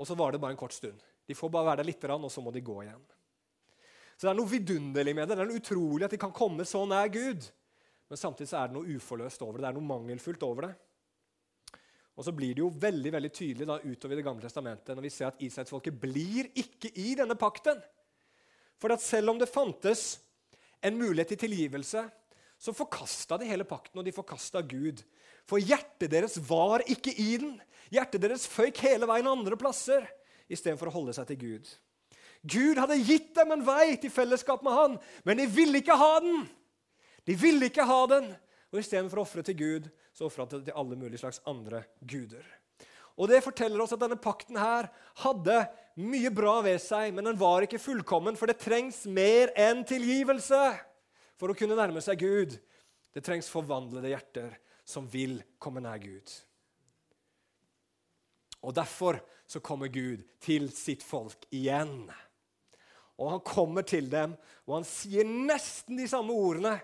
Og 0.00 0.08
så 0.08 0.16
var 0.16 0.32
det 0.32 0.40
bare 0.40 0.56
en 0.56 0.60
kort 0.60 0.76
stund. 0.76 1.00
De 1.28 1.36
får 1.36 1.52
bare 1.52 1.70
være 1.70 1.82
der 1.82 1.88
litt, 1.92 2.04
og 2.04 2.32
så 2.32 2.44
må 2.44 2.52
de 2.52 2.64
gå 2.64 2.78
igjen. 2.84 3.04
Så 4.16 4.26
det 4.26 4.32
er 4.32 4.38
noe 4.38 4.50
vidunderlig 4.50 5.14
med 5.16 5.28
det. 5.28 5.36
Det 5.36 5.44
er 5.44 5.50
noe 5.50 5.60
utrolig 5.62 6.06
at 6.06 6.14
de 6.14 6.20
kan 6.22 6.34
komme 6.34 6.66
så 6.68 6.84
nær 6.88 7.10
Gud. 7.12 7.48
Men 8.12 8.20
samtidig 8.20 8.50
så 8.50 8.60
er 8.60 8.70
det 8.70 8.76
noe 8.76 8.96
uforløst 8.96 9.44
over 9.44 9.56
det. 9.56 9.64
Det 9.64 9.70
er 9.70 9.78
noe 9.78 9.90
mangelfullt 9.90 10.42
over 10.46 10.68
det. 10.68 10.72
Og 12.12 12.26
så 12.26 12.34
blir 12.36 12.52
det 12.52 12.60
jo 12.60 12.68
veldig 12.76 13.12
veldig 13.14 13.30
tydelig 13.32 13.68
da 13.68 13.78
utover 13.80 14.14
i 14.14 14.20
Det 14.20 14.26
gamle 14.26 14.44
testamentet 14.44 14.96
når 14.96 15.06
vi 15.06 15.12
ser 15.14 15.30
at 15.30 15.40
israelsfolket 15.40 15.96
blir 16.02 16.50
ikke 16.60 16.90
i 17.00 17.14
denne 17.18 17.38
pakten. 17.40 17.80
For 18.76 18.92
at 18.92 19.04
selv 19.04 19.32
om 19.32 19.40
det 19.40 19.48
fantes 19.48 20.20
en 20.82 20.98
mulighet 20.98 21.32
til 21.32 21.44
tilgivelse, 21.46 22.02
så 22.62 22.74
forkasta 22.74 23.38
de 23.40 23.48
hele 23.48 23.64
pakten, 23.66 23.98
og 23.98 24.06
de 24.06 24.14
forkasta 24.14 24.60
Gud. 24.62 25.00
For 25.48 25.58
hjertet 25.58 26.12
deres 26.12 26.36
var 26.46 26.84
ikke 26.86 27.14
i 27.18 27.32
den. 27.42 27.56
Hjertet 27.90 28.22
deres 28.22 28.44
føyk 28.50 28.84
hele 28.84 29.08
veien 29.10 29.26
andre 29.26 29.58
plasser 29.58 30.06
istedenfor 30.52 30.90
å 30.90 30.94
holde 30.94 31.14
seg 31.16 31.26
til 31.30 31.40
Gud. 31.40 31.72
Gud 32.42 32.78
hadde 32.78 32.98
gitt 32.98 33.30
dem 33.36 33.54
en 33.54 33.64
vei 33.66 33.94
til 34.02 34.10
fellesskap 34.10 34.64
med 34.66 34.74
Han, 34.74 34.96
men 35.24 35.38
de 35.38 35.46
ville 35.46 35.78
ikke 35.78 35.98
ha 35.98 36.16
den. 36.24 36.42
De 37.28 37.36
ville 37.38 37.68
ikke 37.70 37.86
ha 37.86 38.00
den, 38.10 38.32
og 38.72 38.80
istedenfor 38.80 39.20
å 39.20 39.26
ofre 39.26 39.44
til 39.46 39.58
Gud, 39.58 39.86
så 40.12 40.26
ofra 40.26 40.48
de 40.50 40.64
til 40.66 40.76
alle 40.76 40.98
mulige 40.98 41.22
slags 41.22 41.40
andre 41.48 41.84
guder. 42.00 42.42
Og 43.20 43.28
Det 43.28 43.42
forteller 43.44 43.82
oss 43.84 43.92
at 43.94 44.00
denne 44.00 44.18
pakten 44.18 44.56
her 44.56 44.88
hadde 45.22 45.58
mye 46.00 46.30
bra 46.32 46.56
ved 46.64 46.80
seg, 46.82 47.12
men 47.14 47.28
den 47.28 47.38
var 47.38 47.62
ikke 47.62 47.80
fullkommen, 47.82 48.38
for 48.40 48.48
det 48.48 48.62
trengs 48.62 49.04
mer 49.06 49.52
enn 49.58 49.84
tilgivelse 49.86 50.62
for 51.38 51.52
å 51.52 51.56
kunne 51.56 51.76
nærme 51.78 52.00
seg 52.02 52.24
Gud. 52.24 52.56
Det 53.12 53.22
trengs 53.24 53.50
forvandlede 53.52 54.14
hjerter 54.14 54.56
som 54.88 55.06
vil 55.12 55.38
komme 55.60 55.84
nær 55.84 56.00
Gud. 56.02 56.32
Og 58.62 58.74
Derfor 58.74 59.20
så 59.46 59.60
kommer 59.60 59.92
Gud 59.92 60.22
til 60.40 60.70
sitt 60.72 61.02
folk 61.04 61.44
igjen. 61.52 62.06
Og 63.22 63.30
Han 63.36 63.44
kommer 63.46 63.86
til 63.86 64.08
dem, 64.10 64.34
og 64.66 64.80
han 64.80 64.86
sier 64.86 65.26
nesten 65.26 65.98
de 66.00 66.08
samme 66.10 66.34
ordene 66.34 66.74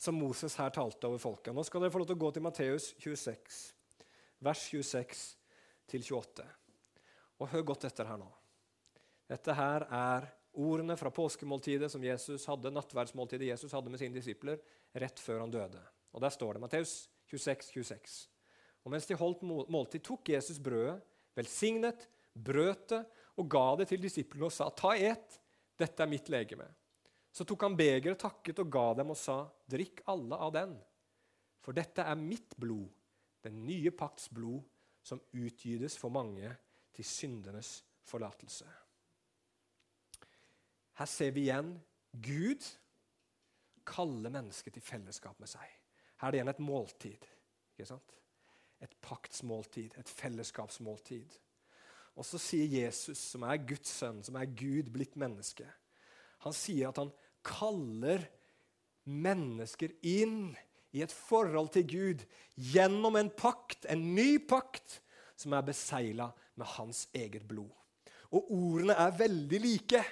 som 0.00 0.16
Moses 0.16 0.56
her 0.58 0.72
talte 0.74 1.08
over 1.08 1.20
folket. 1.20 1.54
Nå 1.54 1.64
skal 1.66 1.84
dere 1.84 1.92
få 1.92 2.00
lov 2.02 2.08
til 2.08 2.16
å 2.16 2.22
gå 2.24 2.30
til 2.34 2.44
Matteus 2.44 2.90
26, 3.00 3.58
vers 4.44 4.64
26-28. 4.72 6.46
Og 7.40 7.52
hør 7.52 7.66
godt 7.72 7.86
etter 7.88 8.08
her 8.08 8.20
nå. 8.20 8.28
Dette 9.30 9.56
her 9.56 9.86
er 9.88 10.28
ordene 10.60 10.96
fra 11.00 11.12
påskemåltidet 11.14 11.90
som 11.92 12.04
Jesus 12.04 12.44
hadde, 12.48 12.72
nattverdsmåltidet 12.74 13.48
Jesus 13.48 13.72
hadde 13.74 13.92
med 13.92 14.00
sine 14.00 14.16
disipler 14.16 14.60
rett 15.00 15.20
før 15.20 15.42
han 15.44 15.54
døde. 15.54 15.80
Og 16.14 16.22
Der 16.22 16.30
står 16.30 16.54
det 16.54 16.64
Matteus 16.64 16.94
26, 17.30 17.72
26. 17.82 18.18
Og 18.84 18.92
mens 18.92 19.08
de 19.08 19.16
holdt 19.18 19.42
måltid, 19.44 20.04
tok 20.04 20.28
Jesus 20.28 20.60
brødet, 20.62 21.00
velsignet, 21.34 22.06
brøt 22.34 22.90
det 22.92 23.00
og 23.40 23.48
ga 23.50 23.66
det 23.80 23.88
til 23.90 24.02
disiplene 24.04 24.46
og 24.46 24.54
sa, 24.54 24.68
ta 24.70 24.92
et, 24.94 25.40
dette 25.78 26.02
er 26.04 26.10
mitt 26.10 26.28
legeme. 26.32 26.66
Så 27.34 27.46
tok 27.48 27.64
han 27.66 27.76
begeret, 27.78 28.20
takket 28.20 28.60
og 28.62 28.70
ga 28.70 28.86
dem 29.00 29.10
og 29.10 29.18
sa, 29.18 29.40
drikk 29.66 30.04
alle 30.10 30.38
av 30.38 30.52
den. 30.54 30.76
For 31.64 31.74
dette 31.74 32.04
er 32.06 32.20
mitt 32.20 32.54
blod, 32.60 32.86
den 33.42 33.64
nye 33.66 33.90
pakts 33.94 34.28
blod, 34.30 34.62
som 35.04 35.20
utgytes 35.36 35.98
for 36.00 36.14
mange 36.14 36.48
til 36.94 37.04
syndenes 37.04 37.76
forlatelse. 38.08 38.68
Her 40.94 41.10
ser 41.10 41.34
vi 41.34 41.48
igjen 41.48 41.74
Gud 42.22 42.64
kalle 43.84 44.30
mennesket 44.32 44.76
til 44.76 44.84
fellesskap 44.84 45.40
med 45.42 45.50
seg. 45.50 45.66
Her 46.22 46.28
er 46.28 46.32
det 46.32 46.38
igjen 46.38 46.52
et 46.54 46.62
måltid. 46.64 47.26
ikke 47.74 47.88
sant? 47.88 48.14
Et 48.80 48.94
paktsmåltid, 49.02 49.98
et 49.98 50.08
fellesskapsmåltid. 50.08 51.34
Og 52.14 52.26
så 52.26 52.38
sier 52.38 52.70
Jesus, 52.70 53.18
som 53.18 53.44
er 53.46 53.62
Guds 53.66 53.90
sønn, 53.90 54.22
som 54.22 54.36
er 54.38 54.50
Gud 54.50 54.92
blitt 54.94 55.16
menneske, 55.18 55.66
han 56.44 56.54
sier 56.54 56.90
at 56.90 57.00
han 57.00 57.10
kaller 57.44 58.26
mennesker 59.08 59.92
inn 60.04 60.52
i 60.94 61.02
et 61.04 61.12
forhold 61.12 61.72
til 61.74 61.86
Gud 61.88 62.24
gjennom 62.54 63.16
en 63.18 63.30
pakt, 63.34 63.88
en 63.90 64.04
ny 64.14 64.36
pakt, 64.46 65.00
som 65.36 65.56
er 65.56 65.66
besegla 65.66 66.28
med 66.54 66.70
hans 66.76 67.06
eget 67.16 67.46
blod. 67.48 67.72
Og 68.34 68.52
ordene 68.54 68.94
er 68.98 69.16
veldig 69.18 69.60
like. 69.62 70.02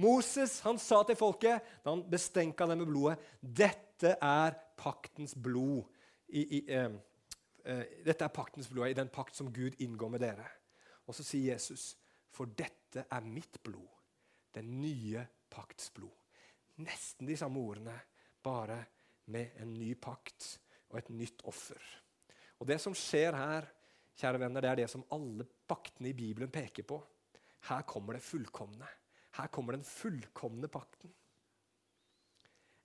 Moses 0.00 0.58
han 0.64 0.80
sa 0.80 1.02
til 1.08 1.18
folket 1.18 1.64
da 1.84 1.92
han 1.92 2.04
bestenka 2.10 2.66
dem 2.68 2.82
med 2.82 2.90
blodet, 2.90 3.18
'Dette 3.40 4.16
er 4.20 4.56
paktens 4.76 5.34
blod.' 5.34 5.84
I, 6.28 6.42
i, 6.58 6.64
eh, 6.68 6.90
eh, 7.64 7.84
dette 8.04 8.24
er 8.24 8.34
paktens 8.34 8.68
blod 8.68 8.88
i 8.88 8.96
den 8.98 9.08
pakt 9.08 9.36
som 9.36 9.52
Gud 9.52 9.76
inngår 9.78 10.08
med 10.10 10.20
dere. 10.20 10.48
Og 11.06 11.14
så 11.14 11.24
sier 11.24 11.54
Jesus, 11.54 11.96
'For 12.30 12.46
dette 12.46 13.06
er 13.10 13.20
mitt 13.20 13.62
blod, 13.62 13.88
den 14.54 14.80
nye 14.80 15.26
pakts 15.50 15.90
blod.' 15.90 16.22
Nesten 16.76 17.26
de 17.26 17.36
samme 17.36 17.58
ordene, 17.58 18.00
bare 18.42 18.84
med 19.26 19.56
en 19.56 19.72
ny 19.74 19.94
pakt 19.94 20.58
og 20.90 20.98
et 20.98 21.08
nytt 21.10 21.42
offer. 21.44 21.80
Og 22.60 22.66
Det 22.66 22.80
som 22.80 22.94
skjer 22.94 23.36
her, 23.36 23.66
kjære 24.16 24.40
venner, 24.40 24.60
det 24.60 24.70
er 24.70 24.76
det 24.76 24.90
som 24.90 25.04
alle 25.12 25.44
paktene 25.44 26.08
i 26.08 26.16
Bibelen 26.16 26.50
peker 26.50 26.82
på. 26.82 27.00
Her 27.68 27.82
kommer 27.82 28.16
det 28.16 28.22
fullkomne. 28.22 28.88
Her 29.36 29.46
kommer 29.52 29.72
den 29.72 29.84
fullkomne 29.84 30.68
pakten. 30.68 31.12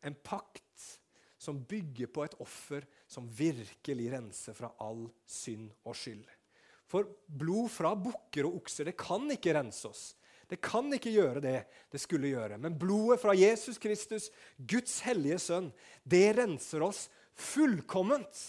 En 0.03 0.15
pakt 0.15 0.99
som 1.37 1.63
bygger 1.65 2.07
på 2.07 2.23
et 2.25 2.35
offer 2.41 2.85
som 3.07 3.29
virkelig 3.29 4.11
renser 4.13 4.53
fra 4.57 4.71
all 4.79 5.07
synd 5.25 5.71
og 5.85 5.95
skyld. 5.97 6.25
For 6.91 7.07
blod 7.25 7.69
fra 7.71 7.93
bukker 7.95 8.49
og 8.49 8.61
okser 8.61 8.89
det 8.89 8.97
kan 8.99 9.29
ikke 9.31 9.55
rense 9.55 9.87
oss. 9.87 10.01
Det 10.51 10.59
kan 10.59 10.91
ikke 10.91 11.13
gjøre 11.13 11.39
det 11.39 11.59
det 11.93 12.01
skulle 12.03 12.33
gjøre. 12.33 12.57
Men 12.59 12.75
blodet 12.75 13.21
fra 13.21 13.31
Jesus 13.37 13.79
Kristus, 13.79 14.27
Guds 14.59 14.97
hellige 15.05 15.39
sønn, 15.39 15.69
det 16.03 16.33
renser 16.35 16.83
oss 16.83 17.05
fullkomment. 17.39 18.41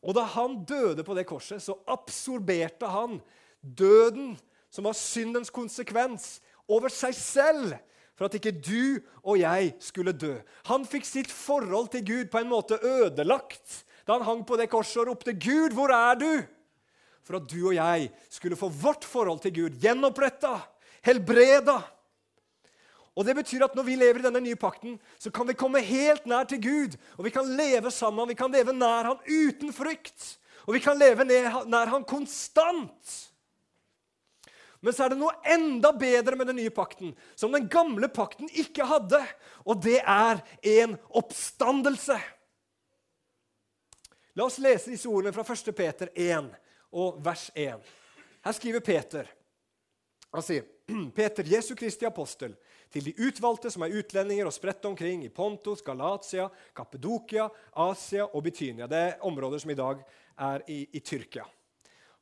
Og 0.00 0.16
da 0.16 0.24
han 0.32 0.62
døde 0.64 1.04
på 1.04 1.14
det 1.14 1.26
korset, 1.28 1.60
så 1.60 1.76
absorberte 1.84 2.88
han 2.88 3.20
døden 3.60 4.32
som 4.72 4.88
var 4.88 4.96
syndens 4.96 5.52
konsekvens, 5.52 6.40
over 6.64 6.88
seg 6.88 7.12
selv 7.12 7.74
for 8.16 8.24
at 8.24 8.38
ikke 8.38 8.54
du 8.54 9.02
og 9.20 9.36
jeg 9.42 9.74
skulle 9.82 10.14
dø. 10.16 10.38
Han 10.70 10.86
fikk 10.88 11.04
sitt 11.04 11.28
forhold 11.28 11.90
til 11.92 12.06
Gud 12.08 12.30
på 12.32 12.40
en 12.40 12.48
måte 12.48 12.80
ødelagt 12.80 13.82
da 14.06 14.16
han 14.16 14.26
hang 14.26 14.42
på 14.46 14.56
det 14.58 14.70
korset 14.72 15.04
og 15.04 15.12
ropte, 15.12 15.34
'Gud, 15.36 15.76
hvor 15.76 15.92
er 15.92 16.16
du?' 16.18 16.42
For 17.22 17.38
at 17.38 17.48
du 17.48 17.60
og 17.68 17.76
jeg 17.76 18.10
skulle 18.30 18.58
få 18.58 18.68
vårt 18.68 19.06
forhold 19.06 19.42
til 19.44 19.54
Gud 19.54 19.80
gjenoppretta, 19.82 20.56
helbreda. 21.06 21.78
Og 23.12 23.26
Det 23.26 23.34
betyr 23.36 23.66
at 23.66 23.74
når 23.76 23.84
vi 23.84 23.96
lever 23.96 24.22
i 24.22 24.24
denne 24.24 24.40
nye 24.40 24.56
pakten, 24.56 24.96
så 25.20 25.30
kan 25.30 25.46
vi 25.48 25.56
komme 25.58 25.82
helt 25.84 26.24
nær 26.26 26.48
til 26.48 26.62
Gud. 26.62 26.96
Og 27.18 27.26
vi 27.26 27.34
kan 27.34 27.48
leve 27.56 27.90
sammen, 27.92 28.28
vi 28.28 28.38
kan 28.38 28.52
leve 28.52 28.72
nær 28.72 29.10
Han 29.10 29.20
uten 29.28 29.72
frykt. 29.72 30.38
Og 30.66 30.74
vi 30.74 30.80
kan 30.80 30.98
leve 30.98 31.24
nær 31.24 31.92
Han 31.92 32.04
konstant. 32.08 33.18
Men 34.82 34.94
så 34.96 35.04
er 35.04 35.12
det 35.12 35.20
noe 35.20 35.36
enda 35.46 35.92
bedre 35.94 36.34
med 36.34 36.48
den 36.50 36.58
nye 36.58 36.72
pakten, 36.74 37.12
som 37.38 37.52
den 37.54 37.68
gamle 37.70 38.08
pakten 38.10 38.48
ikke 38.50 38.86
hadde. 38.88 39.20
Og 39.62 39.78
det 39.84 40.00
er 40.00 40.40
en 40.80 40.96
oppstandelse. 41.06 42.16
La 44.34 44.48
oss 44.48 44.58
lese 44.58 44.90
disse 44.90 45.06
ordene 45.06 45.34
fra 45.36 45.44
1. 45.44 45.70
Peter 45.76 46.08
1 46.16 46.48
og 46.92 47.18
vers 47.24 47.48
1. 47.54 47.80
Her 48.42 48.56
skriver 48.56 48.84
Peter 48.84 49.30
Han 50.32 50.44
sier 50.44 50.68
Peter, 51.16 51.46
Jesu 51.46 51.74
Kristi 51.78 52.06
apostel, 52.08 52.54
til 52.92 53.04
de 53.08 53.14
utvalgte 53.24 53.70
som 53.72 53.84
er 53.84 53.94
utlendinger 54.00 54.48
og 54.48 54.54
spredt 54.54 54.84
omkring 54.88 55.24
i 55.24 55.32
Pontos, 55.32 55.82
Galatia, 55.84 56.48
Kappedokia, 56.76 57.48
Asia 57.72 58.26
og 58.28 58.42
Betynia. 58.44 58.88
Det 58.88 58.98
er 58.98 59.26
områder 59.28 59.62
som 59.62 59.72
i 59.72 59.78
dag 59.78 60.02
er 60.36 60.64
i, 60.68 60.82
i 60.92 61.00
Tyrkia. 61.00 61.44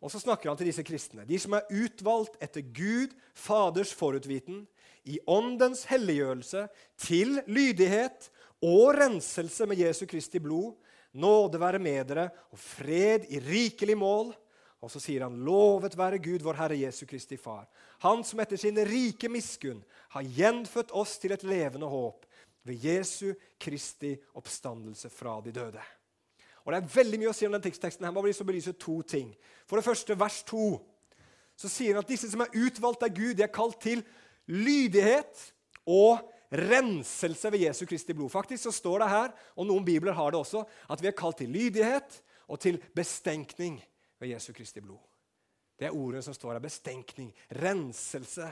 Og 0.01 0.13
så 0.13 0.21
snakker 0.23 0.49
han 0.49 0.57
til 0.57 0.71
disse 0.71 0.85
kristne, 0.87 1.27
de 1.29 1.39
som 1.41 1.55
er 1.57 1.67
utvalgt 1.77 2.39
etter 2.41 2.65
Gud, 2.65 3.13
Faders 3.37 3.93
forutviten, 3.97 4.65
i 5.05 5.19
åndens 5.29 5.85
helliggjørelse, 5.91 6.67
til 7.01 7.41
lydighet 7.49 8.31
og 8.65 8.95
renselse 8.97 9.67
med 9.69 9.81
Jesu 9.81 10.07
Kristi 10.09 10.41
blod. 10.41 10.77
Nåde 11.13 11.61
være 11.61 11.81
med 11.83 12.05
dere 12.13 12.29
og 12.53 12.61
fred 12.61 13.27
i 13.33 13.41
rikelig 13.43 13.97
mål. 13.99 14.33
Og 14.81 14.89
så 14.89 15.01
sier 15.03 15.27
han, 15.27 15.37
lovet 15.45 15.97
være 15.99 16.21
Gud, 16.25 16.41
vår 16.45 16.57
Herre 16.57 16.79
Jesu 16.81 17.05
Kristi 17.09 17.37
Far. 17.37 17.67
Han 18.01 18.25
som 18.25 18.41
etter 18.41 18.57
sin 18.61 18.79
rike 18.89 19.29
miskunn 19.29 19.83
har 20.15 20.25
gjenfødt 20.25 20.95
oss 20.97 21.19
til 21.21 21.37
et 21.37 21.45
levende 21.45 21.89
håp 21.91 22.25
ved 22.65 22.85
Jesu 22.85 23.35
Kristi 23.61 24.15
oppstandelse 24.41 25.11
fra 25.13 25.37
de 25.45 25.53
døde. 25.53 25.83
Og 26.65 26.73
Det 26.73 26.79
er 26.81 26.95
veldig 26.95 27.21
mye 27.21 27.31
å 27.33 27.37
si 27.37 27.47
om 27.47 27.53
den 27.53 27.63
teksten. 27.65 28.05
her, 28.05 28.13
må 28.13 28.23
bli 28.23 28.33
så 28.33 28.45
belyse 28.45 28.73
to 28.73 29.03
ting. 29.03 29.35
For 29.67 29.77
det 29.77 29.85
første, 29.85 30.19
vers 30.19 30.43
2, 30.45 30.81
så 31.57 31.69
sier 31.69 31.95
han 31.95 32.05
at 32.05 32.09
disse 32.09 32.31
som 32.31 32.41
er 32.41 32.53
utvalgt 32.55 33.03
av 33.03 33.13
Gud, 33.13 33.35
de 33.37 33.43
er 33.43 33.53
kalt 33.53 33.81
til 33.81 34.03
lydighet 34.47 35.53
og 35.87 36.21
renselse 36.51 37.53
ved 37.53 37.67
Jesu 37.67 37.87
Kristi 37.87 38.13
blod. 38.13 38.31
Faktisk 38.31 38.63
så 38.63 38.73
står 38.73 38.99
det 38.99 39.09
her, 39.09 39.33
og 39.57 39.67
noen 39.67 39.85
bibler 39.85 40.13
har 40.13 40.31
det 40.31 40.41
også, 40.41 40.65
at 40.89 41.03
vi 41.03 41.09
er 41.09 41.17
kalt 41.17 41.37
til 41.37 41.53
lydighet 41.53 42.23
og 42.49 42.61
til 42.61 42.81
bestenkning 42.95 43.81
ved 44.21 44.35
Jesu 44.35 44.53
Kristi 44.57 44.83
blod. 44.85 45.01
Det 45.81 45.89
er 45.89 45.97
ordet 45.97 46.23
som 46.25 46.37
står 46.37 46.55
her. 46.55 46.63
Bestenkning. 46.65 47.31
Renselse. 47.57 48.51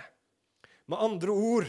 Med 0.88 1.02
andre 1.04 1.34
ord 1.34 1.68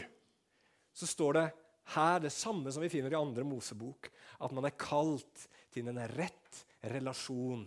så 0.96 1.08
står 1.08 1.36
det 1.36 1.48
her 1.96 2.22
det 2.24 2.32
samme 2.32 2.72
som 2.72 2.84
vi 2.84 2.92
finner 2.92 3.12
i 3.14 3.20
andre 3.20 3.44
Mosebok, 3.48 4.10
at 4.40 4.54
man 4.56 4.68
er 4.68 4.78
kalt 4.80 5.48
til 5.74 5.90
en 5.90 6.00
rett 6.16 6.64
relasjon 6.94 7.66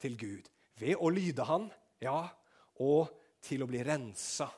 til 0.00 0.16
Gud. 0.16 0.48
Ved 0.80 0.96
å 0.96 1.10
lyde 1.12 1.44
Han, 1.46 1.68
ja, 2.02 2.22
og 2.82 3.12
til 3.44 3.62
å 3.62 3.68
bli 3.68 3.82
rensa 3.84 4.48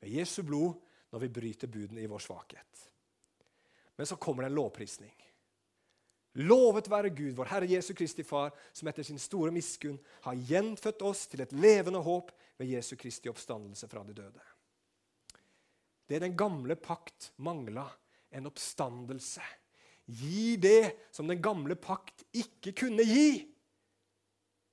ved 0.00 0.14
Jesu 0.14 0.42
blod 0.46 0.78
når 1.12 1.24
vi 1.24 1.32
bryter 1.40 1.70
budene 1.70 2.02
i 2.02 2.08
vår 2.10 2.22
svakhet. 2.22 2.84
Men 3.96 4.08
så 4.08 4.16
kommer 4.16 4.44
det 4.44 4.52
en 4.52 4.60
lovprisning. 4.60 5.14
Lovet 6.40 6.88
være 6.88 7.10
Gud, 7.12 7.34
vår 7.36 7.50
Herre 7.50 7.68
Jesu 7.68 7.92
Kristi 7.94 8.24
Far, 8.24 8.54
som 8.72 8.88
etter 8.88 9.04
sin 9.04 9.20
store 9.20 9.52
miskunn 9.52 9.98
har 10.24 10.38
gjenfødt 10.48 11.02
oss 11.04 11.26
til 11.28 11.44
et 11.44 11.52
levende 11.52 12.00
håp 12.00 12.32
ved 12.60 12.72
Jesu 12.72 12.94
Kristi 12.96 13.28
oppstandelse 13.28 13.88
fra 13.88 14.04
de 14.06 14.16
døde. 14.16 14.44
Det 16.08 16.20
den 16.24 16.36
gamle 16.36 16.76
pakt 16.76 17.32
mangla, 17.36 17.84
en 18.32 18.48
oppstandelse. 18.48 19.44
Gi 20.08 20.56
det 20.56 21.08
som 21.12 21.28
den 21.28 21.42
gamle 21.42 21.76
pakt 21.76 22.24
ikke 22.32 22.72
kunne 22.84 23.04
gi. 23.04 23.44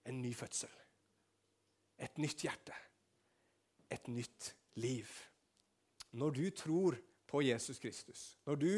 En 0.07 0.21
ny 0.23 0.31
fødsel. 0.35 0.71
Et 1.99 2.17
nytt 2.17 2.45
hjerte. 2.47 2.75
Et 3.91 4.07
nytt 4.07 4.53
liv. 4.79 5.07
Når 6.11 6.31
du 6.31 6.49
tror 6.55 6.95
på 7.27 7.43
Jesus 7.45 7.79
Kristus, 7.79 8.37
når 8.47 8.55
du 8.55 8.71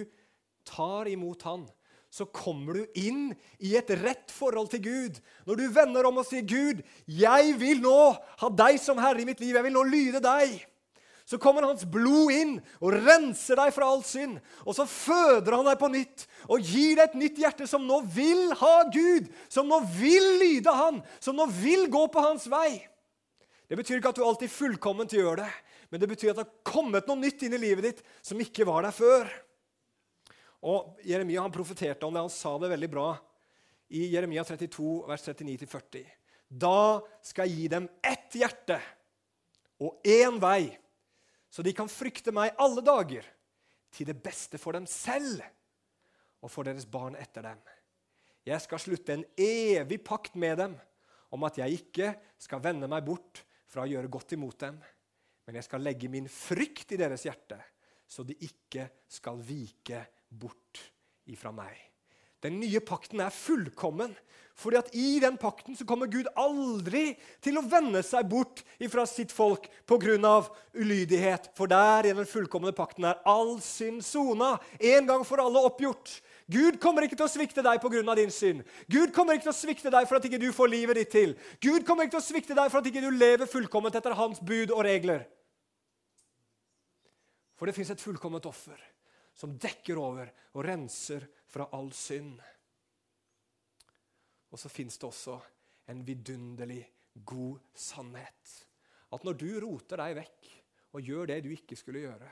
tar 0.66 1.08
imot 1.08 1.46
Han, 1.48 1.70
så 2.12 2.26
kommer 2.28 2.76
du 2.76 3.00
inn 3.00 3.30
i 3.64 3.78
et 3.80 3.88
rett 4.02 4.34
forhold 4.36 4.68
til 4.74 4.84
Gud. 4.84 5.20
Når 5.48 5.62
du 5.62 5.64
vender 5.72 6.08
om 6.10 6.20
og 6.20 6.28
sier, 6.28 6.44
'Gud, 6.44 6.84
jeg 7.08 7.54
vil 7.56 7.80
nå 7.80 8.12
ha 8.44 8.50
deg 8.52 8.80
som 8.84 9.00
herre 9.00 9.24
i 9.24 9.28
mitt 9.28 9.40
liv. 9.40 9.56
Jeg 9.56 9.64
vil 9.64 9.78
nå 9.78 9.86
lyde 9.88 10.20
deg.' 10.24 10.60
Så 11.24 11.38
kommer 11.40 11.64
hans 11.64 11.86
blod 11.88 12.34
inn 12.36 12.58
og 12.82 12.92
renser 12.92 13.56
deg 13.56 13.70
fra 13.72 13.88
all 13.88 14.02
synd. 14.04 14.42
Og 14.66 14.76
så 14.76 14.84
føder 14.84 15.56
han 15.56 15.70
deg 15.70 15.78
på 15.80 15.88
nytt 15.94 16.26
og 16.52 16.60
gir 16.60 16.98
deg 16.98 17.06
et 17.06 17.20
nytt 17.22 17.40
hjerte 17.40 17.68
som 17.70 17.86
nå 17.88 18.02
vil 18.12 18.52
ha 18.60 18.74
Gud, 18.92 19.30
som 19.48 19.70
nå 19.72 19.80
vil 19.96 20.28
lyde 20.42 20.74
Han, 20.76 21.00
som 21.24 21.38
nå 21.38 21.46
vil 21.62 21.86
gå 21.94 22.02
på 22.12 22.26
hans 22.26 22.50
vei. 22.52 22.82
Det 23.72 23.80
betyr 23.80 24.02
ikke 24.02 24.12
at 24.12 24.20
du 24.20 24.26
alltid 24.28 24.52
fullkomment 24.52 25.16
gjør 25.16 25.46
det, 25.46 25.48
men 25.88 26.02
det 26.04 26.10
betyr 26.12 26.34
at 26.34 26.42
det 26.42 26.44
har 26.44 26.68
kommet 26.68 27.08
noe 27.08 27.22
nytt 27.22 27.46
inn 27.48 27.56
i 27.56 27.62
livet 27.62 27.88
ditt 27.88 28.04
som 28.20 28.42
ikke 28.44 28.68
var 28.68 28.84
der 28.84 28.92
før. 28.92 29.32
Og 30.62 30.98
Jeremia 31.06 31.42
han 31.42 31.54
profeterte 31.54 32.06
om 32.06 32.14
det. 32.14 32.24
Han 32.24 32.34
sa 32.34 32.54
det 32.62 32.70
veldig 32.72 32.90
bra 32.92 33.10
i 33.92 34.06
Jeremia 34.14 34.44
32, 34.48 35.04
vers 35.10 35.26
39-40. 35.28 36.06
Da 36.48 37.02
skal 37.24 37.48
jeg 37.48 37.58
gi 37.58 37.68
dem 37.72 37.88
ett 38.04 38.38
hjerte 38.40 38.78
og 39.82 40.04
én 40.06 40.38
vei, 40.40 40.70
så 41.52 41.64
de 41.66 41.74
kan 41.76 41.90
frykte 41.92 42.32
meg 42.36 42.54
alle 42.62 42.84
dager, 42.86 43.26
til 43.92 44.08
det 44.08 44.16
beste 44.24 44.56
for 44.56 44.72
dem 44.78 44.86
selv 44.88 45.42
og 46.40 46.48
for 46.48 46.64
deres 46.64 46.86
barn 46.88 47.18
etter 47.20 47.44
dem. 47.44 47.60
Jeg 48.48 48.64
skal 48.64 48.80
slutte 48.80 49.18
en 49.18 49.26
evig 49.36 49.98
pakt 50.08 50.38
med 50.40 50.62
dem 50.62 50.78
om 51.36 51.44
at 51.44 51.60
jeg 51.60 51.82
ikke 51.82 52.14
skal 52.40 52.64
vende 52.64 52.88
meg 52.88 53.04
bort 53.04 53.44
fra 53.68 53.84
å 53.84 53.92
gjøre 53.92 54.12
godt 54.12 54.38
imot 54.38 54.64
dem, 54.64 54.80
men 55.44 55.60
jeg 55.60 55.68
skal 55.68 55.84
legge 55.84 56.08
min 56.12 56.30
frykt 56.32 56.96
i 56.96 57.00
deres 57.02 57.26
hjerte, 57.28 57.60
så 58.08 58.24
de 58.24 58.38
ikke 58.48 58.88
skal 59.12 59.44
vike 59.44 60.06
bort 60.32 60.84
ifra 61.30 61.52
meg. 61.56 61.76
Den 62.42 62.58
nye 62.62 62.82
pakten 62.82 63.22
er 63.22 63.34
fullkommen. 63.34 64.16
fordi 64.62 64.78
at 64.78 64.90
I 64.94 65.20
den 65.20 65.38
pakten 65.42 65.74
så 65.76 65.86
kommer 65.88 66.06
Gud 66.12 66.28
aldri 66.38 67.16
til 67.42 67.56
å 67.58 67.64
vende 67.66 68.04
seg 68.06 68.28
bort 68.30 68.60
ifra 68.84 69.08
sitt 69.10 69.32
folk 69.32 69.66
pga. 69.88 70.50
ulydighet. 70.76 71.50
For 71.56 71.68
der 71.68 72.06
i 72.06 72.14
den 72.14 72.26
fullkomne 72.26 72.72
pakten 72.72 73.06
er 73.06 73.18
all 73.26 73.60
synd 73.62 74.04
sona, 74.04 74.60
en 74.80 75.08
gang 75.08 75.24
for 75.26 75.38
alle 75.42 75.66
oppgjort. 75.66 76.22
Gud 76.52 76.80
kommer 76.80 77.04
ikke 77.04 77.16
til 77.16 77.26
å 77.26 77.32
svikte 77.32 77.64
deg 77.64 77.82
pga. 77.82 78.16
din 78.16 78.30
synd. 78.30 78.64
Gud 78.90 79.14
kommer 79.14 79.34
ikke 79.34 79.50
til 79.50 79.54
å 79.56 79.62
svikte 79.64 79.90
deg 79.90 80.08
for 80.08 80.18
at 80.18 80.26
ikke 80.26 80.42
du 80.42 80.52
får 80.52 80.68
livet 80.68 80.96
ditt 80.96 81.10
til. 81.10 81.36
Gud 81.62 81.86
kommer 81.86 82.04
ikke 82.04 82.20
til 82.20 82.22
å 82.22 82.30
svikte 82.30 82.54
deg 82.54 82.70
for 82.70 82.80
at 82.80 82.86
ikke 82.86 83.02
du 83.02 83.10
lever 83.10 83.48
fullkomment 83.48 83.96
etter 83.96 84.14
hans 84.14 84.40
bud 84.40 84.70
og 84.70 84.84
regler. 84.84 85.26
For 87.58 87.66
det 87.66 87.76
fins 87.76 87.90
et 87.90 88.02
fullkomment 88.02 88.46
offer 88.46 88.78
som 89.42 89.58
dekker 89.58 89.98
over 89.98 90.30
og 90.54 90.66
renser 90.66 91.26
fra 91.50 91.66
all 91.74 91.90
synd. 91.98 92.36
Og 94.52 94.60
så 94.60 94.70
fins 94.70 95.00
det 95.02 95.08
også 95.08 95.38
en 95.90 96.04
vidunderlig 96.06 96.84
god 97.26 97.62
sannhet. 97.74 98.52
At 99.12 99.26
når 99.26 99.40
du 99.40 99.50
roter 99.64 100.04
deg 100.04 100.18
vekk 100.20 100.52
og 100.94 101.08
gjør 101.08 101.32
det 101.32 101.40
du 101.46 101.50
ikke 101.56 101.78
skulle 101.80 102.04
gjøre, 102.04 102.30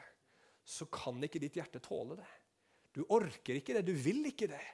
så 0.69 0.85
kan 0.93 1.17
ikke 1.25 1.41
ditt 1.41 1.57
hjerte 1.57 1.81
tåle 1.81 2.19
det. 2.19 2.29
Du 2.93 3.01
orker 3.15 3.57
ikke 3.57 3.79
det, 3.79 3.87
du 3.87 3.95
vil 3.97 4.21
ikke 4.29 4.49
det. 4.51 4.65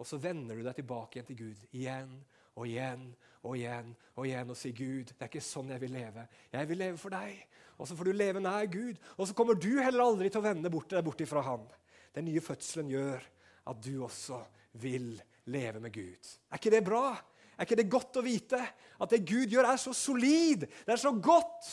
Og 0.00 0.08
så 0.08 0.16
vender 0.22 0.56
du 0.56 0.64
deg 0.64 0.78
tilbake 0.78 1.18
igjen 1.18 1.28
til 1.28 1.40
Gud 1.42 1.66
igjen 1.76 2.14
og 2.56 2.64
igjen 2.68 3.04
og 3.42 3.56
igjen 3.58 3.92
og 4.16 4.26
igjen 4.26 4.52
og 4.52 4.56
sier, 4.58 4.72
'Gud, 4.76 5.12
det 5.12 5.20
er 5.20 5.30
ikke 5.30 5.44
sånn 5.44 5.72
jeg 5.74 5.82
vil 5.82 5.92
leve. 5.92 6.24
Jeg 6.52 6.68
vil 6.70 6.80
leve 6.86 7.00
for 7.00 7.12
deg.' 7.12 7.44
Og 7.80 7.88
så 7.88 7.96
får 7.98 8.08
du 8.08 8.12
leve 8.14 8.40
nær 8.40 8.66
Gud, 8.70 8.98
og 9.16 9.26
så 9.26 9.34
kommer 9.34 9.56
du 9.58 9.80
heller 9.80 10.04
aldri 10.04 10.28
til 10.30 10.38
å 10.38 10.44
vende 10.44 10.70
bort 10.70 10.92
deg 10.92 11.02
bort 11.04 11.22
ifra 11.24 11.42
Han. 11.42 11.64
Den 12.12 12.28
nye 12.28 12.42
fødselen 12.44 12.90
gjør 12.92 13.24
at 13.70 13.84
du 13.84 14.02
også 14.04 14.40
vil 14.82 15.14
leve 15.52 15.80
med 15.80 15.92
Gud. 15.94 16.32
Er 16.50 16.60
ikke 16.60 16.72
det 16.74 16.84
bra? 16.84 17.12
Er 17.56 17.66
ikke 17.66 17.78
det 17.78 17.90
godt 17.92 18.18
å 18.18 18.24
vite 18.24 18.60
at 19.02 19.12
det 19.12 19.24
Gud 19.28 19.52
gjør, 19.52 19.68
er 19.72 19.80
så 19.80 19.94
solid, 19.96 20.66
det 20.86 20.94
er 20.94 21.00
så 21.00 21.12
godt, 21.14 21.70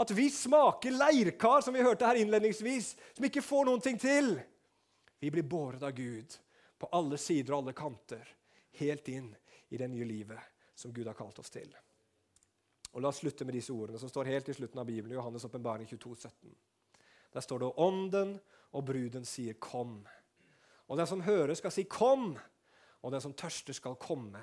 at 0.00 0.10
vi 0.14 0.26
smaker 0.32 0.94
leirkar, 0.94 1.62
som 1.62 1.74
vi 1.74 1.84
hørte 1.84 2.06
her 2.08 2.18
innledningsvis, 2.18 2.94
som 3.14 3.26
ikke 3.28 3.44
får 3.44 3.68
noen 3.68 3.82
ting 3.84 3.98
til? 4.00 4.34
Vi 5.22 5.30
blir 5.32 5.46
båret 5.46 5.84
av 5.86 5.94
Gud 5.96 6.34
på 6.78 6.90
alle 6.92 7.18
sider 7.20 7.54
og 7.54 7.62
alle 7.62 7.76
kanter, 7.78 8.26
helt 8.80 9.08
inn 9.08 9.30
i 9.70 9.78
det 9.80 9.88
nye 9.90 10.06
livet 10.08 10.50
som 10.74 10.92
Gud 10.92 11.06
har 11.06 11.16
kalt 11.16 11.38
oss 11.38 11.52
til. 11.54 11.70
Og 12.94 13.02
La 13.02 13.10
oss 13.10 13.22
slutte 13.22 13.46
med 13.46 13.56
disse 13.56 13.74
ordene 13.74 13.98
som 13.98 14.10
står 14.10 14.30
helt 14.30 14.50
i 14.50 14.54
slutten 14.54 14.82
av 14.82 14.86
Bibelen, 14.86 15.16
Johannes' 15.16 15.46
åpenbaring 15.46 15.86
22, 15.86 16.14
17. 16.14 16.54
Der 17.34 17.42
står 17.42 17.58
det 17.58 17.72
ånden 17.76 18.36
og 18.72 18.84
bruden 18.86 19.24
sier 19.24 19.54
'kom'. 19.54 20.06
Og 20.88 20.98
den 20.98 21.06
som 21.06 21.20
hører, 21.20 21.54
skal 21.54 21.72
si 21.72 21.82
'kom', 21.82 22.38
og 23.02 23.12
den 23.12 23.20
som 23.20 23.34
tørster, 23.34 23.72
skal 23.72 23.94
komme. 23.94 24.40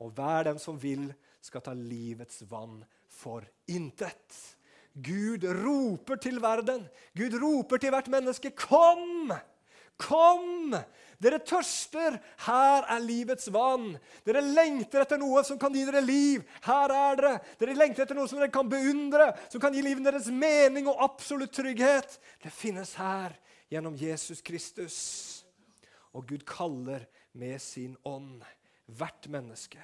Og 0.00 0.10
hver 0.10 0.42
den 0.42 0.58
som 0.58 0.82
vil, 0.82 1.14
skal 1.40 1.60
ta 1.60 1.72
livets 1.72 2.42
vann 2.50 2.84
for 3.08 3.42
intet. 3.68 4.56
Gud 4.94 5.44
roper 5.44 6.16
til 6.16 6.40
verden. 6.42 6.88
Gud 7.16 7.42
roper 7.42 7.76
til 7.76 7.90
hvert 7.90 8.08
menneske 8.08 8.50
'kom'! 8.50 9.32
Kom! 9.98 10.74
Dere 11.22 11.38
tørster. 11.46 12.16
Her 12.46 12.88
er 12.90 13.04
livets 13.04 13.46
vann. 13.54 13.92
Dere 14.26 14.42
lengter 14.42 15.04
etter 15.04 15.20
noe 15.20 15.44
som 15.46 15.60
kan 15.60 15.74
gi 15.74 15.84
dere 15.86 16.02
liv. 16.02 16.42
Her 16.66 16.94
er 16.96 17.20
dere. 17.20 17.32
Dere 17.60 17.78
lengter 17.78 18.06
etter 18.06 18.18
noe 18.18 18.30
som 18.30 18.40
dere 18.40 18.50
kan 18.54 18.70
beundre, 18.70 19.30
som 19.52 19.62
kan 19.62 19.74
gi 19.74 19.84
livet 19.84 20.08
deres 20.08 20.30
mening 20.34 20.90
og 20.90 21.04
absolutt 21.06 21.54
trygghet. 21.54 22.18
Det 22.42 22.50
finnes 22.54 22.96
her 22.98 23.38
gjennom 23.72 23.96
Jesus 23.98 24.42
Kristus. 24.44 24.98
Og 26.12 26.26
Gud 26.28 26.42
kaller 26.48 27.06
med 27.38 27.62
sin 27.62 27.94
ånd 28.04 28.42
hvert 28.90 29.28
menneske. 29.30 29.80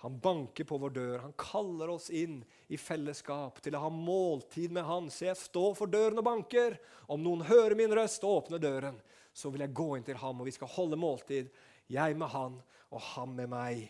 Han 0.00 0.18
banker 0.22 0.64
på 0.64 0.78
vår 0.78 0.90
dør. 0.94 1.18
Han 1.18 1.34
kaller 1.38 1.90
oss 1.90 2.06
inn 2.14 2.40
i 2.70 2.78
fellesskap 2.78 3.58
til 3.62 3.74
å 3.74 3.82
ha 3.82 3.90
måltid 3.90 4.70
med 4.74 4.86
Han. 4.86 5.08
Så 5.10 5.26
jeg 5.26 5.40
står 5.40 5.74
for 5.74 5.90
døren 5.90 6.20
og 6.20 6.26
banker. 6.28 6.76
Om 7.10 7.24
noen 7.24 7.42
hører 7.48 7.74
min 7.78 7.94
røst 7.94 8.22
åpner 8.24 8.62
døren, 8.62 9.00
så 9.38 9.52
vil 9.54 9.62
jeg 9.62 9.76
gå 9.76 9.92
inn 9.94 10.06
til 10.06 10.18
ham, 10.18 10.40
og 10.40 10.48
vi 10.48 10.56
skal 10.56 10.70
holde 10.74 10.98
måltid. 10.98 11.50
Jeg 11.88 12.16
med 12.18 12.30
han 12.32 12.58
og 12.90 13.02
han 13.14 13.34
med 13.36 13.50
meg. 13.52 13.84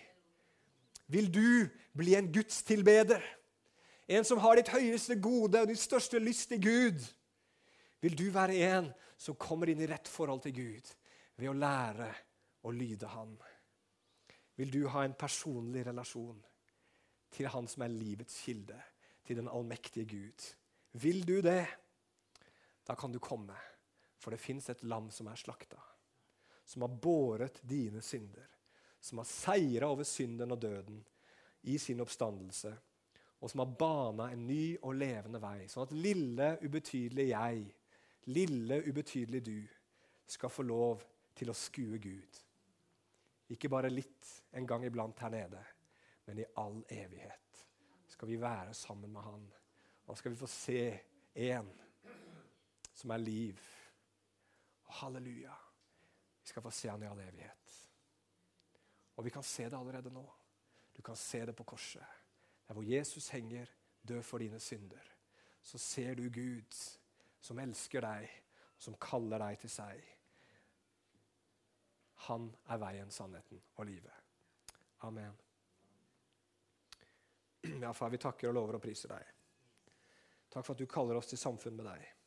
Vil 1.08 1.30
du 1.32 1.68
bli 1.96 2.16
en 2.18 2.28
gudstilbeder? 2.32 3.22
En 4.08 4.26
som 4.28 4.40
har 4.44 4.58
ditt 4.58 4.72
høyeste 4.72 5.16
gode 5.20 5.62
og 5.62 5.70
ditt 5.70 5.80
største 5.80 6.20
lyst 6.20 6.50
til 6.52 6.60
Gud? 6.64 7.06
Vil 8.04 8.16
du 8.18 8.28
være 8.34 8.58
en 8.68 8.90
som 9.18 9.38
kommer 9.40 9.72
inn 9.72 9.80
i 9.82 9.88
rett 9.88 10.08
forhold 10.08 10.44
til 10.44 10.54
Gud 10.58 10.92
ved 11.40 11.50
å 11.50 11.56
lære 11.56 12.10
å 12.68 12.74
lyde 12.74 13.08
Han? 13.14 13.32
Vil 14.58 14.72
du 14.74 14.82
ha 14.92 15.06
en 15.06 15.16
personlig 15.16 15.86
relasjon 15.86 16.38
til 17.34 17.48
Han 17.52 17.68
som 17.70 17.86
er 17.86 17.94
livets 17.94 18.36
kilde, 18.44 18.76
til 19.24 19.40
den 19.40 19.48
allmektige 19.48 20.08
Gud? 20.08 20.46
Vil 20.92 21.24
du 21.24 21.38
det, 21.44 21.64
da 22.88 22.96
kan 22.96 23.12
du 23.12 23.20
komme, 23.20 23.56
for 24.18 24.34
det 24.34 24.42
fins 24.42 24.68
et 24.70 24.82
lam 24.82 25.10
som 25.14 25.30
er 25.30 25.38
slakta, 25.38 25.80
som 26.64 26.84
har 26.84 26.98
båret 27.02 27.60
dine 27.62 28.02
synder, 28.02 28.46
som 29.00 29.22
har 29.22 29.28
seira 29.30 29.88
over 29.88 30.04
synden 30.04 30.52
og 30.52 30.60
døden 30.60 31.00
i 31.70 31.78
sin 31.78 32.02
oppstandelse, 32.02 32.74
og 33.38 33.50
som 33.50 33.62
har 33.62 33.74
bana 33.78 34.32
en 34.34 34.46
ny 34.48 34.76
og 34.82 34.96
levende 34.98 35.40
vei, 35.42 35.68
sånn 35.70 35.86
at 35.86 35.94
lille, 35.94 36.56
ubetydelige 36.66 37.30
jeg 37.30 37.68
lille, 38.28 38.82
ubetydelige 38.88 39.40
du, 39.40 39.68
skal 40.26 40.52
få 40.52 40.62
lov 40.62 41.02
til 41.38 41.50
å 41.50 41.56
skue 41.56 41.98
Gud. 42.02 42.40
Ikke 43.48 43.70
bare 43.72 43.92
litt 43.92 44.28
en 44.52 44.66
gang 44.68 44.84
iblant 44.84 45.20
her 45.24 45.32
nede, 45.32 45.62
men 46.26 46.42
i 46.42 46.48
all 46.60 46.82
evighet 46.92 47.62
skal 48.12 48.28
vi 48.28 48.40
være 48.40 48.74
sammen 48.76 49.12
med 49.12 49.24
Han. 49.24 49.46
Og 50.08 50.18
skal 50.18 50.32
vi 50.32 50.40
få 50.40 50.48
se 50.50 50.82
en 51.48 51.70
som 52.96 53.12
er 53.14 53.22
liv, 53.22 53.60
halleluja. 54.88 55.54
Vi 56.42 56.48
skal 56.48 56.62
få 56.62 56.70
se 56.70 56.88
han 56.88 57.02
i 57.02 57.06
all 57.06 57.20
evighet. 57.20 57.74
Og 59.14 59.24
vi 59.24 59.30
kan 59.30 59.42
se 59.42 59.68
det 59.68 59.76
allerede 59.76 60.10
nå. 60.10 60.24
Du 60.96 61.02
kan 61.02 61.16
se 61.16 61.46
det 61.46 61.52
på 61.56 61.64
korset. 61.64 62.04
Der 62.66 62.74
hvor 62.74 62.82
Jesus 62.82 63.28
henger, 63.28 63.66
død 64.02 64.22
for 64.22 64.38
dine 64.38 64.60
synder. 64.60 65.14
Så 65.62 65.78
ser 65.78 66.14
du 66.14 66.30
Gud 66.30 66.74
som 67.40 67.58
elsker 67.58 68.00
deg, 68.00 68.30
som 68.78 68.96
kaller 69.00 69.38
deg 69.38 69.58
til 69.60 69.70
seg. 69.70 70.04
Han 72.28 72.48
er 72.68 72.80
veien, 72.82 73.10
sannheten 73.10 73.62
og 73.76 73.86
livet. 73.86 74.24
Amen. 75.06 75.36
Ja, 77.82 77.92
far, 77.92 78.08
vi 78.08 78.18
takker 78.18 78.48
og 78.48 78.54
lover 78.54 78.78
og 78.78 78.82
priser 78.82 79.12
deg. 79.12 79.34
Takk 80.48 80.64
for 80.64 80.72
at 80.72 80.80
du 80.80 80.86
kaller 80.86 81.18
oss 81.18 81.28
til 81.30 81.38
samfunn 81.38 81.76
med 81.76 81.86
deg 81.90 82.17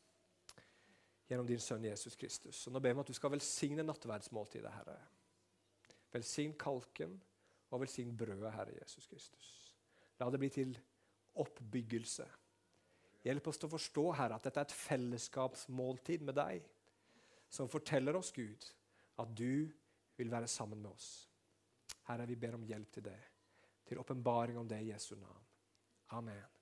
gjennom 1.32 1.47
din 1.47 1.61
sønn 1.63 1.86
Jesus 1.88 2.17
Kristus. 2.19 2.59
Og 2.67 2.75
nå 2.75 2.82
ber 2.84 2.91
vi 2.91 2.97
om 2.97 3.03
at 3.05 3.11
du 3.11 3.15
skal 3.15 3.32
velsigne 3.32 3.86
nattverdsmåltidet, 3.88 4.71
Herre. 4.75 4.97
Velsign 6.11 6.57
kalken 6.59 7.15
og 7.71 7.86
velsign 7.86 8.11
brødet, 8.19 8.51
Herre 8.51 8.75
Jesus 8.82 9.07
Kristus. 9.07 9.51
La 10.19 10.27
det 10.29 10.41
bli 10.41 10.51
til 10.51 10.75
oppbyggelse. 11.39 12.27
Hjelp 13.23 13.47
oss 13.47 13.61
til 13.61 13.69
å 13.69 13.75
forstå, 13.77 14.05
Herre, 14.17 14.38
at 14.38 14.47
dette 14.49 14.59
er 14.59 14.67
et 14.67 14.75
fellesskapsmåltid 14.75 16.25
med 16.27 16.36
deg, 16.36 16.67
som 17.51 17.71
forteller 17.71 18.17
oss, 18.17 18.34
Gud, 18.36 18.67
at 19.21 19.36
du 19.38 19.69
vil 20.19 20.32
være 20.32 20.51
sammen 20.51 20.82
med 20.84 20.91
oss. 20.91 21.11
Herre, 22.09 22.27
vi 22.27 22.39
ber 22.39 22.57
om 22.57 22.65
hjelp 22.67 22.91
til 22.97 23.07
det, 23.07 23.19
til 23.88 24.01
åpenbaring 24.03 24.59
om 24.59 24.67
det 24.67 24.82
i 24.84 24.91
Jesu 24.91 25.13
navn. 25.15 25.45
Amen. 26.17 26.51